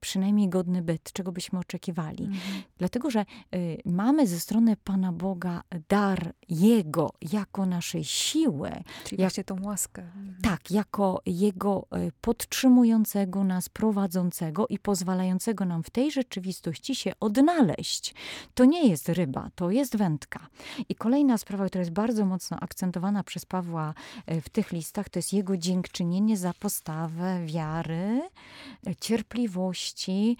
przynajmniej 0.00 0.48
godny 0.48 0.82
byt, 0.82 1.12
czego 1.12 1.32
byśmy 1.32 1.58
oczekiwali. 1.58 2.24
Mhm. 2.24 2.62
Dlatego, 2.78 3.10
że 3.10 3.24
y, 3.54 3.78
mamy 3.84 4.26
ze 4.26 4.40
strony 4.40 4.76
Pana 4.84 5.12
Boga 5.12 5.62
dar 5.88 6.32
Jego 6.48 7.10
jako 7.32 7.66
naszej 7.66 8.04
siły, 8.04 8.70
Czyli 9.04 9.22
Jak- 9.22 9.30
właśnie 9.30 9.44
tą 9.44 9.56
łaskę. 9.62 10.02
Mhm. 10.02 10.36
tak, 10.42 10.70
jako 10.70 11.20
Jego 11.26 11.86
y, 11.96 12.12
podtrzymującego 12.20 13.44
nas, 13.44 13.68
prowadzącego 13.68 14.66
i 14.68 14.78
pozwalającego 14.78 15.64
nam 15.64 15.82
w 15.82 15.90
tej 15.90 16.10
rzeczywistości 16.10 16.94
się 16.94 17.12
odnaleźć. 17.20 18.14
To 18.54 18.64
nie 18.64 18.88
jest 18.88 19.08
ryba, 19.08 19.50
to 19.54 19.70
jest 19.70 19.96
wędka. 19.96 20.46
I 20.88 20.94
kolejna 20.94 21.38
sprawa, 21.38 21.66
która 21.66 21.80
jest 21.80 21.92
bardzo 21.92 22.26
mocno 22.26 22.56
akcentowana 22.60 22.89
przez 23.24 23.46
Pawła 23.46 23.94
y, 24.30 24.40
w 24.40 24.48
tych 24.48 24.72
listach, 24.72 25.08
to 25.08 25.18
jest 25.18 25.32
Jego 25.32 25.56
dziękczynienie 25.56 26.36
za 26.36 26.54
postawę 26.54 27.46
wiary, 27.46 28.22
y, 28.88 28.96
cierpliwości 29.00 30.36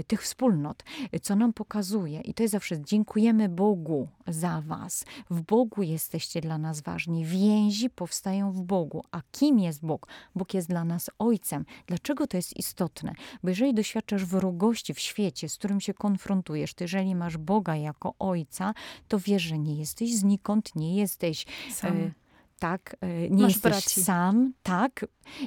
y, 0.00 0.04
tych 0.04 0.22
wspólnot 0.22 0.84
co 1.22 1.36
nam 1.36 1.52
pokazuje, 1.52 2.20
i 2.20 2.34
to 2.34 2.42
jest 2.42 2.52
zawsze 2.52 2.80
dziękujemy 2.80 3.48
Bogu 3.48 4.08
za 4.26 4.60
Was. 4.60 5.04
W 5.30 5.42
Bogu 5.42 5.82
jesteście 5.82 6.40
dla 6.40 6.58
nas 6.58 6.80
ważni. 6.80 7.24
Więzi 7.24 7.90
powstają 7.90 8.52
w 8.52 8.62
Bogu. 8.62 9.04
A 9.10 9.20
kim 9.32 9.58
jest 9.58 9.80
Bóg? 9.86 10.06
Bóg 10.34 10.54
jest 10.54 10.68
dla 10.68 10.84
nas 10.84 11.10
Ojcem. 11.18 11.64
Dlaczego 11.86 12.26
to 12.26 12.36
jest 12.36 12.56
istotne? 12.56 13.14
Bo 13.42 13.48
jeżeli 13.48 13.74
doświadczasz 13.74 14.24
wrogości 14.24 14.94
w 14.94 15.00
świecie, 15.00 15.48
z 15.48 15.56
którym 15.56 15.80
się 15.80 15.94
konfrontujesz, 15.94 16.74
to 16.74 16.84
jeżeli 16.84 17.14
masz 17.14 17.36
Boga 17.36 17.76
jako 17.76 18.14
Ojca, 18.18 18.74
to 19.08 19.18
wiesz, 19.18 19.42
że 19.42 19.58
nie 19.58 19.74
jesteś 19.74 20.16
znikąd, 20.16 20.76
nie 20.76 20.96
jesteś 20.96 21.46
Sam. 21.70 21.89
E, 21.96 22.12
tak, 22.58 22.96
e, 23.00 23.30
nie 23.30 23.42
Masz 23.42 23.52
jesteś 23.52 23.72
braci. 23.72 24.02
sam, 24.02 24.52
tak. 24.62 25.06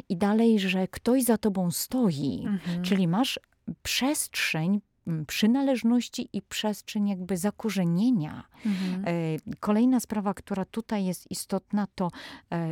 I 0.09 0.17
dalej, 0.17 0.59
że 0.59 0.87
ktoś 0.87 1.23
za 1.23 1.37
tobą 1.37 1.71
stoi. 1.71 2.43
Mhm. 2.45 2.83
Czyli 2.83 3.07
masz 3.07 3.39
przestrzeń 3.83 4.81
przynależności 5.27 6.29
i 6.33 6.41
przestrzeń 6.41 7.09
jakby 7.09 7.37
zakorzenienia. 7.37 8.43
Mhm. 8.65 9.03
E, 9.07 9.55
Kolejna 9.59 9.99
sprawa, 9.99 10.33
która 10.33 10.65
tutaj 10.65 11.05
jest 11.05 11.31
istotna, 11.31 11.87
to 11.95 12.11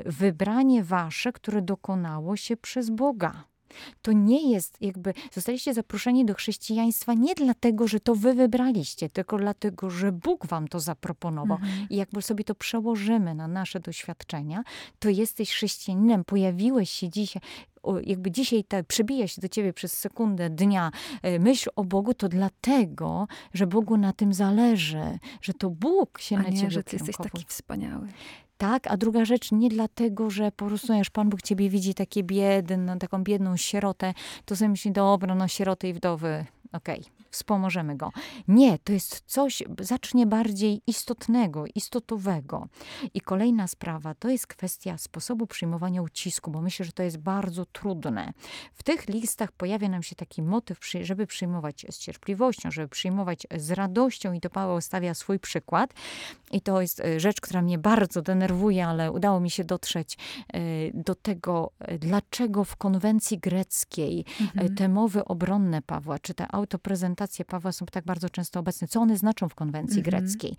wybranie 0.05 0.83
wasze, 0.83 1.33
które 1.33 1.61
dokonało 1.61 2.35
się 2.35 2.57
przez 2.57 2.89
Boga. 2.89 3.43
To 4.01 4.11
nie 4.11 4.51
jest 4.51 4.77
jakby, 4.81 5.13
zostaliście 5.31 5.73
zaproszeni 5.73 6.25
do 6.25 6.33
chrześcijaństwa 6.33 7.13
nie 7.13 7.35
dlatego, 7.35 7.87
że 7.87 7.99
to 7.99 8.15
wy 8.15 8.33
wybraliście, 8.33 9.09
tylko 9.09 9.37
dlatego, 9.37 9.89
że 9.89 10.11
Bóg 10.11 10.47
wam 10.47 10.67
to 10.67 10.79
zaproponował. 10.79 11.57
Mhm. 11.57 11.87
I 11.89 11.95
jakby 11.95 12.21
sobie 12.21 12.43
to 12.43 12.55
przełożymy 12.55 13.35
na 13.35 13.47
nasze 13.47 13.79
doświadczenia, 13.79 14.63
to 14.99 15.09
jesteś 15.09 15.51
chrześcijaninem, 15.51 16.23
pojawiłeś 16.23 16.89
się 16.89 17.09
dzisiaj, 17.09 17.41
jakby 18.03 18.31
dzisiaj 18.31 18.63
te, 18.63 18.83
przebija 18.83 19.27
się 19.27 19.41
do 19.41 19.47
ciebie 19.47 19.73
przez 19.73 19.97
sekundę 19.97 20.49
dnia 20.49 20.91
e, 21.21 21.39
myśl 21.39 21.69
o 21.75 21.83
Bogu, 21.83 22.13
to 22.13 22.29
dlatego, 22.29 23.27
że 23.53 23.67
Bogu 23.67 23.97
na 23.97 24.13
tym 24.13 24.33
zależy, 24.33 25.19
że 25.41 25.53
to 25.53 25.69
Bóg 25.69 26.19
się 26.19 26.37
A 26.37 26.41
na 26.41 26.49
nie, 26.49 26.57
ciebie 26.57 26.71
że 26.71 26.83
ty 26.83 26.95
jesteś 26.95 27.15
taki 27.17 27.45
wspaniały. 27.47 28.07
Tak, 28.61 28.87
a 28.87 28.97
druga 28.97 29.25
rzecz, 29.25 29.51
nie 29.51 29.69
dlatego, 29.69 30.29
że 30.29 30.51
po 30.51 30.65
prostu, 30.65 30.93
wiesz, 30.93 31.09
Pan 31.09 31.29
Bóg 31.29 31.41
ciebie 31.41 31.69
widzi 31.69 31.93
takie 31.93 32.23
biedne, 32.23 32.99
taką 32.99 33.23
biedną 33.23 33.57
sierotę, 33.57 34.13
to 34.45 34.55
sobie 34.55 34.69
myśli, 34.69 34.91
dobra, 34.91 35.35
no 35.35 35.47
sieroty 35.47 35.87
i 35.89 35.93
wdowy, 35.93 36.45
okej, 36.73 37.03
wspomożemy 37.31 37.97
go. 37.97 38.11
Nie, 38.47 38.79
to 38.79 38.93
jest 38.93 39.23
coś 39.25 39.63
zacznie 39.79 40.25
bardziej 40.25 40.81
istotnego, 40.87 41.65
istotowego. 41.75 42.67
I 43.13 43.21
kolejna 43.21 43.67
sprawa, 43.67 44.13
to 44.13 44.29
jest 44.29 44.47
kwestia 44.47 44.97
sposobu 44.97 45.47
przyjmowania 45.47 46.01
ucisku, 46.01 46.51
bo 46.51 46.61
myślę, 46.61 46.85
że 46.85 46.91
to 46.91 47.03
jest 47.03 47.17
bardzo 47.17 47.65
trudne. 47.65 48.33
W 48.73 48.83
tych 48.83 49.07
listach 49.09 49.51
pojawia 49.51 49.89
nam 49.89 50.03
się 50.03 50.15
taki 50.15 50.41
motyw, 50.41 50.79
żeby 51.01 51.27
przyjmować 51.27 51.85
z 51.89 51.97
cierpliwością, 51.97 52.71
żeby 52.71 52.87
przyjmować 52.87 53.47
z 53.57 53.71
radością 53.71 54.33
i 54.33 54.41
to 54.41 54.49
Paweł 54.49 54.81
stawia 54.81 55.13
swój 55.13 55.39
przykład. 55.39 55.93
I 56.51 56.61
to 56.61 56.81
jest 56.81 56.99
e, 56.99 57.19
rzecz, 57.19 57.41
która 57.41 57.61
mnie 57.61 57.77
bardzo 57.77 58.21
denerwuje, 58.21 58.87
ale 58.87 59.11
udało 59.11 59.39
mi 59.39 59.49
się 59.49 59.63
dotrzeć 59.63 60.17
e, 60.53 60.59
do 60.93 61.15
tego, 61.15 61.71
e, 61.79 61.99
dlaczego 61.99 62.63
w 62.63 62.75
konwencji 62.75 63.39
greckiej 63.39 64.25
Mhm. 64.41 64.75
te 64.75 64.89
mowy 64.89 65.25
obronne 65.25 65.81
Pawła, 65.81 66.19
czy 66.19 66.33
te 66.33 66.51
autoprezentacje 66.51 67.20
Pawła 67.47 67.71
są 67.71 67.85
tak 67.85 68.05
bardzo 68.05 68.29
często 68.29 68.59
obecne. 68.59 68.87
Co 68.87 69.01
one 69.01 69.17
znaczą 69.17 69.49
w 69.49 69.55
konwencji 69.55 69.99
Mhm. 69.99 70.03
greckiej? 70.03 70.55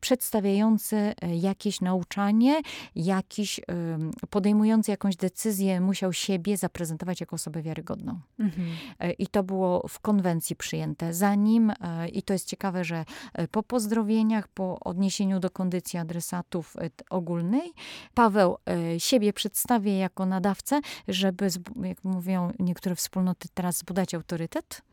Przedstawiający 0.00 0.96
e, 0.96 1.36
jakieś 1.36 1.80
nauczanie, 1.80 2.60
jakiś 2.96 3.60
em, 3.66 4.10
podejmujący 4.30 4.90
jakąś 4.90 5.16
decyzję 5.16 5.80
musiał 5.80 6.12
siebie 6.12 6.56
zaprezentować 6.56 7.20
jako 7.20 7.36
osobę 7.36 7.62
wiarygodną. 7.62 8.20
Mhm. 8.38 8.68
E, 8.98 9.12
I 9.12 9.26
to 9.26 9.42
było 9.42 9.88
w 9.88 10.00
konwencji 10.00 10.56
przyjęte. 10.56 11.14
Zanim, 11.14 11.70
e, 11.70 12.08
i 12.08 12.22
to 12.22 12.32
jest 12.32 12.48
ciekawe, 12.48 12.84
że 12.84 13.04
e, 13.34 13.48
po 13.48 13.62
pozdrowieniach, 13.62 14.48
po 14.48 14.80
odniesieniu 14.80 15.40
do 15.40 15.50
kondycji 15.50 15.98
adresatów 15.98 16.76
e, 16.76 16.90
ogólnej, 17.10 17.72
Paweł 18.14 18.56
e, 18.66 19.00
siebie 19.00 19.32
przedstawia 19.32 19.92
jako 19.92 20.26
nadawcę, 20.26 20.80
żeby, 21.08 21.48
jak 21.82 22.04
mówią 22.04 22.52
niektóre 22.58 22.96
wspólnoty, 22.96 23.48
teraz 23.54 23.78
zbudować 23.78 24.14
autorytet, 24.14 24.82
e, 24.88 24.91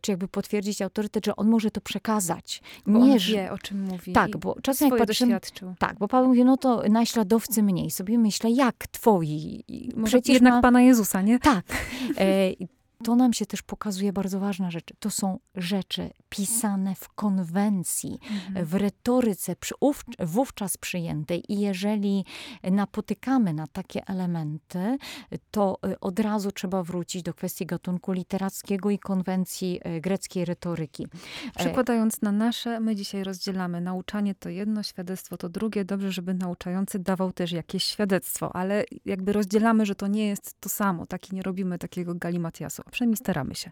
czy 0.00 0.10
jakby 0.12 0.28
potwierdzić 0.28 0.82
autorytet, 0.82 1.26
że 1.26 1.36
on 1.36 1.48
może 1.48 1.70
to 1.70 1.80
przekazać. 1.80 2.62
Bo 2.86 2.98
on 3.00 3.18
że- 3.18 3.32
wie, 3.32 3.52
o 3.52 3.58
czym 3.58 3.82
mówi. 3.82 4.12
Tak, 4.12 4.36
bo 4.36 4.56
czasem 4.62 4.88
jak 4.90 4.98
patrzymy, 4.98 5.32
doświadczył. 5.32 5.74
tak, 5.78 5.98
bo 5.98 6.08
Paweł 6.08 6.28
mówi, 6.28 6.44
no 6.44 6.56
to 6.56 6.82
naśladowcy 6.88 7.62
mniej. 7.62 7.90
Sobie 7.90 8.18
myślę, 8.18 8.50
jak 8.50 8.86
twoi? 8.86 9.64
Może 9.96 10.06
Przecież 10.10 10.34
jednak 10.34 10.54
na- 10.54 10.62
Pana 10.62 10.82
Jezusa, 10.82 11.22
nie? 11.22 11.38
tak. 11.38 11.64
E, 12.18 12.50
to 13.04 13.16
nam 13.16 13.32
się 13.32 13.46
też 13.46 13.62
pokazuje 13.62 14.12
bardzo 14.12 14.40
ważna 14.40 14.70
rzecz. 14.70 14.84
To 14.98 15.10
są 15.10 15.38
rzeczy 15.54 16.10
pisane 16.28 16.94
w 16.94 17.08
konwencji, 17.08 18.18
Mhm. 18.30 18.66
w 18.66 18.74
retoryce 18.74 19.56
wówczas 20.18 20.76
przyjętej. 20.76 21.52
I 21.52 21.60
jeżeli 21.60 22.24
napotykamy 22.70 23.52
na 23.52 23.66
takie 23.66 24.06
elementy, 24.06 24.98
to 25.50 25.78
e, 25.86 26.00
od 26.00 26.20
razu 26.20 26.52
trzeba 26.52 26.82
wrócić 26.82 27.22
do 27.22 27.34
kwestii 27.34 27.66
gatunku 27.66 28.12
literackiego 28.12 28.90
i 28.90 28.98
konwencji 28.98 29.80
e, 29.82 30.00
greckiej 30.00 30.44
retoryki. 30.44 31.06
E, 31.56 31.58
Przekładając 31.58 32.22
na 32.22 32.32
nasze, 32.32 32.80
my 32.80 32.96
dzisiaj 32.96 33.24
rozdzielamy. 33.24 33.80
Nauczanie 33.80 34.34
to 34.34 34.48
jedno, 34.48 34.82
świadectwo 34.82 35.36
to 35.36 35.48
drugie. 35.48 35.84
Dobrze, 35.84 36.12
żeby 36.12 36.34
nauczający 36.34 36.98
dawał 36.98 37.32
też 37.32 37.52
jakieś 37.52 37.84
świadectwo, 37.84 38.56
ale 38.56 38.84
jakby 39.04 39.32
rozdzielamy, 39.32 39.86
że 39.86 39.94
to 39.94 40.06
nie 40.06 40.26
jest 40.26 40.60
to 40.60 40.68
samo. 40.68 41.06
Tak 41.06 41.32
i 41.32 41.34
nie 41.34 41.42
robimy 41.42 41.78
takiego 41.78 42.14
galimatiasu. 42.14 42.82
A 42.86 42.90
przynajmniej 42.90 43.16
staramy 43.16 43.54
się. 43.54 43.70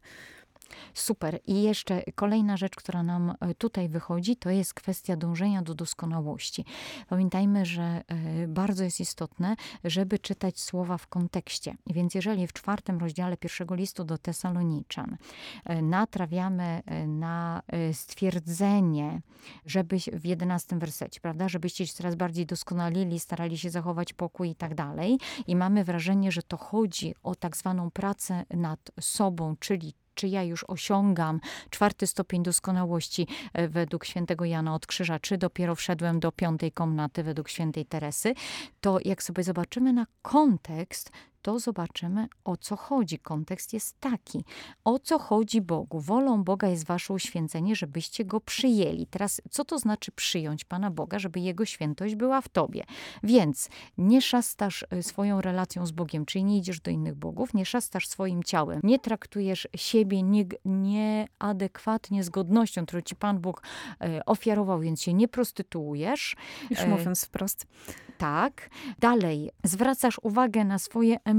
Super. 0.94 1.40
I 1.46 1.62
jeszcze 1.62 2.02
kolejna 2.14 2.56
rzecz, 2.56 2.76
która 2.76 3.02
nam 3.02 3.34
e, 3.40 3.54
tutaj 3.54 3.88
wychodzi, 3.88 4.36
to 4.36 4.50
jest 4.50 4.74
kwestia 4.74 5.16
dążenia 5.16 5.62
do 5.62 5.74
doskonałości. 5.74 6.64
Pamiętajmy, 7.08 7.66
że 7.66 7.82
e, 7.82 8.48
bardzo 8.48 8.84
jest 8.84 9.00
istotne, 9.00 9.56
żeby 9.84 10.18
czytać 10.18 10.60
słowa 10.60 10.98
w 10.98 11.06
kontekście. 11.06 11.74
Więc 11.86 12.14
jeżeli 12.14 12.46
w 12.46 12.52
czwartym 12.52 12.98
rozdziale 12.98 13.36
pierwszego 13.36 13.74
listu 13.74 14.04
do 14.04 14.18
Tesaloniczan 14.18 15.16
e, 15.64 15.82
natrawiamy 15.82 16.82
e, 16.86 17.06
na 17.06 17.62
stwierdzenie, 17.92 19.20
żebyś 19.66 20.10
w 20.12 20.24
jedenastym 20.24 20.78
wersecie, 20.78 21.20
prawda, 21.20 21.48
żebyście 21.48 21.86
się 21.86 21.92
coraz 21.92 22.14
bardziej 22.14 22.46
doskonalili, 22.46 23.20
starali 23.20 23.58
się 23.58 23.70
zachować 23.70 24.12
pokój 24.12 24.50
i 24.50 24.54
tak 24.54 24.74
dalej. 24.74 25.18
I 25.46 25.56
mamy 25.56 25.84
wrażenie, 25.84 26.32
że 26.32 26.42
to 26.42 26.56
chodzi 26.56 27.14
o 27.22 27.34
tak 27.34 27.56
zwaną 27.56 27.90
pracę 27.90 28.44
nad 28.50 28.90
sobą, 29.00 29.56
czyli 29.60 29.94
czy 30.14 30.28
ja 30.28 30.42
już 30.42 30.64
osiągam 30.68 31.40
czwarty 31.70 32.06
stopień 32.06 32.42
doskonałości 32.42 33.26
e, 33.52 33.68
według 33.68 34.04
świętego 34.04 34.44
Jana 34.44 34.74
od 34.74 34.86
Krzyża, 34.86 35.18
czy 35.18 35.38
dopiero 35.38 35.74
wszedłem 35.74 36.20
do 36.20 36.32
piątej 36.32 36.72
komnaty 36.72 37.22
według 37.22 37.48
świętej 37.48 37.86
Teresy, 37.86 38.34
to 38.80 38.98
jak 39.04 39.22
sobie 39.22 39.42
zobaczymy 39.42 39.92
na 39.92 40.06
kontekst, 40.22 41.10
to 41.44 41.58
zobaczymy, 41.58 42.28
o 42.44 42.56
co 42.56 42.76
chodzi. 42.76 43.18
Kontekst 43.18 43.72
jest 43.72 44.00
taki. 44.00 44.44
O 44.84 44.98
co 44.98 45.18
chodzi 45.18 45.60
Bogu? 45.60 46.00
Wolą 46.00 46.44
Boga 46.44 46.68
jest 46.68 46.86
wasze 46.86 47.14
uświęcenie, 47.14 47.76
żebyście 47.76 48.24
go 48.24 48.40
przyjęli. 48.40 49.06
Teraz, 49.06 49.40
co 49.50 49.64
to 49.64 49.78
znaczy 49.78 50.12
przyjąć 50.12 50.64
Pana 50.64 50.90
Boga, 50.90 51.18
żeby 51.18 51.40
Jego 51.40 51.64
świętość 51.64 52.14
była 52.14 52.40
w 52.40 52.48
tobie? 52.48 52.84
Więc 53.22 53.68
nie 53.98 54.22
szastasz 54.22 54.84
y, 54.92 55.02
swoją 55.02 55.40
relacją 55.40 55.86
z 55.86 55.90
Bogiem, 55.90 56.26
czyli 56.26 56.44
nie 56.44 56.58
idziesz 56.58 56.80
do 56.80 56.90
innych 56.90 57.14
bogów, 57.14 57.54
nie 57.54 57.66
szastasz 57.66 58.08
swoim 58.08 58.42
ciałem, 58.42 58.80
nie 58.82 58.98
traktujesz 58.98 59.68
siebie 59.76 60.22
nie- 60.22 60.44
nieadekwatnie 60.64 62.24
z 62.24 62.28
godnością, 62.30 62.86
którą 62.86 63.02
ci 63.02 63.16
Pan 63.16 63.38
Bóg 63.38 63.62
e, 64.00 64.24
ofiarował, 64.26 64.80
więc 64.80 65.02
się 65.02 65.14
nie 65.14 65.28
prostytuujesz. 65.28 66.36
Już 66.70 66.80
E, 66.80 66.88
mówiąc 66.88 67.24
wprost. 67.24 67.66
Tak. 68.18 68.70
Dalej, 68.98 69.50
zwracasz 69.64 70.20
uwagę 70.22 70.64
na 70.64 70.78
swoje 70.78 71.16
emocje. 71.24 71.33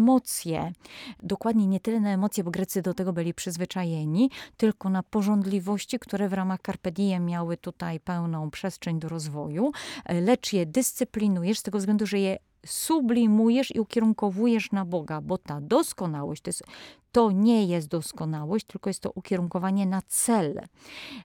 Dokładnie 1.23 1.67
nie 1.67 1.79
tyle 1.79 1.99
na 1.99 2.09
emocje, 2.09 2.43
bo 2.43 2.51
Grecy 2.51 2.81
do 2.81 2.93
tego 2.93 3.13
byli 3.13 3.33
przyzwyczajeni, 3.33 4.29
tylko 4.57 4.89
na 4.89 5.03
porządliwości, 5.03 5.99
które 5.99 6.29
w 6.29 6.33
ramach 6.33 6.59
Carpe 6.65 6.91
Diem 6.91 7.25
miały 7.25 7.57
tutaj 7.57 7.99
pełną 7.99 8.51
przestrzeń 8.51 8.99
do 8.99 9.09
rozwoju, 9.09 9.71
e, 10.05 10.21
lecz 10.21 10.53
je 10.53 10.65
dyscyplinujesz 10.65 11.59
z 11.59 11.63
tego 11.63 11.77
względu, 11.77 12.07
że 12.07 12.19
je 12.19 12.37
sublimujesz 12.65 13.75
i 13.75 13.79
ukierunkowujesz 13.79 14.71
na 14.71 14.85
Boga, 14.85 15.21
bo 15.21 15.37
ta 15.37 15.61
doskonałość 15.61 16.41
to, 16.41 16.49
jest, 16.49 16.63
to 17.11 17.31
nie 17.31 17.65
jest 17.65 17.87
doskonałość, 17.87 18.65
tylko 18.65 18.89
jest 18.89 18.99
to 18.99 19.11
ukierunkowanie 19.11 19.85
na 19.85 20.01
cel. 20.07 20.61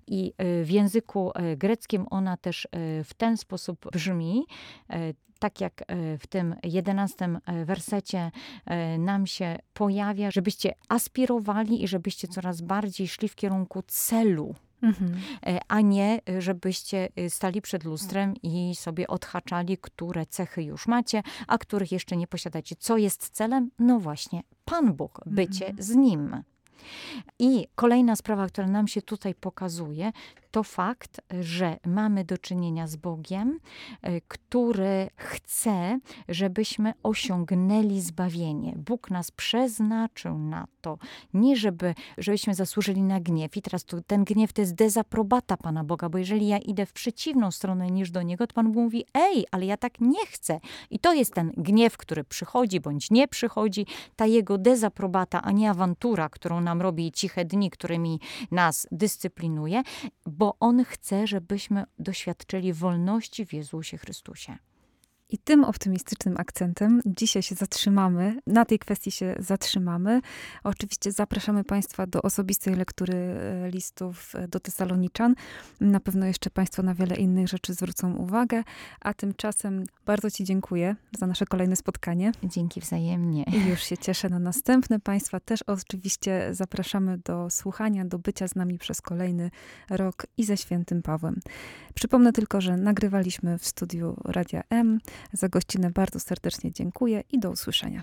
I 0.07 0.33
e, 0.39 0.65
w 0.65 0.71
języku 0.71 1.33
e, 1.35 1.57
greckim 1.57 2.07
ona 2.11 2.37
też 2.37 2.67
e, 2.67 2.69
w 3.05 3.15
ten 3.15 3.37
sposób 3.37 3.91
brzmi, 3.93 4.45
tak 5.39 5.61
jak 5.61 5.85
w 6.19 6.27
tym 6.27 6.57
jedenastym 6.63 7.39
wersecie 7.65 8.31
nam 8.99 9.27
się 9.27 9.59
pojawia, 9.75 10.31
żebyście 10.31 10.75
aspirowali 10.89 11.83
i 11.83 11.89
żebyście 11.89 12.29
coraz 12.29 12.61
bardziej 12.61 13.09
szli 13.09 13.29
w 13.29 13.35
kierunku 13.35 13.83
celu, 13.87 14.55
Mhm. 14.83 15.21
e, 15.47 15.61
a 15.69 15.81
nie 15.81 16.21
e, 16.29 16.43
żebyście 16.43 17.09
e, 17.17 17.31
stali 17.31 17.63
przed 17.63 17.85
lustrem 17.85 18.35
i 18.43 18.75
sobie 18.75 19.07
odhaczali, 19.07 19.79
które 19.79 20.27
cechy 20.27 20.63
już 20.63 20.87
macie, 20.87 21.23
a 21.47 21.59
których 21.59 21.93
jeszcze 21.93 22.17
nie 22.17 22.27
posiadacie. 22.27 22.77
Co 22.79 22.97
jest 22.97 23.29
celem? 23.31 23.71
No 23.79 23.99
właśnie, 24.01 24.43
Pan 24.65 24.93
Bóg, 24.93 25.21
bycie 25.27 25.67
Mhm. 25.67 25.83
z 25.85 25.91
Nim. 25.95 26.43
I 27.39 27.67
kolejna 27.75 28.17
sprawa, 28.17 28.47
która 28.47 28.67
nam 28.67 28.89
się 28.89 29.03
tutaj 29.03 29.35
pokazuje, 29.35 30.13
to 30.51 30.63
fakt, 30.63 31.21
że 31.41 31.77
mamy 31.87 32.25
do 32.25 32.39
czynienia 32.39 32.87
z 32.87 32.97
Bogiem, 32.97 33.61
e, 34.03 34.21
który 34.21 35.11
chce, 35.17 35.99
żebyśmy 36.29 36.93
osiągnęli 37.03 38.01
zbawienie. 38.01 38.75
Bóg 38.77 39.11
nas 39.11 39.31
przeznaczył 39.31 40.39
na 40.39 40.67
to, 40.81 40.99
nie 41.35 41.57
żeby, 41.57 41.95
żebyśmy 42.19 42.55
zasłużyli 42.55 43.03
na 43.03 43.21
gniew. 43.21 43.57
I 43.57 43.63
teraz 43.63 43.85
tu, 43.85 44.03
ten 44.03 44.25
gniew 44.25 44.53
to 44.53 44.61
jest 44.61 44.75
dezaprobata 44.75 45.57
Pana 45.57 45.85
Boga, 45.85 46.09
bo 46.09 46.19
jeżeli 46.19 46.47
ja 46.47 46.59
idę 46.59 46.87
w 46.87 46.93
przeciwną 46.93 47.51
stronę 47.51 47.87
niż 47.87 48.11
do 48.11 48.23
Niego, 48.23 48.47
to 48.47 48.55
Pan 48.55 48.73
Bóg 48.73 48.83
mówi, 48.83 49.05
ej, 49.15 49.45
ale 49.51 49.67
ja 49.67 49.77
tak 49.77 50.01
nie 50.01 50.27
chcę. 50.27 50.61
I 50.91 50.99
to 50.99 51.13
jest 51.13 51.35
ten 51.35 51.53
gniew, 51.57 51.97
który 51.97 52.25
przychodzi 52.25 52.81
bądź 52.81 53.11
nie 53.11 53.29
przychodzi, 53.29 53.87
ta 54.17 54.27
Jego 54.27 54.59
dezaprobata, 54.59 55.43
a 55.43 55.51
nie 55.51 55.71
awantura, 55.71 56.29
którą 56.29 56.61
nam 56.61 56.83
robi 56.83 57.13
ciche 57.13 57.45
dni, 57.45 57.71
którymi 57.71 58.21
nas 58.51 58.87
dyscyplinuje, 58.93 59.83
bo 60.41 60.57
On 60.61 60.85
chce, 60.85 61.27
żebyśmy 61.27 61.85
doświadczyli 61.99 62.73
wolności 62.73 63.47
w 63.47 63.53
Jezusie 63.53 63.99
Chrystusie. 63.99 64.59
I 65.31 65.39
tym 65.39 65.65
optymistycznym 65.65 66.35
akcentem 66.39 67.03
dzisiaj 67.07 67.43
się 67.43 67.55
zatrzymamy. 67.55 68.41
Na 68.47 68.65
tej 68.65 68.79
kwestii 68.79 69.11
się 69.11 69.35
zatrzymamy. 69.39 70.21
Oczywiście 70.65 71.13
zapraszamy 71.13 71.65
Państwa 71.65 72.07
do 72.07 72.23
osobistej 72.23 72.75
lektury 72.75 73.15
e, 73.15 73.71
listów 73.71 74.35
e, 74.35 74.49
do 74.49 74.61
Tesaloniczan. 74.61 75.35
Na 75.81 76.01
pewno 76.01 76.27
jeszcze 76.27 76.51
Państwo 76.51 76.83
na 76.83 76.95
wiele 76.95 77.17
innych 77.17 77.49
rzeczy 77.49 77.75
zwrócą 77.75 78.15
uwagę. 78.17 78.63
A 79.01 79.15
tymczasem 79.15 79.85
bardzo 80.07 80.31
Ci 80.31 80.45
dziękuję 80.45 80.97
za 81.19 81.27
nasze 81.27 81.47
kolejne 81.47 81.77
spotkanie. 81.77 82.33
Dzięki 82.45 82.81
wzajemnie. 82.81 83.45
I 83.45 83.69
już 83.69 83.83
się 83.83 83.99
cieszę 83.99 84.29
na 84.29 84.39
następne. 84.39 85.01
Państwa 85.01 85.41
też 85.41 85.63
oczywiście 85.63 86.49
zapraszamy 86.53 87.19
do 87.19 87.51
słuchania, 87.51 88.05
do 88.05 88.19
bycia 88.19 88.49
z 88.49 88.55
nami 88.55 88.79
przez 88.79 89.01
kolejny 89.01 89.51
rok 89.91 90.27
i 90.37 90.45
ze 90.45 90.57
świętym 90.57 91.03
Pawłem. 91.03 91.41
Przypomnę 91.95 92.33
tylko, 92.33 92.61
że 92.61 92.77
nagrywaliśmy 92.77 93.59
w 93.59 93.67
studiu 93.67 94.17
Radia 94.25 94.63
M. 94.71 94.99
Za 95.33 95.49
gościnę 95.49 95.91
bardzo 95.91 96.21
serdecznie 96.21 96.73
dziękuję 96.73 97.23
i 97.33 97.39
do 97.39 97.51
usłyszenia. 97.51 97.99